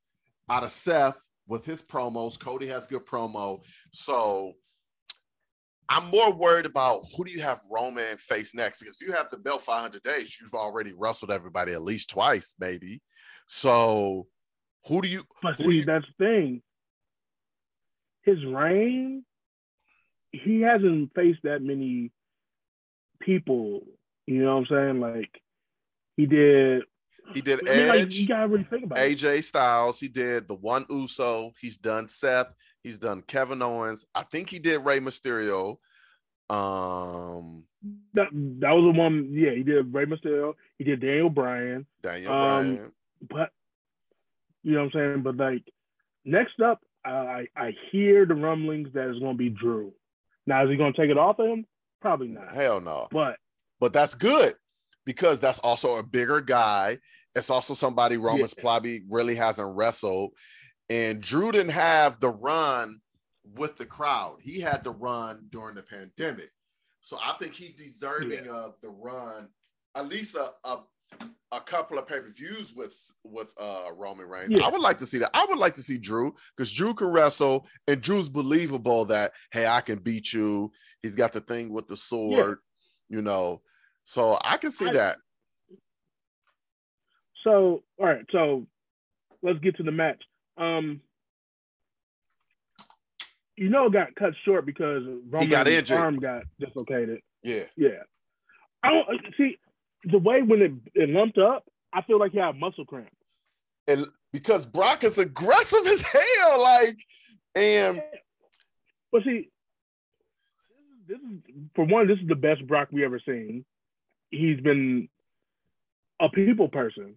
[0.49, 1.15] out of Seth
[1.47, 2.39] with his promos.
[2.39, 3.61] Cody has good promo.
[3.93, 4.53] So
[5.91, 8.79] I'm more worried about who do you have Roman face next?
[8.79, 12.55] Because if you have the belt 500 days, you've already wrestled everybody at least twice,
[12.59, 13.01] maybe.
[13.47, 14.27] So
[14.87, 15.23] who do you?
[15.43, 16.61] But see, you, that's the thing.
[18.23, 19.25] His reign,
[20.31, 22.11] he hasn't faced that many
[23.19, 23.81] people
[24.31, 24.99] you know what I'm saying?
[25.01, 25.41] Like
[26.15, 26.83] he did.
[27.33, 27.89] He did Edge.
[27.89, 29.45] Like, you gotta really think about AJ it.
[29.45, 29.99] Styles.
[29.99, 31.51] He did the one Uso.
[31.59, 32.53] He's done Seth.
[32.83, 34.05] He's done Kevin Owens.
[34.15, 35.77] I think he did Rey Mysterio.
[36.49, 37.63] Um,
[38.13, 39.29] that that was the one.
[39.31, 40.53] Yeah, he did Rey Mysterio.
[40.77, 41.85] He did Daniel Bryan.
[42.01, 42.91] Daniel um, Bryan.
[43.29, 43.49] But
[44.63, 45.21] you know what I'm saying.
[45.23, 45.63] But like
[46.25, 49.93] next up, I I hear the rumblings that it's going to be Drew.
[50.45, 51.65] Now is he going to take it off of him?
[52.01, 52.53] Probably not.
[52.53, 53.07] Hell no.
[53.11, 53.37] But
[53.79, 54.55] but that's good
[55.05, 56.99] because that's also a bigger guy.
[57.35, 58.61] It's also somebody Roman's yeah.
[58.61, 60.33] probably really hasn't wrestled.
[60.91, 62.99] And Drew didn't have the run
[63.55, 64.39] with the crowd.
[64.41, 66.51] He had to run during the pandemic.
[66.99, 68.51] So I think he's deserving yeah.
[68.51, 69.47] of the run,
[69.95, 70.79] at least a, a,
[71.53, 72.93] a couple of pay-per-views with
[73.23, 74.51] with uh Roman Reigns.
[74.51, 74.65] Yeah.
[74.65, 75.31] I would like to see that.
[75.33, 79.65] I would like to see Drew because Drew can wrestle and Drew's believable that hey,
[79.65, 80.73] I can beat you.
[81.01, 82.57] He's got the thing with the sword,
[83.09, 83.15] yeah.
[83.15, 83.61] you know.
[84.03, 85.17] So I can see I, that.
[87.45, 88.67] So all right, so
[89.41, 90.21] let's get to the match.
[90.57, 91.01] Um,
[93.55, 95.97] you know got cut short because Roman's got injured.
[95.97, 97.21] arm got dislocated.
[97.43, 97.63] Yeah.
[97.75, 98.01] Yeah.
[98.83, 99.07] I don't
[99.37, 99.57] see
[100.05, 103.09] the way when it, it lumped up, I feel like he had muscle cramp.
[103.87, 106.97] And because Brock is aggressive as hell, like,
[107.55, 108.01] and
[109.11, 109.49] But see,
[111.07, 113.65] this is, this is for one, this is the best Brock we ever seen.
[114.29, 115.09] He's been
[116.19, 117.15] a people person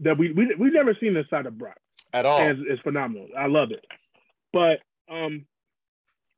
[0.00, 1.78] that we we we never seen this side of Brock.
[2.12, 2.40] At all.
[2.50, 3.28] It's, it's phenomenal.
[3.36, 3.84] I love it.
[4.52, 4.80] But
[5.12, 5.46] um,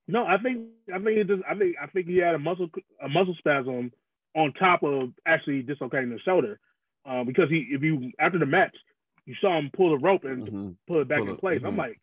[0.09, 0.60] no, I think
[0.92, 2.68] I think it just I think I think he had a muscle
[3.02, 3.90] a muscle spasm
[4.34, 6.59] on top of actually dislocating the shoulder.
[7.06, 8.74] Uh, because he if you after the match
[9.26, 10.76] you saw him pull the rope and Mhm.
[10.86, 11.60] pull it back Pull in it, place.
[11.62, 11.68] mhm.
[11.68, 12.01] I'm like,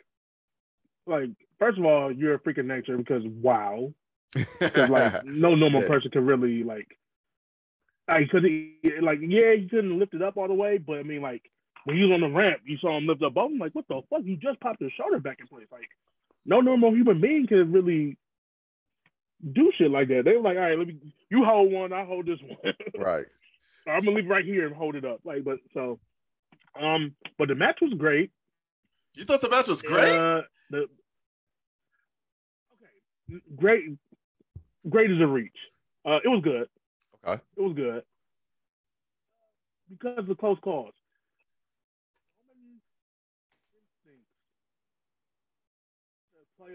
[1.06, 1.30] like
[1.60, 3.94] first of all, you're a freak of nature because wow,
[4.74, 5.88] because like no normal Yeah.
[5.88, 6.88] person could really like,
[8.08, 11.04] like because he like yeah he couldn't lift it up all the way, but I
[11.04, 11.44] mean like
[11.86, 13.52] when he was on the ramp, you saw him lift up both.
[13.52, 14.24] I'm like, what the fuck?
[14.24, 15.68] He just popped his shoulder back in place.
[15.72, 15.90] Like
[16.46, 18.18] no normal human being could really
[19.54, 20.24] do shit like that.
[20.26, 20.98] They were like, all right, let me
[21.30, 22.74] you hold one, I hold this one.
[22.98, 23.26] right.
[23.88, 25.22] I'm gonna leave it right here and hold it up.
[25.24, 26.00] Like, but so,
[26.80, 28.32] um, but the match was great.
[29.16, 30.14] You thought the match was great?
[30.14, 30.86] Uh, the
[32.76, 33.86] okay, great,
[34.88, 35.52] great as a reach.
[36.06, 36.68] Uh, it was good.
[37.26, 37.42] Okay.
[37.58, 38.04] It was good
[39.90, 40.94] because of the close calls.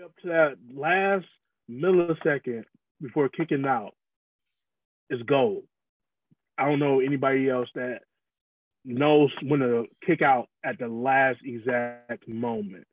[0.05, 1.25] Up to that last
[1.71, 2.65] millisecond
[3.01, 3.95] before kicking out
[5.09, 5.63] is gold.
[6.59, 8.01] I don't know anybody else that
[8.85, 12.85] knows when to kick out at the last exact moment.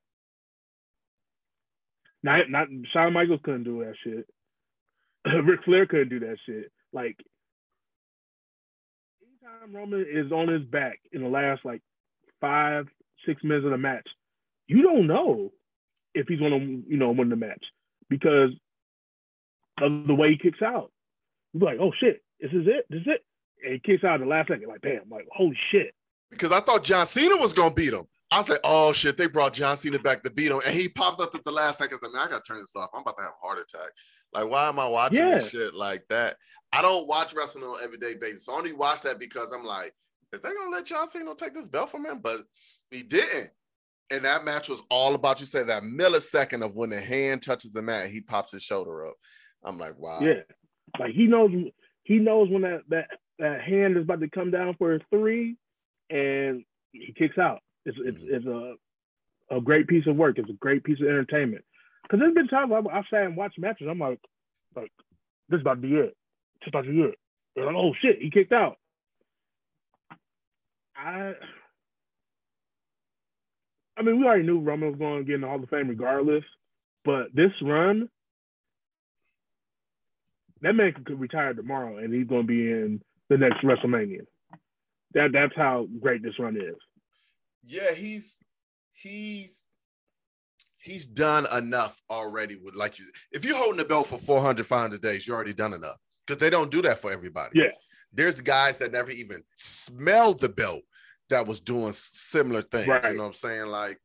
[2.22, 4.28] Not, not Shawn Michaels couldn't do that shit.
[5.46, 6.72] Ric Flair couldn't do that shit.
[6.94, 7.18] Like
[9.22, 11.82] anytime Roman is on his back in the last like
[12.40, 12.88] five,
[13.26, 14.08] six minutes of the match,
[14.68, 15.52] you don't know
[16.14, 17.64] if he's gonna, you know, win the match
[18.10, 18.52] because
[19.82, 20.92] of the way he kicks out.
[21.54, 23.26] You're like, oh shit, this is it, this is it.
[23.64, 25.94] And he kicks out in the last second, like, damn, like, holy shit.
[26.30, 28.06] because I thought John Cena was gonna beat him.
[28.32, 30.90] I was like, oh shit, they brought John Cena back to beat him, and he
[30.90, 32.00] popped up at the last second.
[32.04, 32.90] I mean, I gotta turn this off.
[32.94, 33.92] I'm about to have a heart attack.
[34.34, 36.38] Like, why am I watching this shit like that?
[36.72, 38.50] I don't watch wrestling on an everyday basis.
[38.50, 39.94] I only watch that because I'm like,
[40.34, 42.20] is they gonna let John Cena take this belt from him?
[42.20, 42.38] But
[42.90, 43.52] he didn't.
[44.12, 47.74] And that match was all about you say that millisecond of when the hand touches
[47.74, 49.16] the mat, he pops his shoulder up.
[49.64, 50.20] I'm like, wow.
[50.22, 50.42] Yeah.
[51.00, 51.52] Like he knows
[52.04, 53.08] he knows when that that
[53.40, 55.56] that hand is about to come down for a three
[56.10, 57.62] and he kicks out.
[57.86, 58.34] It's it's, Mhm.
[58.34, 60.38] it's a a great piece of work.
[60.38, 61.64] It's a great piece of entertainment.
[62.04, 63.88] Because there's been times I've, I've sat and watched matches.
[63.90, 64.20] I'm like,
[64.76, 64.92] like
[65.50, 66.16] this is about to be it.
[66.60, 67.16] This is about to be it.
[67.56, 68.78] They're like, oh shit, he kicked out.
[70.96, 71.34] I
[73.98, 75.88] I mean, we already knew Roman was going to get in the Hall of Fame
[75.90, 76.44] regardless,
[77.06, 78.10] but this run,
[80.62, 84.26] that man could retire tomorrow and he's going to be in the next WrestleMania.
[85.14, 86.76] That that's how great this run is.
[87.66, 88.38] Yeah, he's
[88.94, 89.62] he's
[90.78, 95.02] he's done enough already with like you if you're holding the belt for 400 500
[95.02, 95.96] days you're already done enough
[96.26, 97.72] because they don't do that for everybody Yeah.
[98.12, 100.82] there's guys that never even smelled the belt
[101.30, 104.00] that was doing similar things you know what i'm saying like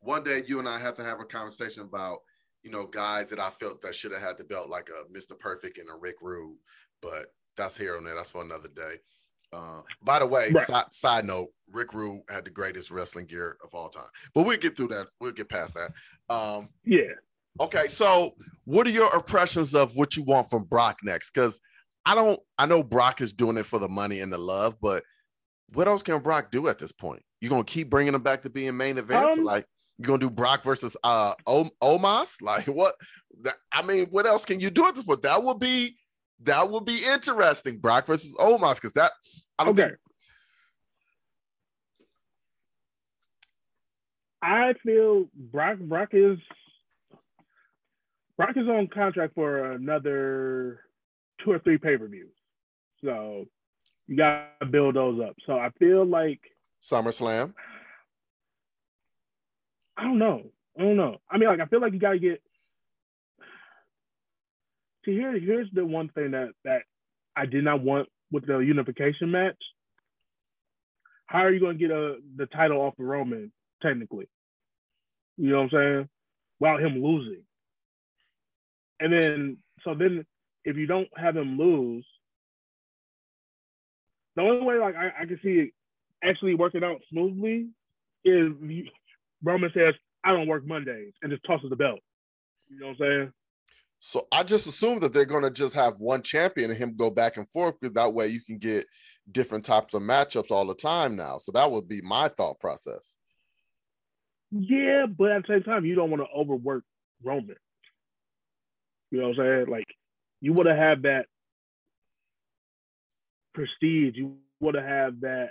[0.00, 2.18] one day you and i have to have a conversation about
[2.62, 5.38] you know guys that i felt that should have had the belt like a mr
[5.38, 6.56] perfect and a rick rude
[7.02, 7.26] but
[7.56, 8.96] that's here and there that's for another day
[9.50, 10.66] uh, by the way, Right.
[10.66, 14.10] side, side note, Rick Rude had the greatest wrestling gear of all time.
[14.34, 15.06] But we'll get through that.
[15.22, 15.92] We'll get past that.
[16.28, 17.14] Um, Yeah.
[17.58, 18.34] okay, so
[18.66, 21.30] what are your impressions of what you want from Brock next?
[21.30, 21.62] Because
[22.04, 25.02] I don't, I know Brock is doing it for the money and the love, but
[25.72, 27.22] what else can Brock do at this point?
[27.40, 29.64] You're gonna keep bringing him back to being main event, Um, like
[29.98, 32.36] you're gonna do Brock versus uh o- Omos?
[32.42, 32.94] Like what?
[33.42, 35.22] That, I mean, what else can you do at this point?
[35.22, 35.96] That would be
[36.40, 37.78] that would be interesting.
[37.78, 39.12] Brock versus Omos, because that
[39.58, 39.88] I don't Okay.
[39.88, 39.98] think
[44.40, 46.38] I feel Brock Brock is
[48.36, 50.80] Brock is on contract for another
[51.44, 52.32] two or three pay-per-views.
[53.04, 53.46] So
[54.08, 55.36] you gotta build those up.
[55.46, 56.40] So I feel like
[56.82, 57.52] SummerSlam.
[59.96, 60.42] I don't know.
[60.78, 61.18] I don't know.
[61.30, 62.42] I mean, like I feel like you gotta get.
[65.04, 66.82] See, here, here's the one thing that that
[67.36, 69.56] I did not want with the unification match.
[71.26, 73.52] How are you gonna get a the title off of Roman
[73.82, 74.28] technically?
[75.36, 76.08] You know what I'm saying?
[76.60, 77.42] Without him losing.
[79.00, 80.26] And then, so then,
[80.64, 82.04] if you don't have him lose,
[84.38, 85.70] the only way like I, I can see it
[86.22, 87.70] actually working out smoothly
[88.24, 88.52] is
[89.42, 91.98] Roman says, I don't work Mondays and just tosses the belt.
[92.68, 93.32] You know what I'm saying?
[93.98, 97.10] So I just assume that they're going to just have one champion and him go
[97.10, 98.86] back and forth because that way you can get
[99.32, 101.38] different types of matchups all the time now.
[101.38, 103.16] So that would be my thought process.
[104.52, 106.84] Yeah, but at the same time, you don't want to overwork
[107.24, 107.56] Roman.
[109.10, 109.66] You know what I'm saying?
[109.68, 109.88] Like
[110.40, 111.26] you want to have that
[113.58, 114.14] prestige.
[114.16, 115.50] You want to have that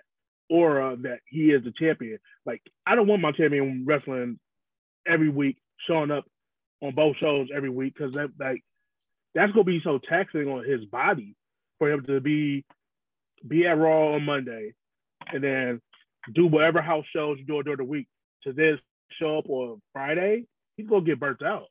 [0.50, 2.20] aura that he is the champion.
[2.46, 4.40] Like I don't want my champion wrestling
[5.06, 5.58] every week,
[5.88, 6.26] showing up
[6.82, 8.64] on both shows every week because that like
[9.36, 11.36] that's gonna be so taxing on his body
[11.80, 12.64] for him to be
[13.48, 14.74] be at Raw on Monday
[15.32, 15.82] and then
[16.34, 18.08] do whatever house shows you do during the week
[18.44, 18.80] to then
[19.22, 20.46] show up on Friday.
[20.78, 21.68] He's gonna get burnt out.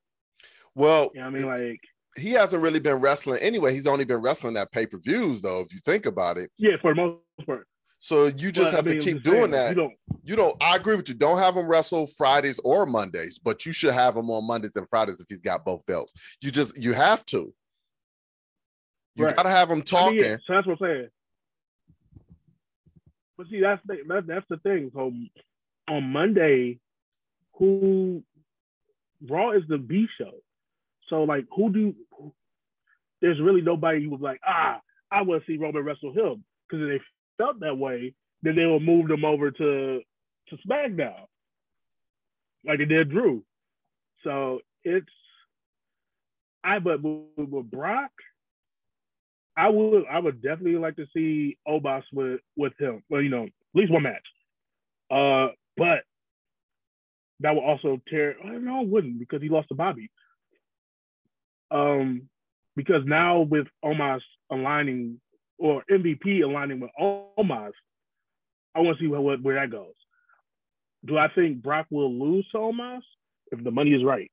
[0.74, 1.80] Well, you know I mean, like
[2.16, 3.72] he hasn't really been wrestling anyway.
[3.72, 6.50] He's only been wrestling at pay per views, though, if you think about it.
[6.58, 7.66] Yeah, for the most part.
[7.98, 9.70] So you just have I mean, to keep doing saying, that.
[9.70, 10.62] You don't, you don't.
[10.62, 11.14] I agree with you.
[11.14, 14.88] Don't have him wrestle Fridays or Mondays, but you should have him on Mondays and
[14.88, 16.12] Fridays if he's got both belts.
[16.40, 17.52] You just you have to.
[19.14, 19.34] You right.
[19.34, 20.18] gotta have him talking.
[20.18, 21.08] I mean, yeah, so that's what I'm saying.
[23.38, 24.90] But see, that's the, that, that's the thing.
[24.94, 25.12] So
[25.88, 26.78] on Monday,
[27.54, 28.22] who
[29.28, 30.32] Raw is the B show.
[31.08, 31.94] So like, who do?
[33.22, 34.80] There's really nobody who was like, ah,
[35.10, 38.66] I want to see Roman wrestle him because if they felt that way, then they
[38.66, 40.00] will move them over to
[40.48, 41.26] to SmackDown,
[42.64, 43.42] like they did Drew.
[44.22, 45.06] So it's
[46.62, 48.10] I but with, Brock,
[49.56, 53.02] I would I would definitely like to see Omos with with him.
[53.08, 54.26] Well, you know, at least one match.
[55.10, 56.00] Uh, but
[57.40, 58.36] that would also tear.
[58.44, 60.10] No, it wouldn't because he lost to Bobby.
[61.70, 62.28] Um,
[62.76, 64.20] because now with Omos
[64.50, 65.20] aligning
[65.58, 67.72] or MVP aligning with Omos,
[68.74, 69.94] I want to see where, where that goes.
[71.04, 73.00] Do I think Brock will lose to Omos
[73.50, 74.30] if the money is right?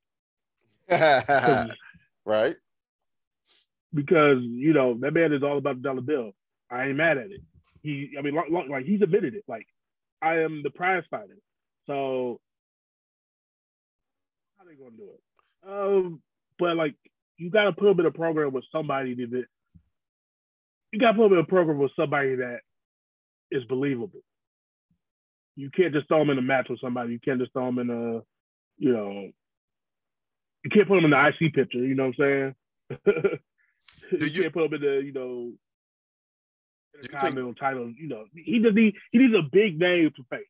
[2.25, 2.55] right.
[3.93, 6.31] Because you know that man is all about the dollar bill.
[6.69, 7.41] I ain't mad at it.
[7.83, 9.43] He, I mean, like, like he's admitted it.
[9.47, 9.67] Like
[10.21, 11.37] I am the prize fighter.
[11.85, 12.39] So
[14.57, 15.21] how they gonna do it?
[15.67, 16.21] Um,
[16.57, 16.95] but like
[17.43, 19.45] you got to put a in of program with somebody that
[20.91, 22.59] you got to put a bit of program with somebody that
[23.51, 24.21] is believable.
[25.55, 27.11] You can't just throw them in a match with somebody.
[27.11, 28.21] You can't just throw them in a,
[28.77, 29.29] you know,
[30.63, 31.79] you can't put them in the IC picture.
[31.79, 32.55] You know what I'm
[32.89, 32.99] saying?
[34.11, 35.51] you, you, can't put them in the, you know,
[36.95, 37.91] intercontinental think, title.
[37.91, 40.47] You know, he does need he needs a big name to face.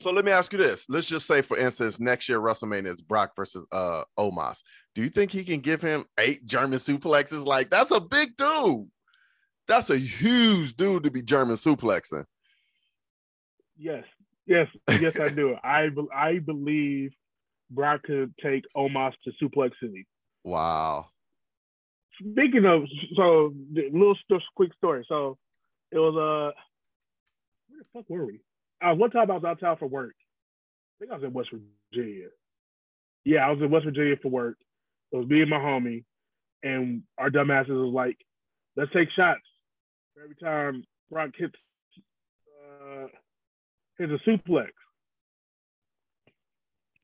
[0.00, 0.86] So let me ask you this.
[0.88, 4.62] Let's just say, for instance, next year WrestleMania is Brock versus uh Omos.
[4.94, 7.44] Do you think he can give him eight German suplexes?
[7.44, 8.88] Like that's a big dude.
[9.68, 12.24] That's a huge dude to be German suplexing.
[13.76, 14.04] Yes,
[14.46, 15.56] yes, yes, I do.
[15.64, 17.12] I I believe
[17.70, 20.06] Brock could take Omos to Suplex City.
[20.44, 21.08] Wow.
[22.18, 22.84] Speaking of,
[23.16, 24.16] so little
[24.56, 25.04] quick story.
[25.08, 25.36] So
[25.92, 26.58] it was uh,
[27.68, 28.40] where the fuck were we?
[28.82, 30.14] Uh, one time I was out of town for work.
[30.96, 31.50] I think I was in West
[31.92, 32.28] Virginia.
[33.24, 34.56] Yeah, I was in West Virginia for work.
[35.12, 36.04] It was me and my homie,
[36.62, 38.16] and our dumbasses was like,
[38.76, 39.40] "Let's take shots
[40.22, 41.54] every time Brock hits
[42.82, 43.06] uh,
[43.98, 44.68] hits a suplex."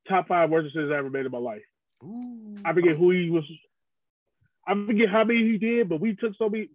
[0.09, 1.63] Top five worst decisions I ever made in my life.
[2.05, 2.57] Ooh.
[2.65, 3.45] I forget who he was.
[4.67, 6.71] I forget how many he did, but we took so many.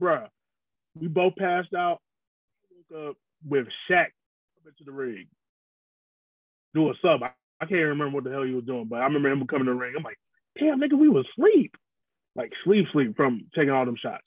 [0.00, 0.28] Bruh,
[0.94, 2.00] we both passed out.
[2.70, 3.16] Woke up
[3.46, 4.08] with Shaq
[4.66, 5.26] into the ring,
[6.74, 7.22] do a sub.
[7.22, 7.30] I,
[7.60, 9.72] I can't remember what the hell he was doing, but I remember him coming to
[9.72, 9.94] the ring.
[9.96, 10.18] I'm like,
[10.58, 11.74] damn, nigga, we was asleep.
[12.36, 14.26] Like sleep, sleep from taking all them shots.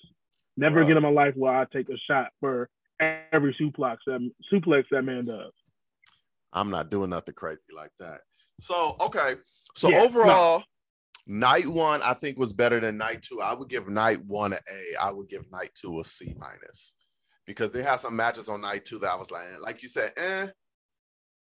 [0.58, 0.84] Never wow.
[0.84, 5.04] again in my life will I take a shot for every suplex that suplex that
[5.04, 5.52] man does.
[6.54, 8.22] I'm not doing nothing crazy like that.
[8.60, 9.36] So okay,
[9.76, 11.36] so yeah, overall, no.
[11.40, 13.42] night one I think was better than night two.
[13.42, 15.02] I would give night one A.
[15.02, 16.96] I would give night two a C minus
[17.46, 20.14] because they had some matches on night two that I was like, like you said,
[20.18, 20.48] eh.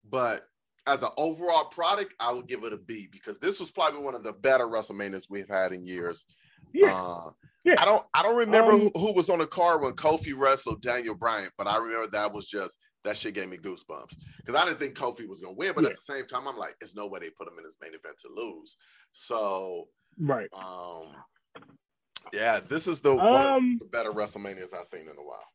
[0.09, 0.43] But
[0.87, 4.15] as an overall product, I would give it a B because this was probably one
[4.15, 6.25] of the better WrestleManias we've had in years.
[6.73, 6.93] Yeah.
[6.93, 7.31] Uh,
[7.65, 7.75] yeah.
[7.77, 10.81] I don't I don't remember um, who, who, was on the card when Kofi wrestled
[10.81, 14.65] Daniel Bryan, but I remember that was just that shit gave me goosebumps because I
[14.65, 15.91] didn't think Kofi was gonna win, but yeah.
[15.91, 17.91] at the same time, I'm like, it's no way they put him in his main
[17.91, 18.77] event to lose.
[19.11, 20.49] So right.
[20.53, 21.13] Um
[22.33, 25.45] yeah, this is the, um, the better WrestleManias I've seen in a while.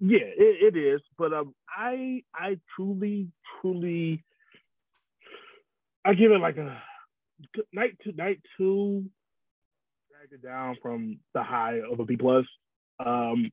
[0.00, 1.00] Yeah, it, it is.
[1.16, 3.28] But um, I I truly
[3.60, 4.24] truly
[6.04, 6.80] I give it like a
[7.72, 9.10] night two night two
[10.10, 12.46] drag it down from the high of a B plus.
[13.04, 13.50] Um,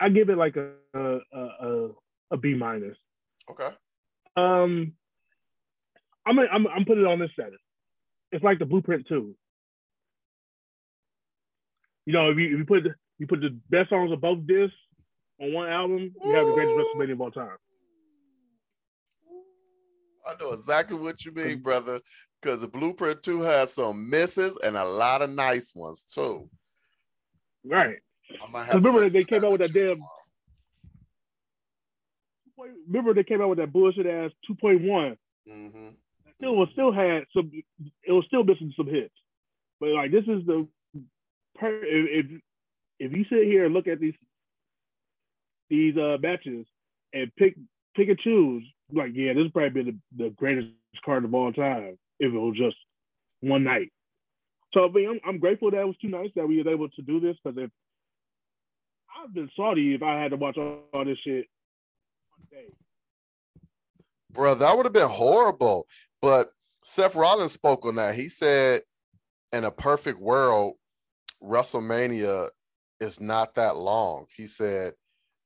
[0.00, 1.88] I give it like a a a,
[2.32, 2.96] a B minus.
[3.50, 3.68] Okay.
[4.36, 4.94] Um,
[6.26, 7.58] I'm a, I'm I'm putting it on this setting.
[8.32, 9.34] it's like the Blueprint 2.
[12.06, 14.74] You know, if you if you put the, you put the best songs both discs
[15.42, 17.56] on one album, you have the greatest WrestleMania of all time.
[20.26, 22.00] I know exactly what you mean, brother.
[22.40, 26.48] Because the Blueprint 2 has some misses and a lot of nice ones too.
[27.64, 27.98] Right.
[28.72, 30.02] remember they came out with that damn.
[32.86, 35.16] Remember they came out with that bullshit ass 2.1.
[35.48, 35.88] Mm-hmm.
[36.36, 37.50] Still was still had some.
[38.04, 39.14] It was still missing some hits,
[39.80, 40.66] but like this is the.
[41.60, 42.26] If
[42.98, 44.14] if you sit here and look at these
[45.72, 46.66] these uh matches
[47.14, 47.56] and pick
[47.96, 48.62] pick and choose,
[48.92, 50.68] like yeah, this is probably be the, the greatest
[51.04, 52.76] card of all time if it was just
[53.40, 53.90] one night.
[54.74, 56.90] So I mean, I'm, I'm grateful that it was two nights that we were able
[56.90, 57.70] to do this because if
[59.16, 61.46] I've been salty if I had to watch all, all this shit
[62.36, 62.66] one day.
[64.32, 65.86] Bro, that would have been horrible.
[66.20, 66.52] But
[66.84, 68.14] Seth Rollins spoke on that.
[68.14, 68.82] He said,
[69.52, 70.74] in a perfect world,
[71.42, 72.48] WrestleMania
[73.00, 74.26] is not that long.
[74.34, 74.94] He said,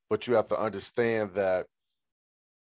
[0.08, 1.66] but you have to understand that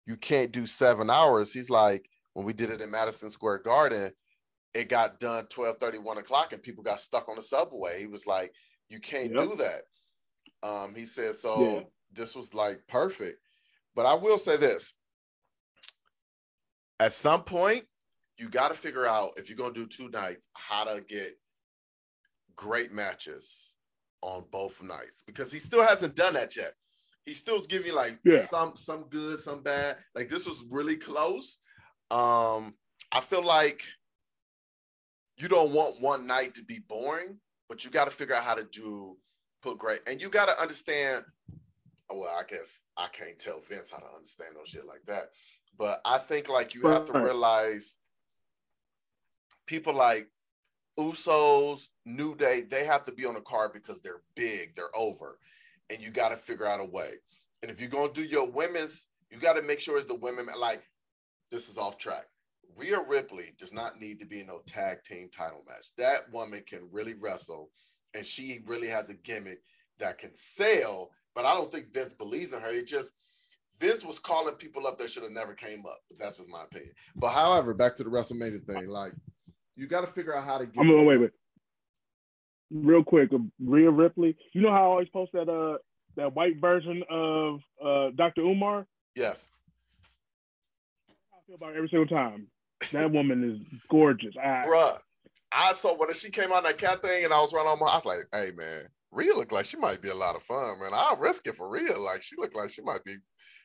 [0.06, 1.52] you can't do seven hours.
[1.52, 4.10] He's like, when we did it in Madison Square Garden,
[4.74, 8.00] it got done 12 31 o'clock and people got stuck on the subway.
[8.00, 8.52] He was like,
[8.88, 9.48] you can't yep.
[9.48, 9.82] do that.
[10.62, 11.80] Um, he said, so yeah.
[12.12, 13.38] this was like perfect.
[13.94, 14.94] But I will say this
[17.00, 17.84] at some point,
[18.38, 21.36] you got to figure out if you're going to do two nights, how to get
[22.56, 23.74] great matches
[24.22, 26.74] on both nights because he still hasn't done that yet.
[27.24, 28.46] He still's giving like yeah.
[28.46, 29.96] some some good, some bad.
[30.14, 31.58] Like this was really close.
[32.10, 32.74] Um,
[33.12, 33.84] I feel like
[35.38, 37.38] you don't want one night to be boring,
[37.68, 39.16] but you got to figure out how to do
[39.62, 41.24] put great, and you got to understand.
[42.10, 45.30] Well, I guess I can't tell Vince how to understand no shit like that,
[45.78, 47.96] but I think like you have to realize
[49.66, 50.28] people like
[50.98, 55.38] Usos, New Day, they have to be on the card because they're big, they're over,
[55.92, 57.10] and you got to figure out a way.
[57.62, 60.46] And if you're gonna do your women's, you got to make sure it's the women.
[60.58, 60.82] Like
[61.50, 62.24] this is off track.
[62.76, 65.88] Rhea Ripley does not need to be in no tag team title match.
[65.98, 67.70] That woman can really wrestle,
[68.14, 69.60] and she really has a gimmick
[69.98, 71.10] that can sell.
[71.34, 72.70] But I don't think Vince believes in her.
[72.70, 73.12] It just
[73.78, 76.00] Vince was calling people up that should have never came up.
[76.08, 76.92] But that's just my opinion.
[77.14, 79.12] But however, back to the WrestleMania thing, like
[79.76, 80.80] you got to figure out how to get.
[80.80, 81.30] I'm gonna wait, wait.
[82.72, 83.30] Real quick,
[83.62, 84.36] Rhea Ripley.
[84.52, 85.78] You know how I always post that uh
[86.16, 88.42] that white version of uh Dr.
[88.42, 88.86] Umar?
[89.14, 89.50] Yes
[91.32, 92.46] I feel about every single time.
[92.92, 94.34] That woman is gorgeous.
[94.42, 94.98] I, Bruh,
[95.52, 97.86] I saw when she came out that cat thing and I was running on my,
[97.86, 100.80] I was like, hey man, Rhea looked like she might be a lot of fun,
[100.80, 100.90] man.
[100.92, 102.00] I'll risk it for real.
[102.00, 103.16] Like she looked like she might be,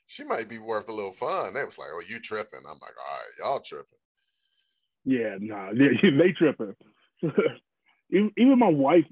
[0.07, 1.53] she might be worth a little fun.
[1.53, 2.59] They was like, oh, you tripping?
[2.59, 3.85] I'm like, all right, y'all tripping.
[5.05, 6.75] Yeah, nah, yeah, they tripping.
[8.11, 9.05] even, my wife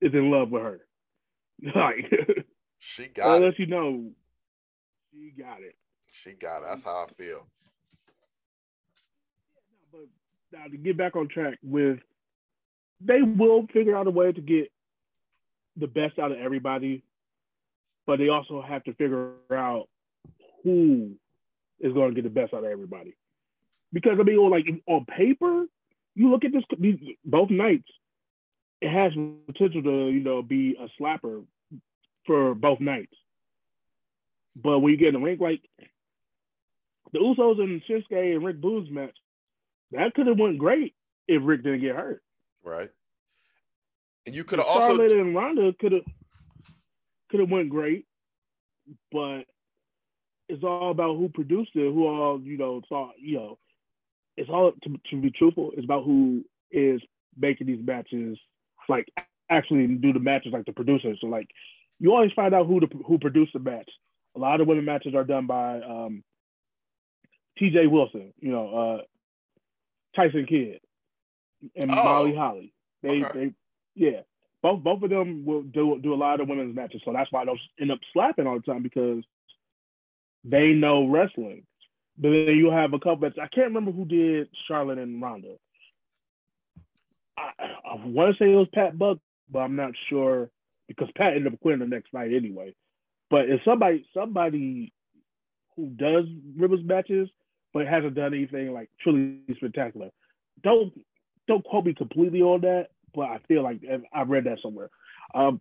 [0.00, 0.80] is in love with her.
[1.74, 2.06] Like
[2.78, 3.44] she got it.
[3.44, 4.10] let you know,
[5.12, 5.74] she got it.
[6.12, 6.64] She got it.
[6.68, 7.46] That's how I feel
[9.92, 10.06] But
[10.52, 11.98] now to get back on track with,
[13.00, 14.70] they will figure out a way to get
[15.76, 17.02] the best out of everybody,
[18.06, 19.88] but they also have to figure out
[20.64, 21.12] who
[21.80, 23.16] is going to get the best out of everybody.
[23.92, 25.66] Because I mean, like on paper,
[26.14, 26.64] you look at this
[27.24, 27.88] both nights,
[28.80, 29.12] it has
[29.46, 31.44] potential to you know be a slapper
[32.26, 33.14] for both nights.
[34.56, 35.62] But when you get in the ring, like
[37.12, 39.16] the Usos and Shinsuke and Rick Boogs' match,
[39.92, 40.94] that could have went great
[41.26, 42.22] if Rick didn't get hurt.
[42.64, 42.90] Right.
[44.26, 46.02] And you could have also Charlotte and Ronda could have
[47.30, 48.06] could have went great,
[49.12, 49.44] but
[50.48, 53.10] it's all about who produced it, who all you know saw.
[53.18, 53.58] You know,
[54.36, 55.72] it's all to, to be truthful.
[55.76, 57.00] It's about who is
[57.38, 58.38] making these matches,
[58.88, 59.08] like
[59.50, 61.18] actually do the matches, like the producers.
[61.20, 61.48] So like,
[61.98, 63.90] you always find out who the who produced the match.
[64.36, 66.22] A lot of women matches are done by um,
[67.58, 67.86] T.J.
[67.86, 68.32] Wilson.
[68.40, 69.02] You know, uh,
[70.14, 70.80] Tyson Kidd
[71.76, 71.94] and oh.
[71.94, 72.72] Molly Holly.
[73.02, 73.38] They okay.
[73.38, 73.54] they
[73.94, 74.20] yeah.
[74.62, 77.02] Both both of them will do do a lot of women's matches.
[77.04, 79.24] So that's why they'll end up slapping all the time because
[80.44, 81.64] they know wrestling.
[82.16, 85.54] But then you have a couple I can't remember who did Charlotte and Ronda.
[87.38, 89.18] I, I want to say it was Pat Buck,
[89.50, 90.50] but I'm not sure
[90.88, 92.74] because Pat ended up quitting the next night anyway.
[93.30, 94.92] But if somebody somebody
[95.76, 96.24] who does
[96.56, 97.28] Rivers matches
[97.72, 100.10] but hasn't done anything like truly spectacular.
[100.62, 100.92] Don't
[101.46, 103.80] don't quote me completely on that, but I feel like
[104.12, 104.90] I read that somewhere.
[105.34, 105.60] Um,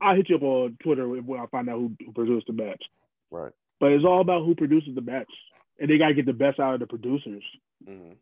[0.00, 2.82] I'll hit you up on Twitter when I find out who, who produced the match.
[3.30, 3.52] Right.
[3.80, 5.28] But it's all about who produces the match,
[5.80, 7.42] and they gotta get the best out of the producers.
[7.88, 8.12] Mm-hmm.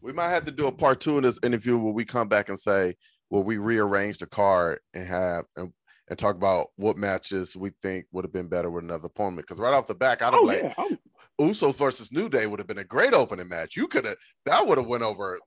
[0.00, 2.48] We might have to do a part two in this interview where we come back
[2.48, 2.94] and say,
[3.30, 5.72] well, we rearrange the card and have and,
[6.08, 9.38] and talk about what matches we think would have been better with another opponent?
[9.46, 10.74] Because right off the back, I'd have Oh like yeah,
[11.40, 13.76] Usos versus New Day would have been a great opening match.
[13.76, 14.16] You could have
[14.46, 15.38] that would have went over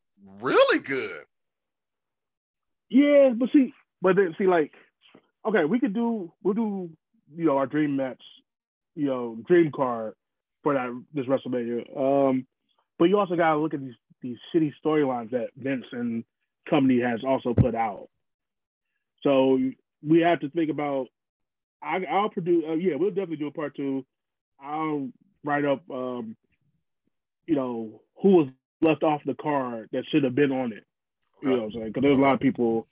[0.41, 1.23] really good.
[2.89, 4.71] yeah, but see, but then see, like,
[5.47, 6.89] okay, we could do we'll do
[7.35, 8.21] you know our dream match,
[8.95, 10.13] you know, dream card
[10.63, 11.97] for that this WrestleMania.
[11.97, 12.45] Um,
[12.99, 16.23] but you also gotta look at these these shitty storylines that Vince and
[16.69, 18.09] company has also put out.
[19.23, 19.59] So
[20.05, 21.07] we have to think about.
[21.83, 22.63] I, I'll produce.
[22.67, 24.05] Uh, yeah, we'll definitely do a part two.
[24.63, 25.09] I'll
[25.43, 25.83] write up.
[25.89, 26.35] Um,
[27.47, 28.47] you know who was
[28.81, 30.85] left off the card that should have been on it.
[31.41, 31.87] You know what I'm saying?
[31.87, 32.87] Because there's a lot of people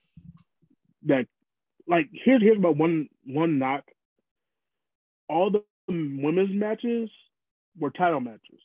[1.06, 1.27] that
[1.88, 3.84] like here's here's about one one knock.
[5.27, 7.10] All the women's matches
[7.80, 8.60] were title matches.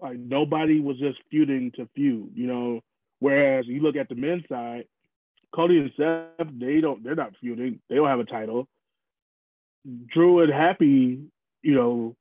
[0.00, 2.80] Like nobody was just feuding to feud, you know.
[3.20, 4.84] Whereas you look at the men's side,
[5.54, 7.80] Cody and Seth, they don't they're not feuding.
[7.88, 8.68] They don't have a title.
[10.12, 11.20] Drew and Happy,
[11.62, 12.16] you know,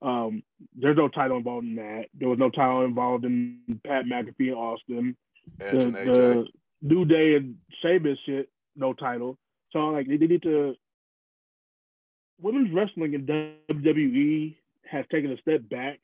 [0.00, 0.42] um,
[0.76, 2.06] there's no title involved in that.
[2.14, 5.16] There was no title involved in Pat McAfee and Austin
[5.60, 6.46] Edge the, and the
[6.82, 9.36] New Day and Sheamus shit, no title.
[9.72, 10.74] So like they, they need to.
[12.40, 14.56] Women's wrestling in WWE
[14.88, 15.98] has taken a step back.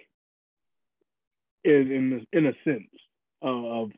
[1.65, 2.91] In in in a sense
[3.43, 3.91] of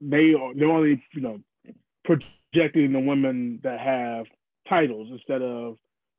[0.00, 1.40] they are they're only you know
[2.04, 4.26] projecting the women that have
[4.68, 5.76] titles instead of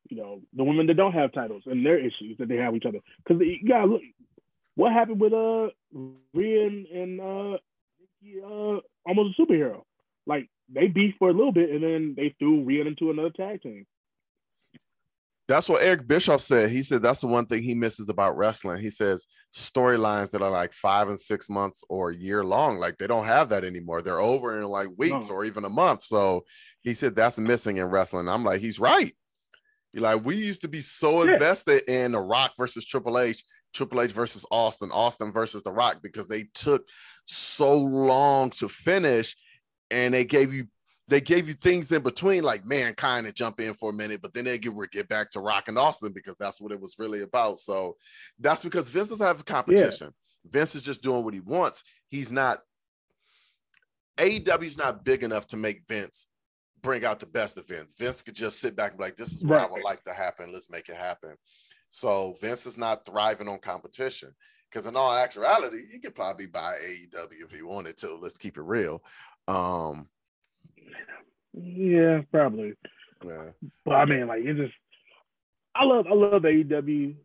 [0.09, 2.81] you know the women that don't have titles and their issues that they have with
[2.83, 2.99] each other.
[3.17, 4.01] Because you gotta look
[4.75, 5.69] what happened with uh
[6.33, 7.57] Rhea and, and uh
[8.47, 9.83] uh almost a superhero.
[10.25, 13.61] Like they beefed for a little bit and then they threw Rhea into another tag
[13.61, 13.85] team.
[15.47, 16.69] That's what Eric Bischoff said.
[16.69, 18.81] He said that's the one thing he misses about wrestling.
[18.81, 22.97] He says storylines that are like five and six months or a year long, like
[22.97, 24.01] they don't have that anymore.
[24.01, 25.35] They're over in like weeks No.
[25.35, 26.03] or even a month.
[26.03, 26.45] So
[26.81, 28.29] he said that's missing in wrestling.
[28.29, 29.13] I'm like, he's right.
[29.91, 31.33] You're like, we used to be so Yeah.
[31.33, 33.43] invested in The Rock versus Triple H,
[33.73, 36.87] Triple H versus Austin, Austin versus The Rock, because they took
[37.25, 39.35] so long to finish
[39.91, 40.67] and they gave you
[41.07, 44.33] they gave you things in between, like mankind to jump in for a minute, but
[44.33, 47.21] then they get get back to Rock and Austin because that's what it was really
[47.21, 47.59] about.
[47.59, 47.97] So
[48.39, 50.13] that's because Vince doesn't have a competition.
[50.45, 51.83] Vince is just doing what he wants.
[52.09, 52.59] He's not
[54.17, 56.27] AEW's not big enough to make Vince
[56.81, 57.95] bring out the best of Vince.
[57.97, 60.13] Vince could just sit back and be like, this is what I would like to
[60.13, 60.51] happen.
[60.51, 61.35] Let's make it happen.
[61.89, 64.33] So Vince is not thriving on competition.
[64.69, 68.15] Because in all actuality, he could probably buy AEW if he wanted to.
[68.15, 69.03] Let's keep it real.
[69.47, 70.09] Um,
[71.53, 72.73] Yeah, probably.
[73.25, 73.49] yeah.
[73.85, 74.73] But I mean, like it just,
[75.75, 77.15] I love, I love AEW.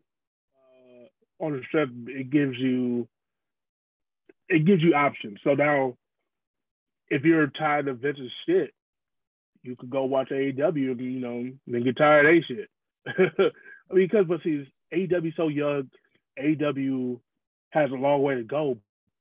[0.55, 3.09] Uh, on the strength, it gives you,
[4.49, 5.39] it gives you options.
[5.45, 5.97] So now,
[7.09, 8.73] if you're tired of Vince's shit,
[9.63, 12.69] you could go watch AEW and you know then get tired of A shit.
[13.07, 15.91] I mean, because but see, AEW so young,
[16.39, 17.21] AEW
[17.71, 18.79] has a long way to go,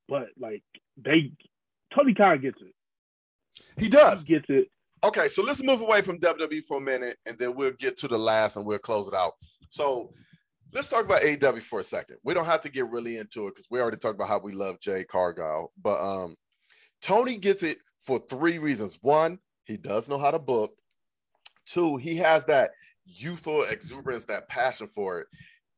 [0.08, 0.64] but like
[1.04, 1.32] they,
[1.96, 2.74] Tony Khan gets it.
[3.78, 4.22] He does.
[4.22, 4.68] He gets it.
[5.04, 8.08] Okay, so let's move away from WWE for a minute, and then we'll get to
[8.08, 9.34] the last, and we'll close it out.
[9.70, 10.12] So
[10.74, 12.18] let's talk about AEW for a second.
[12.24, 14.54] We don't have to get really into it because we already talked about how we
[14.54, 16.36] love Jade Cargill, but um,
[17.02, 18.98] Tony gets it for three reasons.
[19.02, 20.74] One, he does know how to book.
[21.66, 22.72] Two, he has that
[23.06, 25.28] youthful exuberance, that passion for it.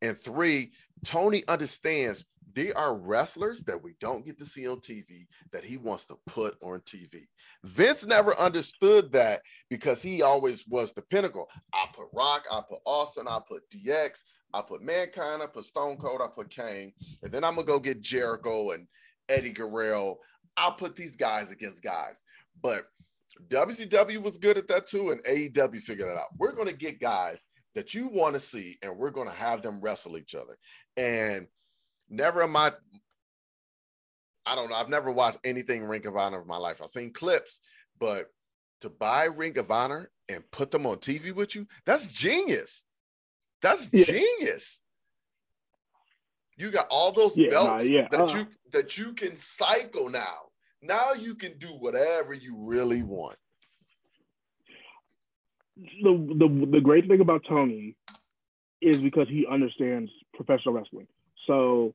[0.02, 0.72] And three,
[1.04, 2.24] Tony understands
[2.60, 6.18] they are wrestlers that we don't get to see on TV that he wants to
[6.28, 7.26] put on TV.
[7.64, 11.48] Vince never understood that because he always was the pinnacle.
[11.74, 14.24] I put Rock, I put Austin, I put DX,
[14.54, 16.92] I put Mankind, I put Stone Cold, I put Kane,
[17.24, 18.88] and then I'm gonna go get Jericho and
[19.30, 20.18] Eddie Guerrero.
[20.58, 22.24] I'll put these guys against guys.
[22.62, 22.88] But
[23.48, 26.38] WCW was good at that too, and AEW figured it out.
[26.38, 27.46] We're gonna get guys
[27.76, 30.58] that you want to see, and we're gonna have them wrestle each other.
[30.98, 31.48] And
[32.10, 32.72] never in my
[34.46, 34.76] I don't know.
[34.76, 36.82] I've never watched anything Ring of Honor of my life.
[36.82, 37.60] I've seen clips,
[38.00, 38.28] but
[38.82, 42.84] to buy Ring of Honor and put them on TV with you, that's genius.
[43.62, 44.06] That's Yeah.
[44.06, 44.82] genius.
[46.58, 48.38] You got all those Yeah, nah, belts yeah, that uh.
[48.38, 50.50] you that you can cycle now.
[50.82, 53.38] Now you can do whatever you really want.
[56.04, 57.96] the the the great thing about Tony
[58.82, 61.08] is because he understands professional wrestling.
[61.48, 61.94] So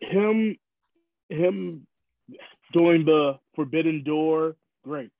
[0.00, 0.56] him
[1.28, 1.86] him
[2.72, 5.10] doing the forbidden door, great.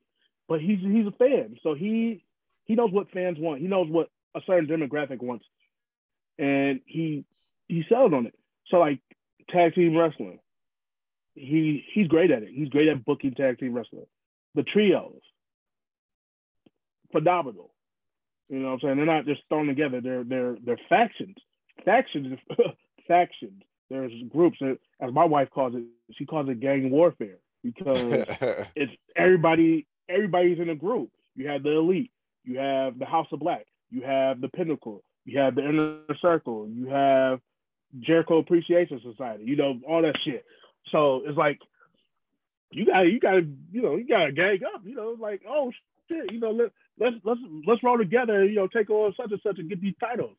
[0.48, 1.56] But he's he's a fan.
[1.62, 2.24] So he
[2.64, 3.60] he knows what fans want.
[3.60, 5.44] He knows what a certain demographic wants.
[6.38, 7.24] And he
[7.68, 8.34] he settled on it.
[8.68, 9.00] So like
[9.50, 10.40] tag team wrestling.
[11.34, 12.50] he he's great at it.
[12.52, 14.06] He's great at booking tag team wrestling.
[14.54, 15.20] The trios,
[17.12, 17.72] phenomenal.
[18.48, 18.96] You know what I'm saying?
[18.96, 20.00] They're not just thrown together.
[20.00, 21.36] They're they're they're factions.
[21.84, 22.38] Factions
[23.08, 23.62] factions.
[23.90, 25.82] There's groups that, as my wife calls it,
[26.16, 28.24] she calls it gang warfare because
[28.76, 31.10] it's everybody everybody's in a group.
[31.34, 32.12] You have the elite,
[32.44, 36.68] you have the House of Black, you have the Pinnacle, you have the Inner Circle,
[36.68, 37.40] you have
[37.98, 40.44] Jericho Appreciation Society, you know, all that shit.
[40.92, 41.58] So it's like
[42.70, 43.42] you got you got
[43.72, 44.82] you know you got to gang up.
[44.84, 45.72] You know, like oh
[46.08, 48.44] shit, you know let let's let's let's roll together.
[48.44, 50.36] You know, take on such and such and get these titles,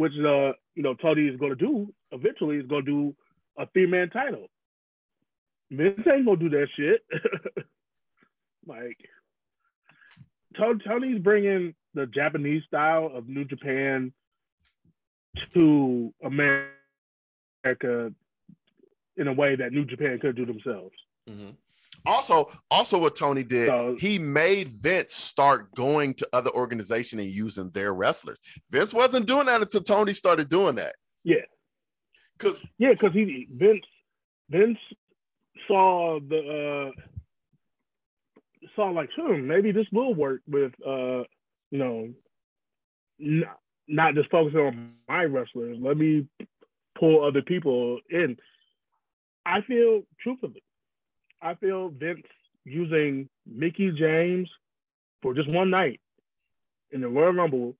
[0.00, 2.56] which uh you know Tony is to do eventually.
[2.56, 3.14] Is to do
[3.58, 4.46] a three man title.
[5.70, 7.02] Vince ain't gonna do that shit.
[8.66, 8.96] like
[10.56, 14.10] Tony's bringing the Japanese style of New Japan
[15.54, 18.12] to America
[19.16, 20.96] in a way that New Japan could do themselves.
[21.28, 21.50] Mm-hmm.
[22.06, 27.30] Also, also what Tony did, so, he made Vince start going to other organizations and
[27.30, 28.38] using their wrestlers.
[28.70, 30.94] Vince wasn't doing that until Tony started doing that.
[31.24, 31.44] Yeah.
[32.38, 33.84] Cause yeah, because he Vince
[34.48, 34.78] Vince
[35.68, 37.00] saw the uh
[38.74, 41.24] saw like, hmm, maybe this will work with uh,
[41.70, 42.08] you know,
[43.88, 45.76] not just focusing on my wrestlers.
[45.80, 46.26] Let me
[46.98, 48.36] pull other people in.
[49.46, 50.62] I feel truthfully,
[51.42, 52.26] I feel Vince
[52.64, 54.48] using Mickie James
[55.22, 56.00] for just one night
[56.90, 57.74] in the Royal Rumble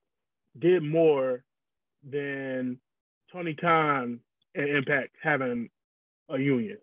[0.59, 1.43] did more
[2.09, 2.79] than
[3.31, 4.19] Tony Khan
[4.55, 5.69] and Impact having
[6.29, 6.77] a union.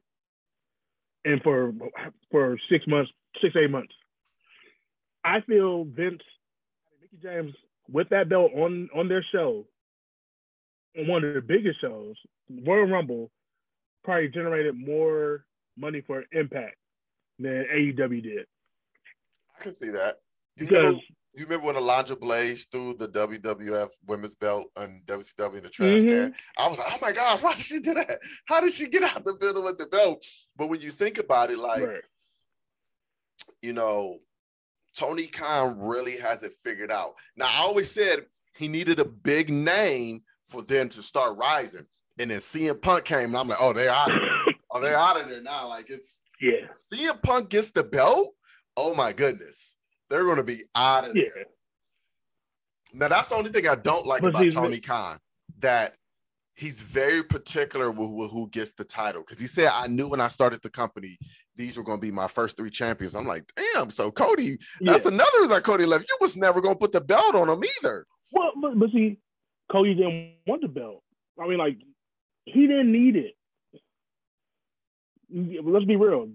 [1.24, 1.72] And for
[2.30, 3.10] for six months,
[3.40, 3.92] six, eight months.
[5.24, 6.22] I feel Vince
[7.00, 7.52] Mickie James
[7.90, 9.66] with that belt on on their show,
[10.96, 12.14] on one of the biggest shows,
[12.64, 13.30] Royal Rumble,
[14.04, 15.44] probably generated more
[15.78, 16.76] money for Impact
[17.38, 18.46] than AEW did.
[19.58, 20.16] I can see that.
[20.56, 21.00] You because remember,
[21.34, 26.02] you remember when Alundra Blaze threw the WWF women's belt and WCW in the trash
[26.02, 26.08] mm-hmm.
[26.08, 26.34] can?
[26.56, 28.18] I was like, oh my gosh, why did she do that?
[28.46, 30.24] How did she get out the middle with the belt?
[30.56, 32.02] But when you think about it, like, right.
[33.62, 34.18] you know,
[34.96, 37.14] Tony Khan really has it figured out.
[37.36, 38.26] Now, I always said
[38.56, 41.86] he needed a big name for them to start rising.
[42.18, 44.27] And then CM Punk came, and I'm like, oh, they're out of there.
[44.70, 45.68] Oh, they're out of there now.
[45.68, 46.66] Like it's yeah.
[46.92, 48.34] CM Punk gets the belt.
[48.76, 49.76] Oh my goodness.
[50.10, 51.46] They're gonna be out of there.
[52.92, 55.18] Now that's the only thing I don't like but about Tony Khan.
[55.60, 55.94] That
[56.58, 59.22] he's very particular with, with who gets the title.
[59.22, 61.16] Because he said, I knew when I started the company,
[61.54, 63.14] these were going to be my first three champions.
[63.14, 63.90] I'm like, damn.
[63.90, 64.92] So Cody, yeah.
[64.92, 66.08] that's another reason Cody left.
[66.08, 68.06] You was never going to put the belt on him either.
[68.32, 69.18] Well, but, but see,
[69.70, 71.04] Cody didn't want the belt.
[71.40, 71.78] I mean, like,
[72.44, 73.36] he didn't need it.
[75.30, 76.28] Let's be real.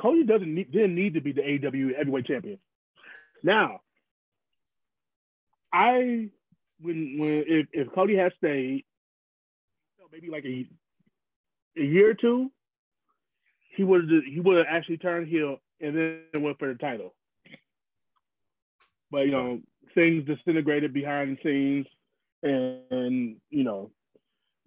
[0.00, 2.58] Cody doesn't need, didn't need to be the AW heavyweight champion.
[3.42, 3.80] Now,
[5.72, 6.28] I
[6.80, 8.84] when when if, if Cody had stayed,
[10.12, 10.66] maybe like a
[11.78, 12.50] a year or two,
[13.76, 17.14] he would he would have actually turned heel and then went for the title.
[19.10, 19.60] But you know,
[19.94, 21.86] things disintegrated behind the scenes,
[22.42, 23.90] and, and you know,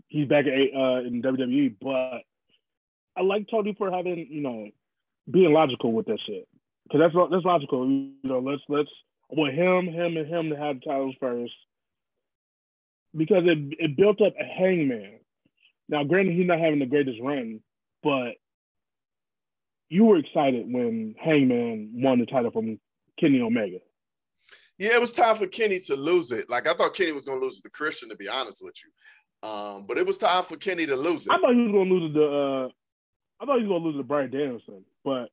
[0.07, 1.75] he's back at uh, in WWE.
[1.81, 2.23] But
[3.17, 4.69] I like Tony for having you know
[5.29, 6.47] being logical with that shit
[6.83, 7.87] because that's that's logical.
[7.87, 8.89] You know, let's let's
[9.29, 11.53] want him, him, and him to have titles first
[13.15, 15.19] because it it built up a Hangman
[15.87, 17.59] now, granted, he's not having the greatest run,
[18.01, 18.33] but
[19.89, 22.79] you were excited when Hangman won the title from
[23.19, 23.77] Kenny Omega.
[24.77, 26.49] Yeah, it was time for Kenny to lose it.
[26.49, 28.75] Like I thought Kenny was going to lose it to Christian, to be honest with
[28.83, 29.47] you.
[29.47, 31.31] Um, but it was time for Kenny to lose it.
[31.31, 32.25] I thought he was going to lose it to.
[32.25, 32.67] Uh,
[33.39, 35.29] I thought he was going to lose to Bryan Danielson, but.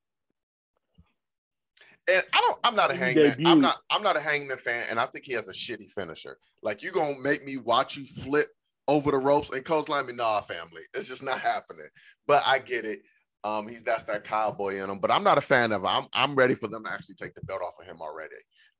[2.09, 2.59] And I don't.
[2.65, 3.37] I'm not a hangman.
[3.47, 3.77] I'm not.
[3.89, 6.37] I'm not a hangman fan, and I think he has a shitty finisher.
[6.61, 8.49] Like you gonna make me watch you flip
[8.89, 10.83] over the ropes and coastline me, nah, family.
[10.95, 11.87] It's just not happening.
[12.27, 13.03] But I get it.
[13.45, 14.99] Um, he's that's that cowboy in him.
[14.99, 15.87] But I'm not a fan of him.
[15.87, 18.35] I'm I'm ready for them to actually take the belt off of him already.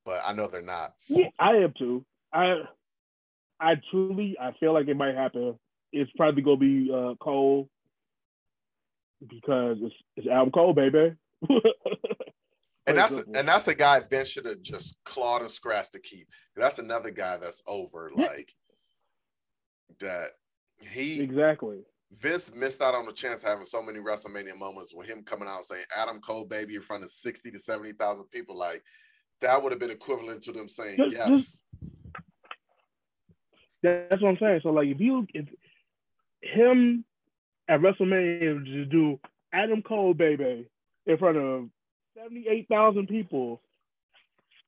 [0.05, 0.95] But I know they're not.
[1.07, 2.05] Yeah, I am too.
[2.33, 2.63] I
[3.61, 5.59] I truly I feel like it might happen.
[5.93, 7.69] It's probably gonna be uh, Cole
[9.29, 11.15] because it's it's Adam Cole, baby.
[12.87, 16.01] and that's a, and that's a guy Vince should have just clawed and scratched to
[16.01, 16.29] keep.
[16.57, 18.11] That's another guy that's over.
[18.15, 18.53] Like
[20.01, 20.29] that
[20.81, 21.79] he exactly
[22.13, 25.49] Vince missed out on the chance of having so many WrestleMania moments with him coming
[25.49, 28.57] out saying Adam Cole baby in front of 60 to 70,000 people.
[28.57, 28.83] Like
[29.41, 31.29] that would have been equivalent to them saying just, yes.
[31.29, 31.63] Just,
[33.83, 34.61] that's what I'm saying.
[34.63, 35.47] So like if you if
[36.43, 37.05] him
[37.73, 39.19] at WrestleMania to do
[39.53, 40.69] Adam Cole, baby,
[41.07, 41.71] in front of
[42.19, 43.63] 78,000 people,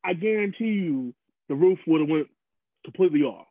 [0.02, 1.14] I guarantee you
[1.48, 2.28] the roof would have went
[2.82, 3.46] completely off.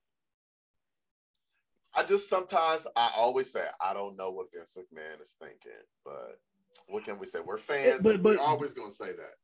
[1.96, 5.72] I just sometimes I always say I don't know what Vince McMahon is thinking,
[6.04, 6.40] but
[6.88, 7.38] what can we say?
[7.46, 9.36] We're fans, but, but, we're always gonna say that.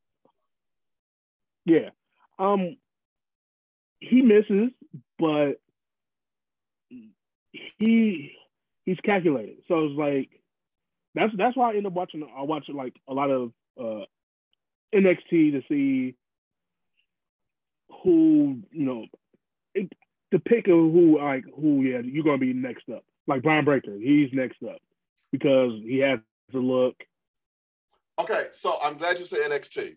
[1.66, 1.90] Yeah.
[2.40, 2.78] Um
[4.00, 4.72] he misses,
[5.20, 5.62] but
[7.78, 8.32] he
[8.90, 9.58] he's calculated.
[9.68, 10.30] So it's like
[11.14, 14.06] that's that's why I end up watching I watch like a lot of uh
[14.94, 16.16] NXT to see
[18.04, 19.06] who, you know,
[19.76, 19.92] it,
[20.46, 23.04] pick of who like who yeah, you're gonna be next up.
[23.28, 24.80] Like Bron Breakker, he's next up
[25.32, 26.20] because he has
[26.52, 26.96] the look.
[28.20, 29.96] Okay, so I'm glad you said NXT.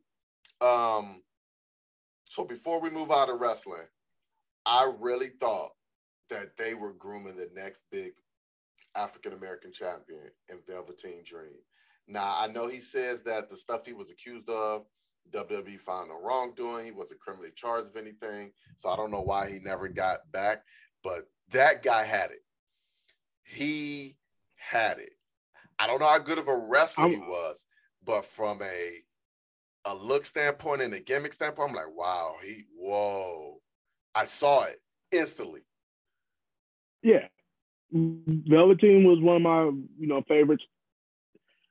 [0.60, 1.22] Um,
[2.28, 3.86] so before we move out of wrestling,
[4.66, 5.70] I really thought
[6.28, 8.12] that they were grooming the next big
[8.94, 11.58] African American champion in Velveteen Dream.
[12.08, 14.86] Now I know he says that the stuff he was accused of,
[15.30, 16.84] WWE found no wrongdoing.
[16.84, 20.62] He wasn't criminally charged of anything, so I don't know why he never got back.
[21.02, 22.44] But that guy had it.
[23.44, 24.16] He
[24.56, 25.12] had it.
[25.78, 27.64] I don't know how good of a wrestler I'm, he um, was,
[28.04, 28.98] but from a
[29.84, 33.60] a look standpoint and a gimmick standpoint, I'm like, wow, he whoa.
[34.14, 35.62] I saw it instantly.
[37.02, 37.28] Yeah.
[37.92, 39.64] Velveteen was one of my,
[39.98, 40.64] you know, favorites.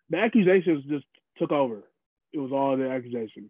[0.10, 1.06] The accusations just
[1.38, 1.80] took over.
[2.34, 3.49] It was all the accusations.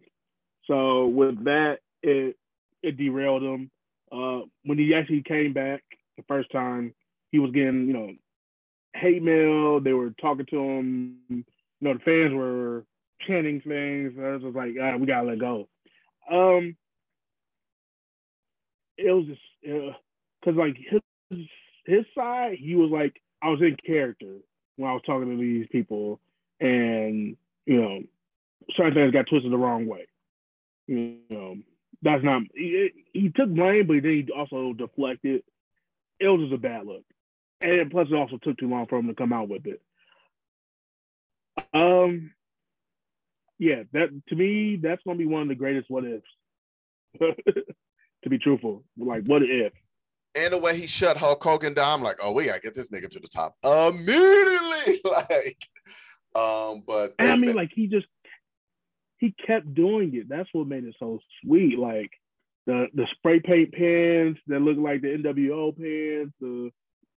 [0.66, 2.36] So with that, it
[2.82, 3.70] it derailed him.
[4.10, 5.82] Uh, when he actually came back
[6.16, 6.94] the first time,
[7.30, 8.10] he was getting, you know,
[8.94, 9.80] hate mail.
[9.80, 11.16] They were talking to him.
[11.28, 11.44] You
[11.80, 12.84] know, the fans were
[13.26, 14.12] chanting things.
[14.18, 15.68] I was like, ah, we gotta let go.
[16.30, 16.76] Um,
[18.96, 21.00] it was just because uh, like his
[21.84, 24.36] his side, he was like, I was in character
[24.76, 26.20] when I was talking to these people,
[26.60, 27.36] and
[27.66, 28.00] you know,
[28.76, 30.06] certain things got twisted the wrong way.
[30.86, 31.56] You know,
[32.02, 32.42] that's not.
[32.54, 35.42] He, he took blame, but then he also deflected.
[36.20, 37.04] It was just a bad look,
[37.60, 39.82] and plus it also took too long for him to come out with it.
[41.74, 42.32] Um,
[43.58, 46.24] yeah, that to me, that's gonna be one of the greatest what ifs.
[47.20, 49.72] to be truthful, like what if?
[50.34, 52.90] And the way he shut Hulk Hogan down, I'm like, oh, we gotta get this
[52.90, 55.00] nigga to the top immediately.
[55.10, 55.58] like,
[56.34, 58.06] um, but I mean, like he just
[59.18, 60.28] he kept doing it.
[60.28, 61.78] That's what made it so sweet.
[61.78, 62.10] Like
[62.66, 66.70] the the spray paint pants that look like the NWO pants, the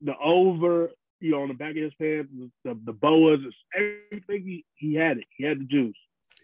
[0.03, 2.31] the over, you know, on the back of his pants,
[2.65, 3.41] the the boas,
[3.75, 5.25] everything he, he had it.
[5.37, 5.97] He had the juice.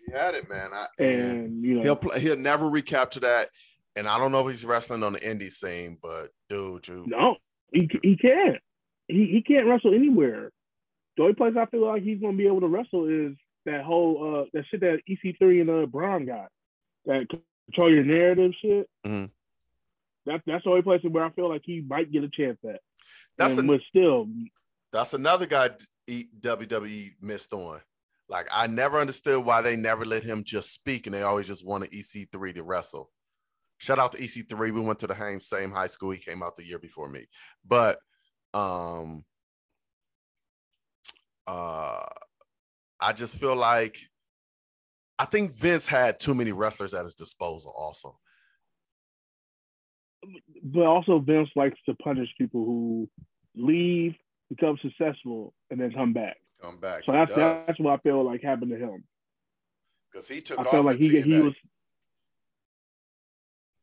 [0.06, 0.70] He had it, man.
[0.72, 3.50] I, and you know he'll play, he'll never recapture that.
[3.96, 7.36] And I don't know if he's wrestling on the indie scene, but dude, you no,
[7.72, 8.58] he he can't.
[9.08, 10.50] He he can't wrestle anywhere.
[11.16, 13.36] The only place I feel like he's gonna be able to wrestle is
[13.66, 16.48] that whole uh that shit that EC3 and uh Bron got.
[17.06, 17.26] That
[17.66, 18.88] control your narrative shit.
[19.06, 19.26] Mm-hmm.
[20.26, 22.80] That that's the only place where I feel like he might get a chance at.
[23.38, 24.26] That's and, a, but still
[24.92, 25.70] that's another guy
[26.08, 27.80] WWE missed on.
[28.28, 31.66] Like I never understood why they never let him just speak and they always just
[31.66, 33.10] wanted EC3 to wrestle.
[33.80, 34.72] Shout out to EC3.
[34.72, 36.10] We went to the same high school.
[36.10, 37.26] He came out the year before me.
[37.66, 37.98] But
[38.52, 39.24] um
[41.46, 42.04] uh
[43.00, 43.96] I just feel like
[45.18, 48.18] I think Vince had too many wrestlers at his disposal also.
[50.62, 53.08] But also Vince likes to punish people who
[53.56, 54.14] leave,
[54.50, 56.36] become successful, and then come back.
[56.60, 57.04] Come back.
[57.06, 59.04] So that's that's what I feel like happened to him.
[60.12, 61.54] Because he took I off felt like he, he was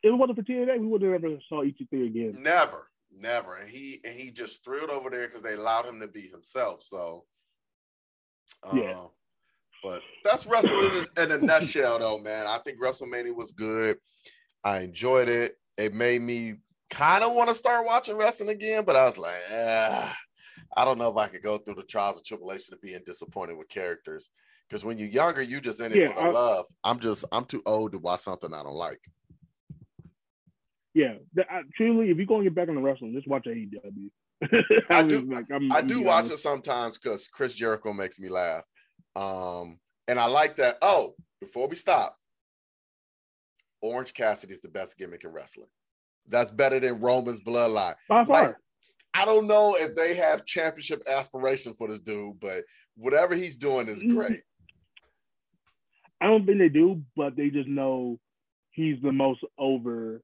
[0.08, 2.36] if it wasn't for TNA, we would have never saw EC3 again.
[2.40, 3.56] Never, never.
[3.56, 6.22] And he and he just threw it over there because they allowed him to be
[6.22, 6.84] himself.
[6.84, 7.26] So
[8.64, 9.04] uh, yeah.
[9.84, 12.48] But that's wrestling in a nutshell, though, man.
[12.48, 13.98] I think WrestleMania was good.
[14.64, 15.56] I enjoyed it.
[15.78, 16.56] It made me
[16.90, 20.18] kind of want to start watching wrestling again, but I was like, ah,
[20.76, 23.58] I don't know if I could go through the trials and tribulation of being disappointed
[23.58, 24.32] with characters.
[24.68, 26.66] Because when you're younger, you just in it yeah, for the I, love.
[26.84, 29.00] I'm just, I'm too old to watch something I don't like.
[30.98, 31.14] Yeah,
[31.48, 34.10] I, truly, if you're going to get back into wrestling, just watch AEW.
[34.90, 35.32] I, do.
[35.32, 36.34] Like, i do watch honest.
[36.34, 38.64] it sometimes because Chris Jericho makes me laugh.
[39.16, 40.78] Um, and I like that.
[40.82, 42.18] Oh, before we stop,
[43.80, 45.68] Orange Cassidy is the best gimmick in wrestling.
[46.30, 47.94] That's better than Roman's bloodline.
[48.10, 48.44] By far.
[48.48, 48.56] Like,
[49.14, 52.64] I don't know if they have championship aspiration for this dude, but
[52.96, 54.16] whatever he's doing is mm-hmm.
[54.18, 54.42] great.
[56.20, 58.18] I don't think they do, but they just know
[58.72, 60.24] he's the most over.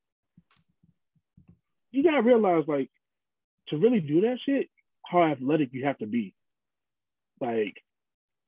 [1.94, 2.90] You gotta realize, like,
[3.70, 4.68] to really do that shit,
[5.06, 6.34] how athletic you have to be.
[7.40, 7.78] Like,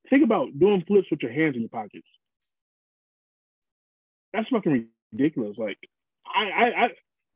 [0.09, 2.07] think about doing flips with your hands in your pockets.
[4.33, 5.57] That's fucking ridiculous.
[5.57, 5.77] Like,
[6.25, 6.89] I I I,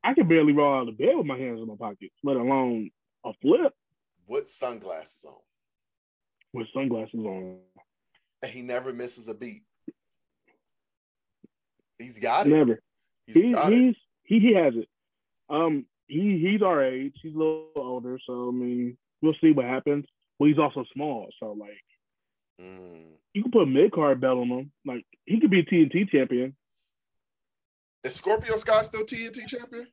[0.04, 2.90] I can barely roll out of bed with my hands in my pockets, let alone
[3.24, 3.74] a flip.
[4.28, 5.36] With sunglasses on.
[6.54, 7.60] With sunglasses on.
[8.42, 9.64] And he never misses a beat.
[12.00, 12.50] He's got it.
[12.50, 12.82] Never.
[13.28, 13.96] He's he, he's it.
[14.24, 14.88] he he has it.
[15.50, 17.14] Um, he he's our age.
[17.22, 20.06] He's a little older, so I mean, we'll see what happens.
[20.38, 21.84] But he's also small, so like,
[22.62, 23.04] mm.
[23.34, 24.72] you can put a mid card belt on him.
[24.86, 26.56] Like he could be a TNT champion.
[28.04, 29.88] Is Scorpio Sky still TNT champion?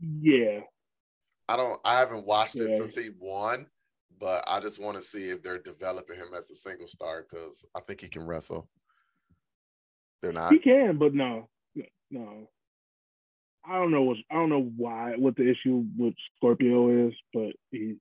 [0.00, 0.60] Yeah.
[1.48, 1.80] I don't.
[1.84, 3.66] I haven't watched it since he won,
[4.20, 7.64] but I just want to see if they're developing him as a single star because
[7.74, 8.68] I think he can wrestle.
[10.20, 10.52] They're not.
[10.52, 11.48] He can, but no,
[12.10, 12.48] no.
[13.68, 17.52] I don't know what I don't know why what the issue with Scorpio is, but
[17.70, 17.96] he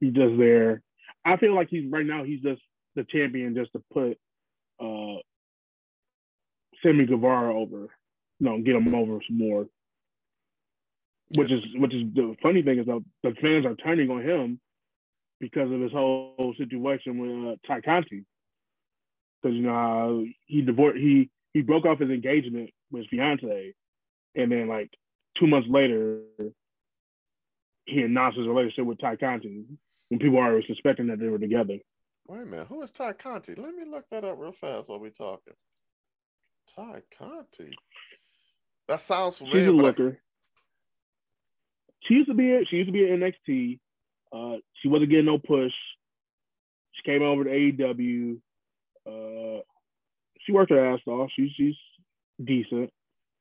[0.00, 0.82] he's just there.
[1.24, 2.60] I feel like he's right now he's just
[2.96, 4.18] the champion just to put
[4.80, 5.20] uh
[6.82, 7.88] Sammy Guevara over.
[8.40, 9.66] You know, get him over some more.
[11.36, 11.62] Which yes.
[11.62, 14.60] is which is the funny thing is that the fans are turning on him
[15.40, 18.26] because of his whole situation with uh, Tay Conti
[19.42, 23.74] because you know he divorced he he broke off his engagement with his fiance,
[24.34, 24.90] and then like
[25.38, 26.20] two months later,
[27.86, 29.64] he announced his relationship with Tay Conti
[30.08, 31.78] when people are suspecting that they were together.
[32.28, 33.54] Wait a minute, who is Tay Conti?
[33.54, 35.54] Let me look that up real fast while we're talking.
[36.76, 37.72] Tay Conti.
[38.88, 39.60] That sounds familiar.
[39.60, 40.08] She's a looker.
[40.08, 40.18] I...
[42.04, 43.78] She used to be she used to be at NXT.
[44.32, 45.72] Uh, she wasn't getting no push.
[46.92, 48.38] She came over to AEW.
[49.06, 49.62] Uh,
[50.40, 51.30] she worked her ass off.
[51.34, 51.74] She's she's
[52.42, 52.90] decent.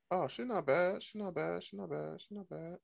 [0.09, 1.01] Oh, she's not bad.
[1.01, 1.63] She's not bad.
[1.63, 2.19] She's not bad.
[2.19, 2.77] She's not bad.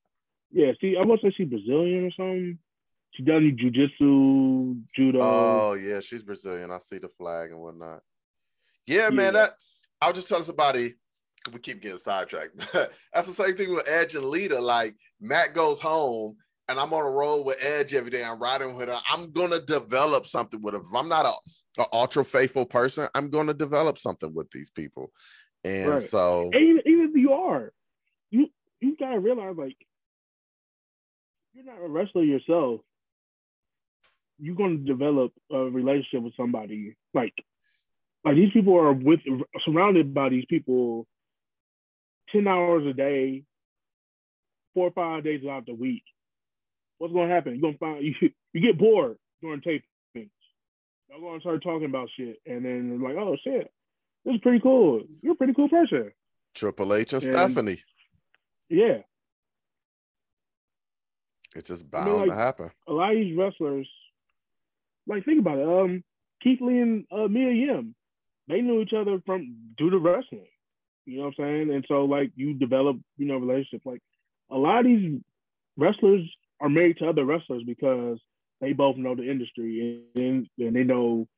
[0.52, 2.58] Yeah, see, I was say she's Brazilian or something.
[3.12, 5.20] She done jujitsu, judo.
[5.22, 6.72] Oh yeah, she's Brazilian.
[6.72, 8.02] I see the flag and whatnot.
[8.86, 9.10] Yeah, yeah.
[9.10, 9.34] man.
[9.34, 9.56] That
[10.02, 10.96] I was just telling somebody.
[11.52, 12.58] We keep getting sidetracked.
[13.14, 14.60] That's the same thing with Edge and Lita.
[14.60, 16.36] Like Matt goes home,
[16.68, 18.24] and I'm on a roll with Edge every day.
[18.24, 19.00] I'm riding with her.
[19.10, 20.82] I'm gonna develop something with her.
[20.82, 21.34] If I'm not a
[21.78, 25.12] an ultra faithful person, I'm going to develop something with these people.
[25.64, 26.02] And right.
[26.02, 27.72] so, even, even if you are,
[28.32, 28.48] you
[28.80, 29.78] you gotta realize like
[31.54, 32.82] you're not a wrestler yourself.
[34.40, 36.96] You're to develop a relationship with somebody.
[37.14, 37.34] Like
[38.24, 39.22] like these people are with
[39.66, 41.08] surrounded by these people
[42.32, 43.44] 10 hours a day
[44.74, 46.04] four or five days out the week.
[47.00, 47.54] What's to happen?
[47.54, 49.84] You're to find you, you get bored during tape
[51.10, 53.72] Y'all gonna start talking about shit, and then like, oh shit,
[54.28, 55.04] this is pretty cool.
[55.22, 56.12] You're a pretty cool person.
[56.54, 57.82] Triple H and, and Stephanie.
[58.70, 58.98] Yeah.
[61.56, 62.70] It's just bound I mean, like, to happen.
[62.90, 63.90] A lot of these wrestlers,
[65.08, 65.66] like, think about it.
[65.66, 66.04] Um,
[66.44, 67.96] Keith Lee and uh, Mia Yim,
[68.50, 70.46] they knew each other from due to wrestling.
[71.06, 71.74] You know what I'm saying?
[71.74, 73.86] And so, like, you develop, you know, relationships.
[73.86, 74.02] Like,
[74.52, 75.22] a lot of these
[75.78, 76.30] wrestlers
[76.60, 78.20] are married to other wrestlers because
[78.60, 81.30] they both know the industry and, and they know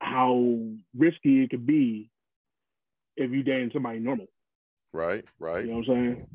[0.00, 0.58] how
[0.96, 2.10] risky it could be
[3.16, 4.26] if you dating somebody normal.
[4.92, 5.64] Right, right.
[5.64, 6.26] You know what I'm saying?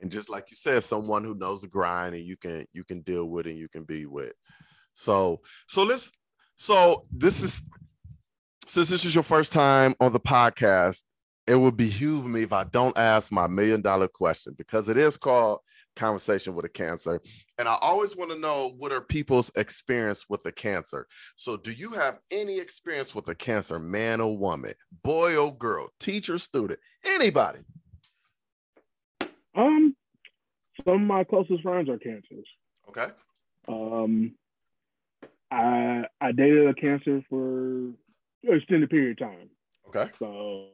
[0.00, 3.00] And just like you said, someone who knows the grind and you can you can
[3.02, 4.32] deal with and you can be with.
[4.94, 6.10] So so let's
[6.56, 7.62] so this is
[8.66, 11.02] since this is your first time on the podcast,
[11.46, 15.16] it would behoove me if I don't ask my million dollar question because it is
[15.16, 15.58] called
[16.00, 17.20] conversation with a cancer.
[17.58, 21.06] And I always want to know what are people's experience with a cancer.
[21.36, 24.72] So, do you have any experience with a cancer, man or woman,
[25.04, 27.60] boy or girl, teacher, student, anybody?
[29.54, 29.94] Um,
[30.88, 32.46] some of my closest friends are cancers.
[32.88, 33.08] Okay.
[33.68, 34.34] Um,
[35.50, 37.96] I I dated a cancer for an
[38.44, 39.50] extended period of time.
[39.88, 40.10] Okay.
[40.18, 40.68] So,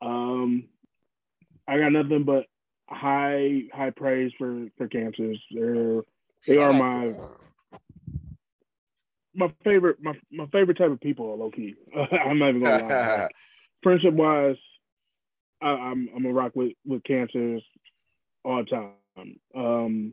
[0.00, 0.68] um,
[1.66, 2.46] I got nothing but
[2.90, 5.40] high high praise for for cancers.
[5.50, 6.02] They're
[6.46, 7.14] they are my
[9.34, 11.36] my favorite my, my favorite type of people.
[11.36, 13.28] Low key, I'm not even gonna lie.
[13.82, 14.56] Friendship wise,
[15.62, 17.62] I, I'm I'm a rock with with cancers
[18.44, 19.40] all the time.
[19.54, 20.12] Um,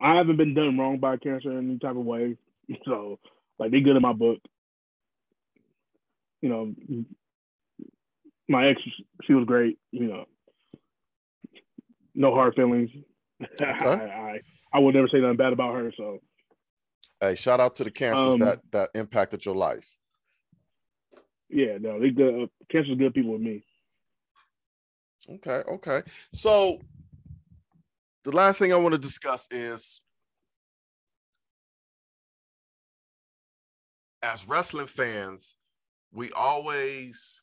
[0.00, 2.36] I haven't been done wrong by cancer in any type of way,
[2.84, 3.18] so
[3.58, 4.38] like they good in my book.
[6.42, 6.74] You know,
[8.48, 8.82] my ex,
[9.24, 9.78] she was great.
[9.92, 10.24] You know,
[12.14, 12.90] no hard feelings.
[13.42, 13.60] Okay.
[13.60, 14.40] I, I,
[14.72, 15.92] I will never say nothing bad about her.
[15.96, 16.20] So,
[17.20, 19.86] hey, shout out to the cancers um, that that impacted your life.
[21.50, 22.44] Yeah, no, they good.
[22.44, 23.64] Uh, cancers good people with me.
[25.28, 26.02] Okay, okay.
[26.34, 26.80] So,
[28.24, 30.00] the last thing I want to discuss is
[34.22, 35.54] as wrestling fans,
[36.12, 37.42] we always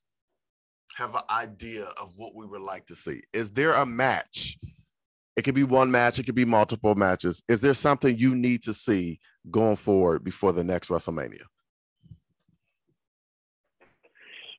[0.95, 3.21] have an idea of what we would like to see.
[3.33, 4.57] Is there a match?
[5.37, 7.41] It could be one match, it could be multiple matches.
[7.47, 9.19] Is there something you need to see
[9.49, 11.43] going forward before the next WrestleMania?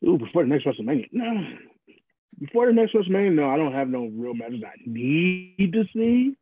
[0.04, 1.08] Ooh, before the next WrestleMania.
[1.12, 1.44] No.
[2.40, 6.36] Before the next WrestleMania, no, I don't have no real matches I need to see.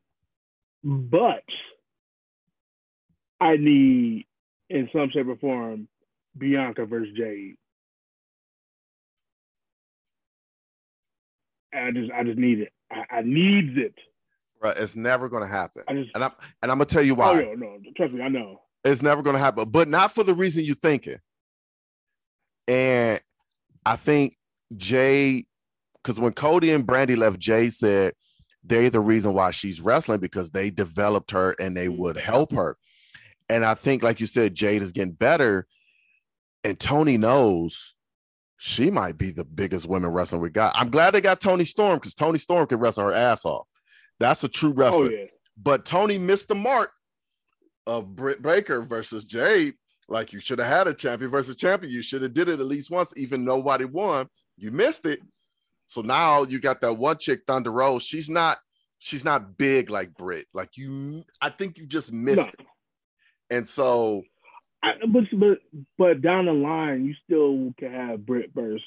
[0.82, 1.44] But
[3.40, 4.26] I need,
[4.70, 5.88] in some shape or form,
[6.38, 7.56] Bianca versus Jade.
[11.74, 12.72] I just I just need it.
[12.90, 13.94] I, I need it.
[14.62, 15.82] Right, it's never going to happen.
[15.88, 16.32] I just and I'm
[16.62, 17.30] and I'm gonna tell you why.
[17.30, 18.60] Oh no, no, trust me, I know.
[18.84, 21.18] It's never going to happen, but not for the reason you're thinking.
[22.66, 23.20] And
[23.84, 24.36] I think
[24.76, 25.44] Jay,
[26.02, 28.14] because when Cody and Brandi left, Jay said
[28.64, 32.76] they're the reason why she's wrestling because they developed her and they would help her.
[33.48, 35.66] And I think, like you said, Jade is getting better,
[36.62, 37.94] and Tony knows
[38.62, 40.74] she might be the biggest women wrestler we got.
[40.76, 43.66] I'm glad they got Toni Storm because Toni Storm can wrestle her ass off.
[44.18, 45.06] That's a true oh, wrestler.
[45.06, 45.24] Oh yeah.
[45.56, 46.90] But Tony missed the mark
[47.86, 49.76] of Britt Baker versus Jade.
[50.10, 51.90] Like you should have had a champion versus champion.
[51.90, 54.28] You should have did it at least once, even nobody won.
[54.58, 55.20] You missed it.
[55.86, 58.04] So now you got that one chick, Thunder Rosa.
[58.04, 58.58] She's not,
[58.98, 60.44] she's not big like Britt.
[60.52, 62.44] Like you, I think you just missed No.
[62.44, 62.66] it.
[63.48, 64.22] And so
[64.82, 65.58] I, but but
[65.98, 68.82] but down the line, you still can have Britt versus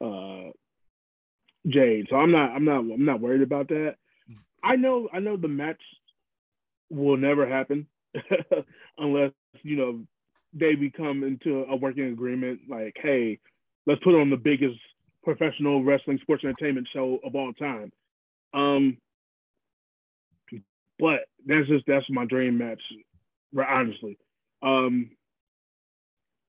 [0.00, 0.50] uh,
[1.66, 2.06] Jade.
[2.10, 3.96] So I'm not I'm not I'm not worried about that.
[4.62, 5.80] I know I know the match
[6.90, 7.86] will never happen
[8.98, 9.32] unless
[9.62, 10.00] you know
[10.54, 12.60] they become into a working agreement.
[12.68, 13.38] Like, hey,
[13.86, 14.78] let's put on the biggest
[15.24, 17.92] professional wrestling sports entertainment show of all time.
[18.54, 18.98] Um,
[20.98, 22.82] but that's just that's my dream match,
[23.56, 24.18] honestly.
[24.62, 25.10] Um,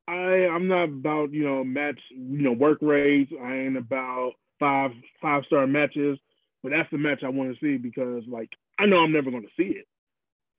[0.07, 3.31] I I'm not about you know match you know work rates.
[3.41, 4.91] I ain't about five
[5.21, 6.17] five star matches,
[6.63, 8.49] but that's the match I want to see because like
[8.79, 9.87] I know I'm never going to see it,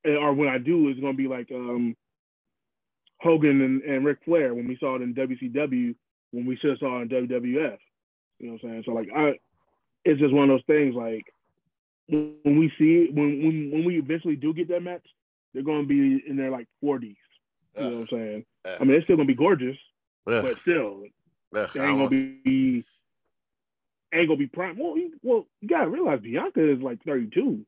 [0.05, 1.97] And- or when I do, it's going to be like um
[3.21, 5.95] Hogan and, and Ric Flair when we saw it in WCW
[6.33, 7.79] when we should have saw it in WWF.
[8.39, 8.83] You know what I'm saying?
[8.87, 9.33] So like I,
[10.05, 11.25] it's just one of those things like
[12.09, 15.07] when we see it, when when when we eventually do get that match,
[15.53, 17.17] they're going to be in their like 40s.
[17.77, 18.45] You know what I'm saying?
[18.67, 19.77] I mean, they're still gonna be gorgeous,
[20.25, 21.05] but still,
[21.55, 22.85] ugh, they ain't gonna be
[24.13, 24.77] ain't gonna be prime.
[24.79, 27.65] Well, you, well, you gotta realize Bianca is like 32.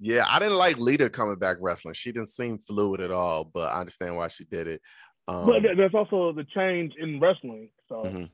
[0.00, 1.94] yeah, I didn't like Lita coming back wrestling.
[1.94, 4.80] She didn't seem fluid at all, but I understand why she did it.
[5.28, 8.30] Um, but th- that's also the change in wrestling, so mhm.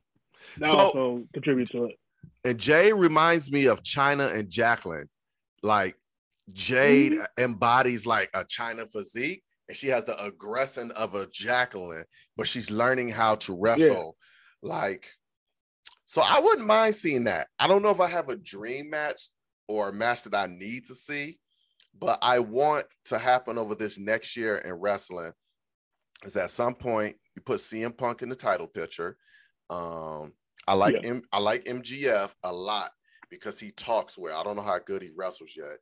[0.59, 1.97] that So- also contributes to it.
[2.45, 5.09] And Jay reminds me of Chyna and Jacqueline.
[5.62, 5.97] Like
[6.53, 7.43] Jade Mm-hmm.
[7.43, 12.05] embodies like a Chyna physique, and she has the aggression of a Jacqueline,
[12.37, 14.17] but she's learning how to wrestle.
[14.63, 15.09] Like,
[16.05, 17.49] so I wouldn't mind seeing that.
[17.59, 19.29] I don't know if I have a dream match
[19.69, 21.39] or a match that I need to see,
[21.99, 25.33] but I want to happen over this next year in wrestling.
[26.25, 29.17] Is at some point you put CM Punk in the title picture.
[29.71, 30.33] Um,
[30.69, 31.09] I like Yeah.
[31.09, 32.93] M- I like MJF a lot
[33.31, 34.39] because he talks well.
[34.39, 35.79] I don't know how good he wrestles yet.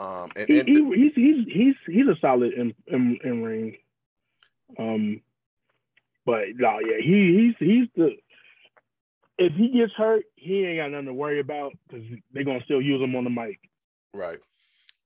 [0.00, 3.76] Um, and, and he, he's he's he's he's a solid in, in in ring.
[4.78, 5.20] Um,
[6.24, 8.10] but no, yeah, he he's he's the.
[9.38, 12.80] If he gets hurt, he ain't got nothing to worry about because they're gonna still
[12.80, 13.58] use him on the mic.
[14.14, 14.38] right,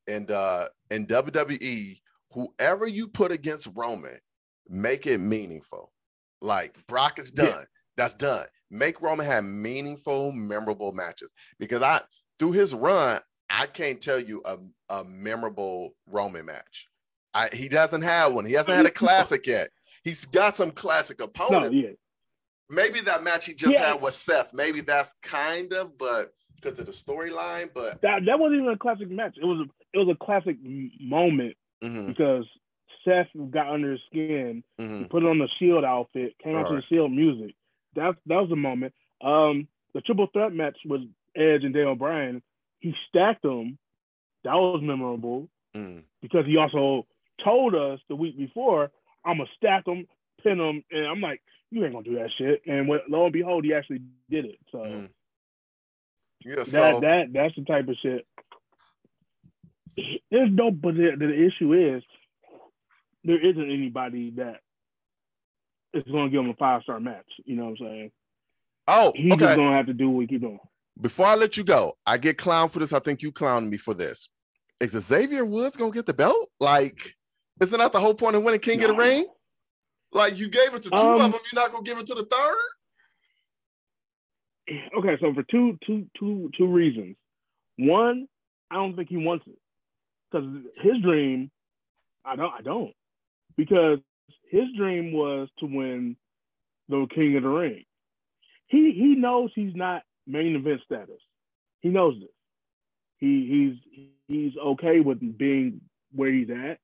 [0.06, 2.00] and uh, in WWE,
[2.32, 4.18] whoever you put against Roman,
[4.68, 5.92] make it meaningful.
[6.40, 7.44] Like Brock is Yeah.
[7.44, 7.64] done.
[7.96, 8.46] That's done.
[8.70, 12.00] Make Roman have meaningful, memorable matches because I
[12.38, 14.58] through his run, I can't tell you a,
[14.88, 16.88] a memorable Roman match.
[17.34, 18.44] I, he doesn't have one.
[18.44, 19.70] He hasn't had a classic yet.
[20.02, 21.74] He's got some classic No, opponents.
[21.74, 21.90] yeah,
[22.68, 23.92] maybe that match he just Yeah.
[23.92, 24.52] had with Seth.
[24.54, 27.70] Maybe that's kind of, but because of the storyline.
[27.74, 29.36] But that that wasn't even a classic match.
[29.40, 30.56] It was a, it was a classic
[31.00, 32.46] moment mhm, because
[33.04, 35.10] Seth got under his skin, mhm.
[35.10, 37.54] put on the Shield outfit, came out to the Shield music.
[37.96, 38.94] That that was a moment.
[39.22, 41.02] Um, the triple threat match with
[41.36, 42.42] Edge and Daniel Bryan,
[42.84, 43.78] he stacked them.
[44.44, 46.04] That was memorable Mm.
[46.20, 47.06] because he also
[47.42, 48.92] told us the week before,
[49.24, 50.06] "I'm gonna stack them,
[50.42, 53.32] pin them," and I'm like, "You ain't gonna do that shit." And what, lo and
[53.32, 54.58] behold, he actually did it.
[54.70, 55.08] So Mhm.
[56.44, 58.26] Yeah, that so that that's the type of shit.
[60.30, 62.02] There's no, but the, the issue is
[63.24, 64.60] there isn't anybody that
[65.94, 67.30] is going to give him a five star match.
[67.44, 68.12] You know what I'm saying?
[68.88, 69.46] oh, He's okay.
[69.46, 70.60] just going to have to do what he keep doing.
[71.00, 72.92] Before I let you go, I get clown for this.
[72.92, 74.28] I think you clowned me for this.
[74.80, 76.50] Is Xavier Woods gonna get the belt?
[76.60, 77.14] Like,
[77.60, 79.26] isn't that the whole point of winning King of the Ring?
[80.12, 82.14] Like you gave it to two Um, of them, you're not gonna give it to
[82.14, 82.56] the third?
[84.96, 87.16] Okay, so for two, two, two, two reasons.
[87.76, 88.26] One,
[88.70, 89.58] I don't think he wants it
[90.30, 90.48] because
[90.82, 91.50] his dream,
[92.24, 92.92] I don't, I don't,
[93.56, 93.98] because
[94.50, 96.16] his dream was to win
[96.88, 97.84] the King of the Ring.
[98.68, 101.20] He he knows he's not main event status.
[101.80, 102.30] He knows this.
[103.18, 105.80] He he's he's okay with being
[106.12, 106.78] where he's at.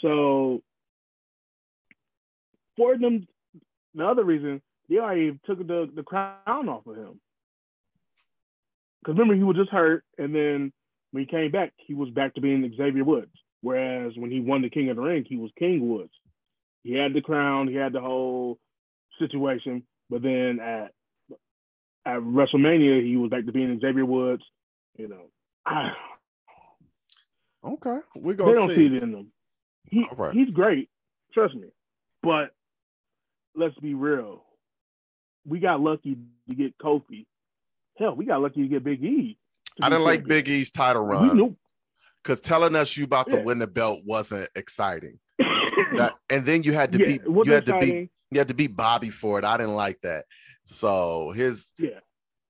[0.00, 0.62] So
[2.76, 3.26] for them,
[3.94, 7.20] the other reason they already took the, the crown off of him.
[9.00, 10.72] Because remember, he was just hurt, and then
[11.10, 13.32] when he came back, he was back to being Xavier Woods.
[13.60, 16.12] Whereas when he won the King of the Ring, he was King Woods.
[16.82, 18.58] He had the crown, he had the whole
[19.18, 20.92] situation, but then at
[22.04, 24.42] at WrestleMania, he was back to being Xavier Woods.
[24.96, 25.22] You know,
[25.66, 25.92] I,
[27.64, 28.46] Okay, we go.
[28.46, 28.74] they don't see.
[28.76, 29.32] see it in him.
[29.88, 30.32] He, right.
[30.34, 30.90] He's great,
[31.32, 31.68] trust me.
[32.22, 32.50] But
[33.54, 34.42] let's be real.
[35.46, 36.16] We got lucky
[36.48, 37.26] to get Kofi.
[37.98, 39.38] Hell, we got lucky to get Big E.
[39.80, 40.24] I didn't like.
[40.24, 41.56] Big E's title run
[42.22, 43.42] because telling us you about to Yeah.
[43.42, 45.18] win the belt wasn't exciting.
[45.96, 48.08] That and then you had to yeah, beat you had to beat exciting.
[48.30, 49.44] you had to beat Bobby for it.
[49.44, 50.24] I didn't like that.
[50.64, 52.00] So his Yeah,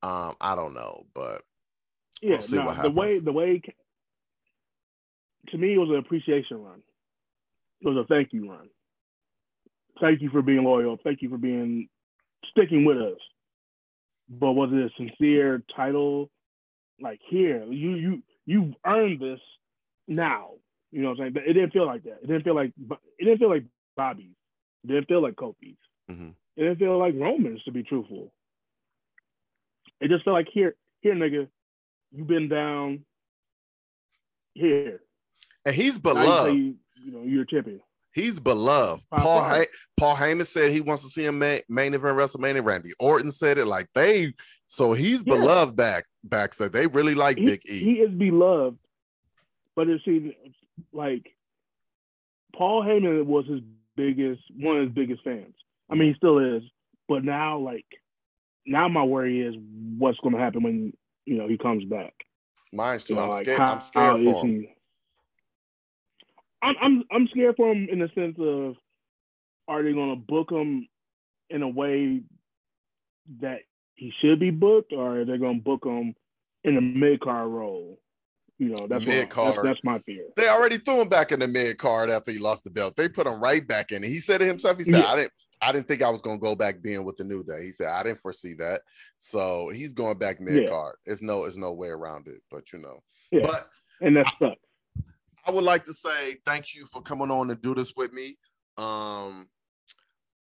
[0.02, 1.42] um I don't know, but
[2.20, 2.38] yeah.
[2.40, 3.62] see no, what the way the way
[5.48, 6.82] to me it was an appreciation run.
[7.80, 8.68] It was a thank you run.
[10.00, 10.98] Thank you for being loyal.
[11.02, 11.88] Thank you for being
[12.50, 13.18] sticking with us.
[14.28, 16.30] But was it a sincere title?
[17.00, 19.40] Like here, you you you've earned this
[20.06, 20.52] now.
[20.90, 21.32] You know what I'm saying?
[21.32, 22.18] But it didn't feel like that.
[22.22, 22.72] It didn't feel like
[23.18, 23.64] it didn't feel like
[23.96, 24.36] Bobby's.
[24.84, 25.76] It didn't feel like Kofi's.
[26.10, 26.34] Mhm.
[26.56, 28.32] It didn't feel like Romans, to be truthful.
[30.00, 31.48] It just felt like here, here, nigga,
[32.12, 33.04] you been down
[34.54, 35.00] here.
[35.64, 36.54] and he's beloved.
[36.56, 37.80] you, you know, you're a champion.
[38.14, 39.04] He's beloved.
[39.10, 39.64] Paul ha-
[39.96, 42.62] Paul Heyman said he wants to see him main, main event WrestleMania.
[42.62, 44.34] Randy Orton said it like they.
[44.66, 45.36] So he's Yeah.
[45.36, 46.72] beloved back backstage.
[46.72, 47.78] They really like He, Big E.
[47.78, 48.76] he is beloved,
[49.74, 50.36] but it's see,
[50.92, 51.34] like
[52.54, 53.60] Paul Heyman was his
[53.96, 55.54] biggest, one of his biggest fans.
[55.92, 56.62] I mean, he still is,
[57.08, 57.84] but now, like,
[58.66, 59.54] now my worry is
[59.98, 60.92] what's going to happen when
[61.26, 62.14] you know he comes back.
[62.72, 63.14] Mine's too.
[63.14, 63.58] You know, I'm like, scared.
[63.58, 64.66] how- I'm scared how for him.
[66.62, 68.76] I'm I'm I'm scared for him in the sense of
[69.68, 70.88] are they going to book him
[71.50, 72.22] in a way
[73.40, 73.60] that
[73.94, 76.14] he should be booked, or are they going to book him
[76.64, 77.98] in a mid card role?
[78.58, 79.56] You know, that's Mid-card.
[79.56, 80.24] That's, that's my fear.
[80.36, 82.94] They already threw him back in the mid card after he lost the belt.
[82.96, 84.04] They put him right back in.
[84.04, 84.78] He said it himself.
[84.78, 85.10] He said, Yeah.
[85.10, 85.32] "I didn't.
[85.62, 87.72] I didn't think I was going to go back being with the New Day." He
[87.72, 88.82] said, "I didn't foresee that."
[89.18, 90.96] So he's going back mid card.
[91.06, 92.42] There's no, it's no way around it.
[92.50, 93.68] But you know, Yeah, but
[94.00, 94.60] and that sucks.
[95.44, 98.36] I would like to say thank you for coming on and do this with me.
[98.76, 99.48] Um,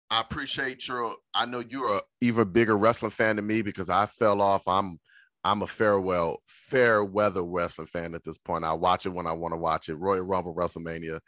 [0.09, 1.15] I appreciate your.
[1.33, 4.67] I know you're a even bigger wrestling fan than me because I fell off.
[4.67, 4.99] I'm
[5.43, 8.63] I'm a farewell fair weather wrestling fan at this point.
[8.63, 9.95] I watch it when I want to watch it.
[9.95, 11.19] Royal Rumble, WrestleMania.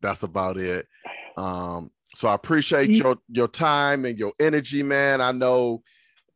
[0.00, 0.86] That's about it.
[1.36, 5.20] Um, so I appreciate You- your your time and your energy, man.
[5.20, 5.82] I know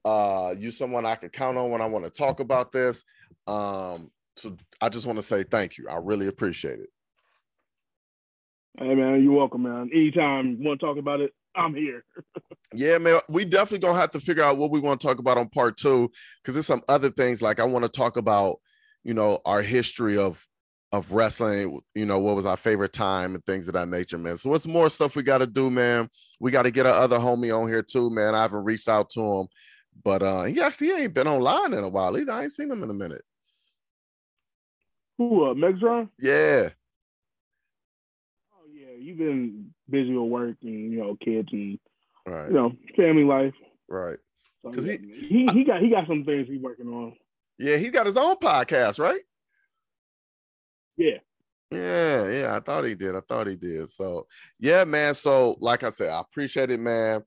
[0.05, 3.03] uh you someone I can count on when I want to talk about this.
[3.47, 5.89] Um, so I just want to say thank you.
[5.89, 6.90] I really appreciate it.
[8.78, 9.90] Hey man, you're welcome, man.
[9.93, 12.05] Anytime you want to talk about it, I'm here.
[12.74, 15.39] Yeah, man, we definitely gonna have to figure out what we want to talk about
[15.39, 16.11] on part two
[16.43, 18.59] because there's some other things like I want to talk about,
[19.05, 20.44] you know, our history of
[20.93, 21.81] of wrestling.
[21.95, 24.37] You know, what was our favorite time and things of that nature, man.
[24.37, 26.09] So what's more stuff we got to do, man?
[26.41, 28.35] We got to get our other homie on here too, man.
[28.35, 29.47] I haven't reached out to him,
[30.05, 32.33] but uh he actually ain't been online in a while either.
[32.33, 33.23] I ain't seen him in a minute.
[35.19, 36.11] Who uh Megzron?
[36.21, 36.69] Yeah,
[38.55, 41.79] Oh yeah, you've been busy with work and you know, kids and
[42.27, 43.55] right, you know, family life.
[43.89, 44.19] right.
[44.63, 47.15] So, 'Cause yeah, he- he he got he got some things he's working on.
[47.59, 49.21] Yeah, he's got his own podcast, right?
[50.97, 51.18] Yeah.
[51.70, 53.16] Yeah, yeah, I thought he did.
[53.16, 53.90] I thought he did.
[53.90, 54.27] So,
[54.60, 55.14] yeah, man.
[55.14, 57.24] So, like I said, I appreciate it, man.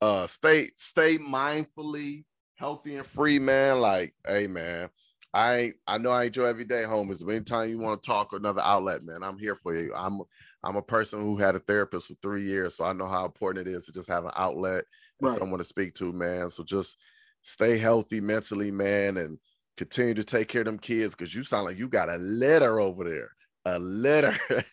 [0.00, 2.24] Uh, stay, stay mindfully
[2.56, 3.80] healthy and free, man.
[3.80, 4.88] Like, hey, man,
[5.34, 7.24] I, I know I enjoy every day, homies.
[7.24, 9.92] But anytime you want to talk or another outlet, man, I'm here for you.
[9.94, 10.22] I'm,
[10.64, 13.68] I'm a person who had a therapist for three years, so I know how important
[13.68, 14.84] it is to just have an outlet
[15.20, 15.38] and Right.
[15.38, 16.48] someone to speak to, man.
[16.48, 16.96] So just
[17.42, 19.38] stay healthy mentally, man, and
[19.76, 22.80] continue to take care of them kids because you sound like you got a letter
[22.80, 23.30] over there.
[23.64, 24.36] A letter.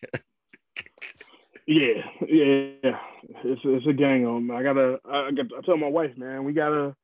[1.66, 2.98] Yeah, yeah,
[3.44, 4.48] it's it's a gang on.
[4.48, 4.54] me.
[4.56, 5.46] I gotta, I got.
[5.56, 6.96] I tell my wife, man, we gotta,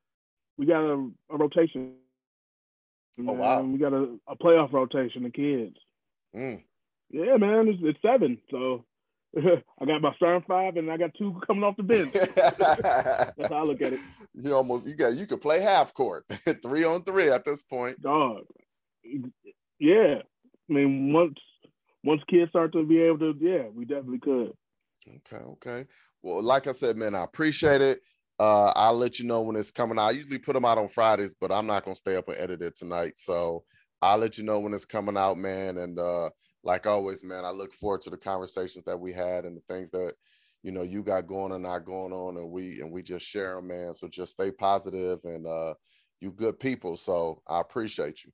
[0.58, 1.92] we got a, a rotation.
[3.20, 3.62] Oh, wow.
[3.62, 5.76] We got a, a playoff rotation of kids.
[6.34, 6.64] Mm,
[7.10, 8.84] Yeah, man, it's, it's seven, so
[9.80, 12.12] I got my starting five, and I got two coming off the bench.
[12.34, 14.00] That's how I look at it.
[14.34, 16.24] You almost you got you could play half court,
[16.62, 18.00] three on three at this point.
[18.00, 18.44] Dog.
[19.78, 20.20] Yeah,
[20.70, 21.38] I mean once
[22.02, 24.52] once kids start to be able to, yeah, we definitely could.
[25.08, 25.86] Okay, okay.
[26.22, 28.00] Well, like I said, man, I appreciate it.
[28.38, 30.06] Uh, I'll let you know when it's coming out.
[30.06, 32.62] I usually put them out on Fridays, but I'm not gonna stay up and edit
[32.62, 33.14] it tonight.
[33.16, 33.64] So
[34.00, 35.78] I'll let you know when it's coming out, man.
[35.78, 36.30] And uh,
[36.66, 39.88] like always, man, I look forward to the conversations that we had and the things
[39.92, 40.14] that
[40.64, 43.54] you know you got going and not going on, and we and we just share
[43.54, 43.94] them, man.
[43.94, 45.74] So just stay positive and uh,
[46.20, 46.96] you good people.
[46.96, 48.32] So I appreciate you.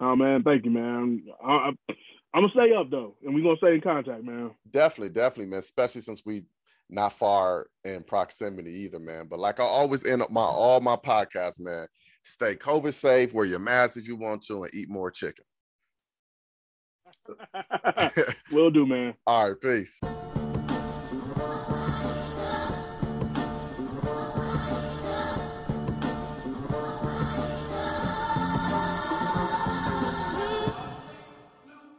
[0.00, 1.22] Oh man, thank you, man.
[1.44, 1.70] I, I,
[2.32, 4.52] I'm gonna stay up though, and we're gonna stay in contact, man.
[4.70, 5.58] Definitely, definitely, man.
[5.58, 6.44] Especially since we
[6.88, 9.26] not far in proximity either, man.
[9.28, 11.86] But like I always end up my all my podcasts, man.
[12.22, 15.44] Stay COVID safe, wear your mask if you want to, and eat more chicken.
[18.50, 19.14] Will do, man.
[19.26, 20.00] All right, peace.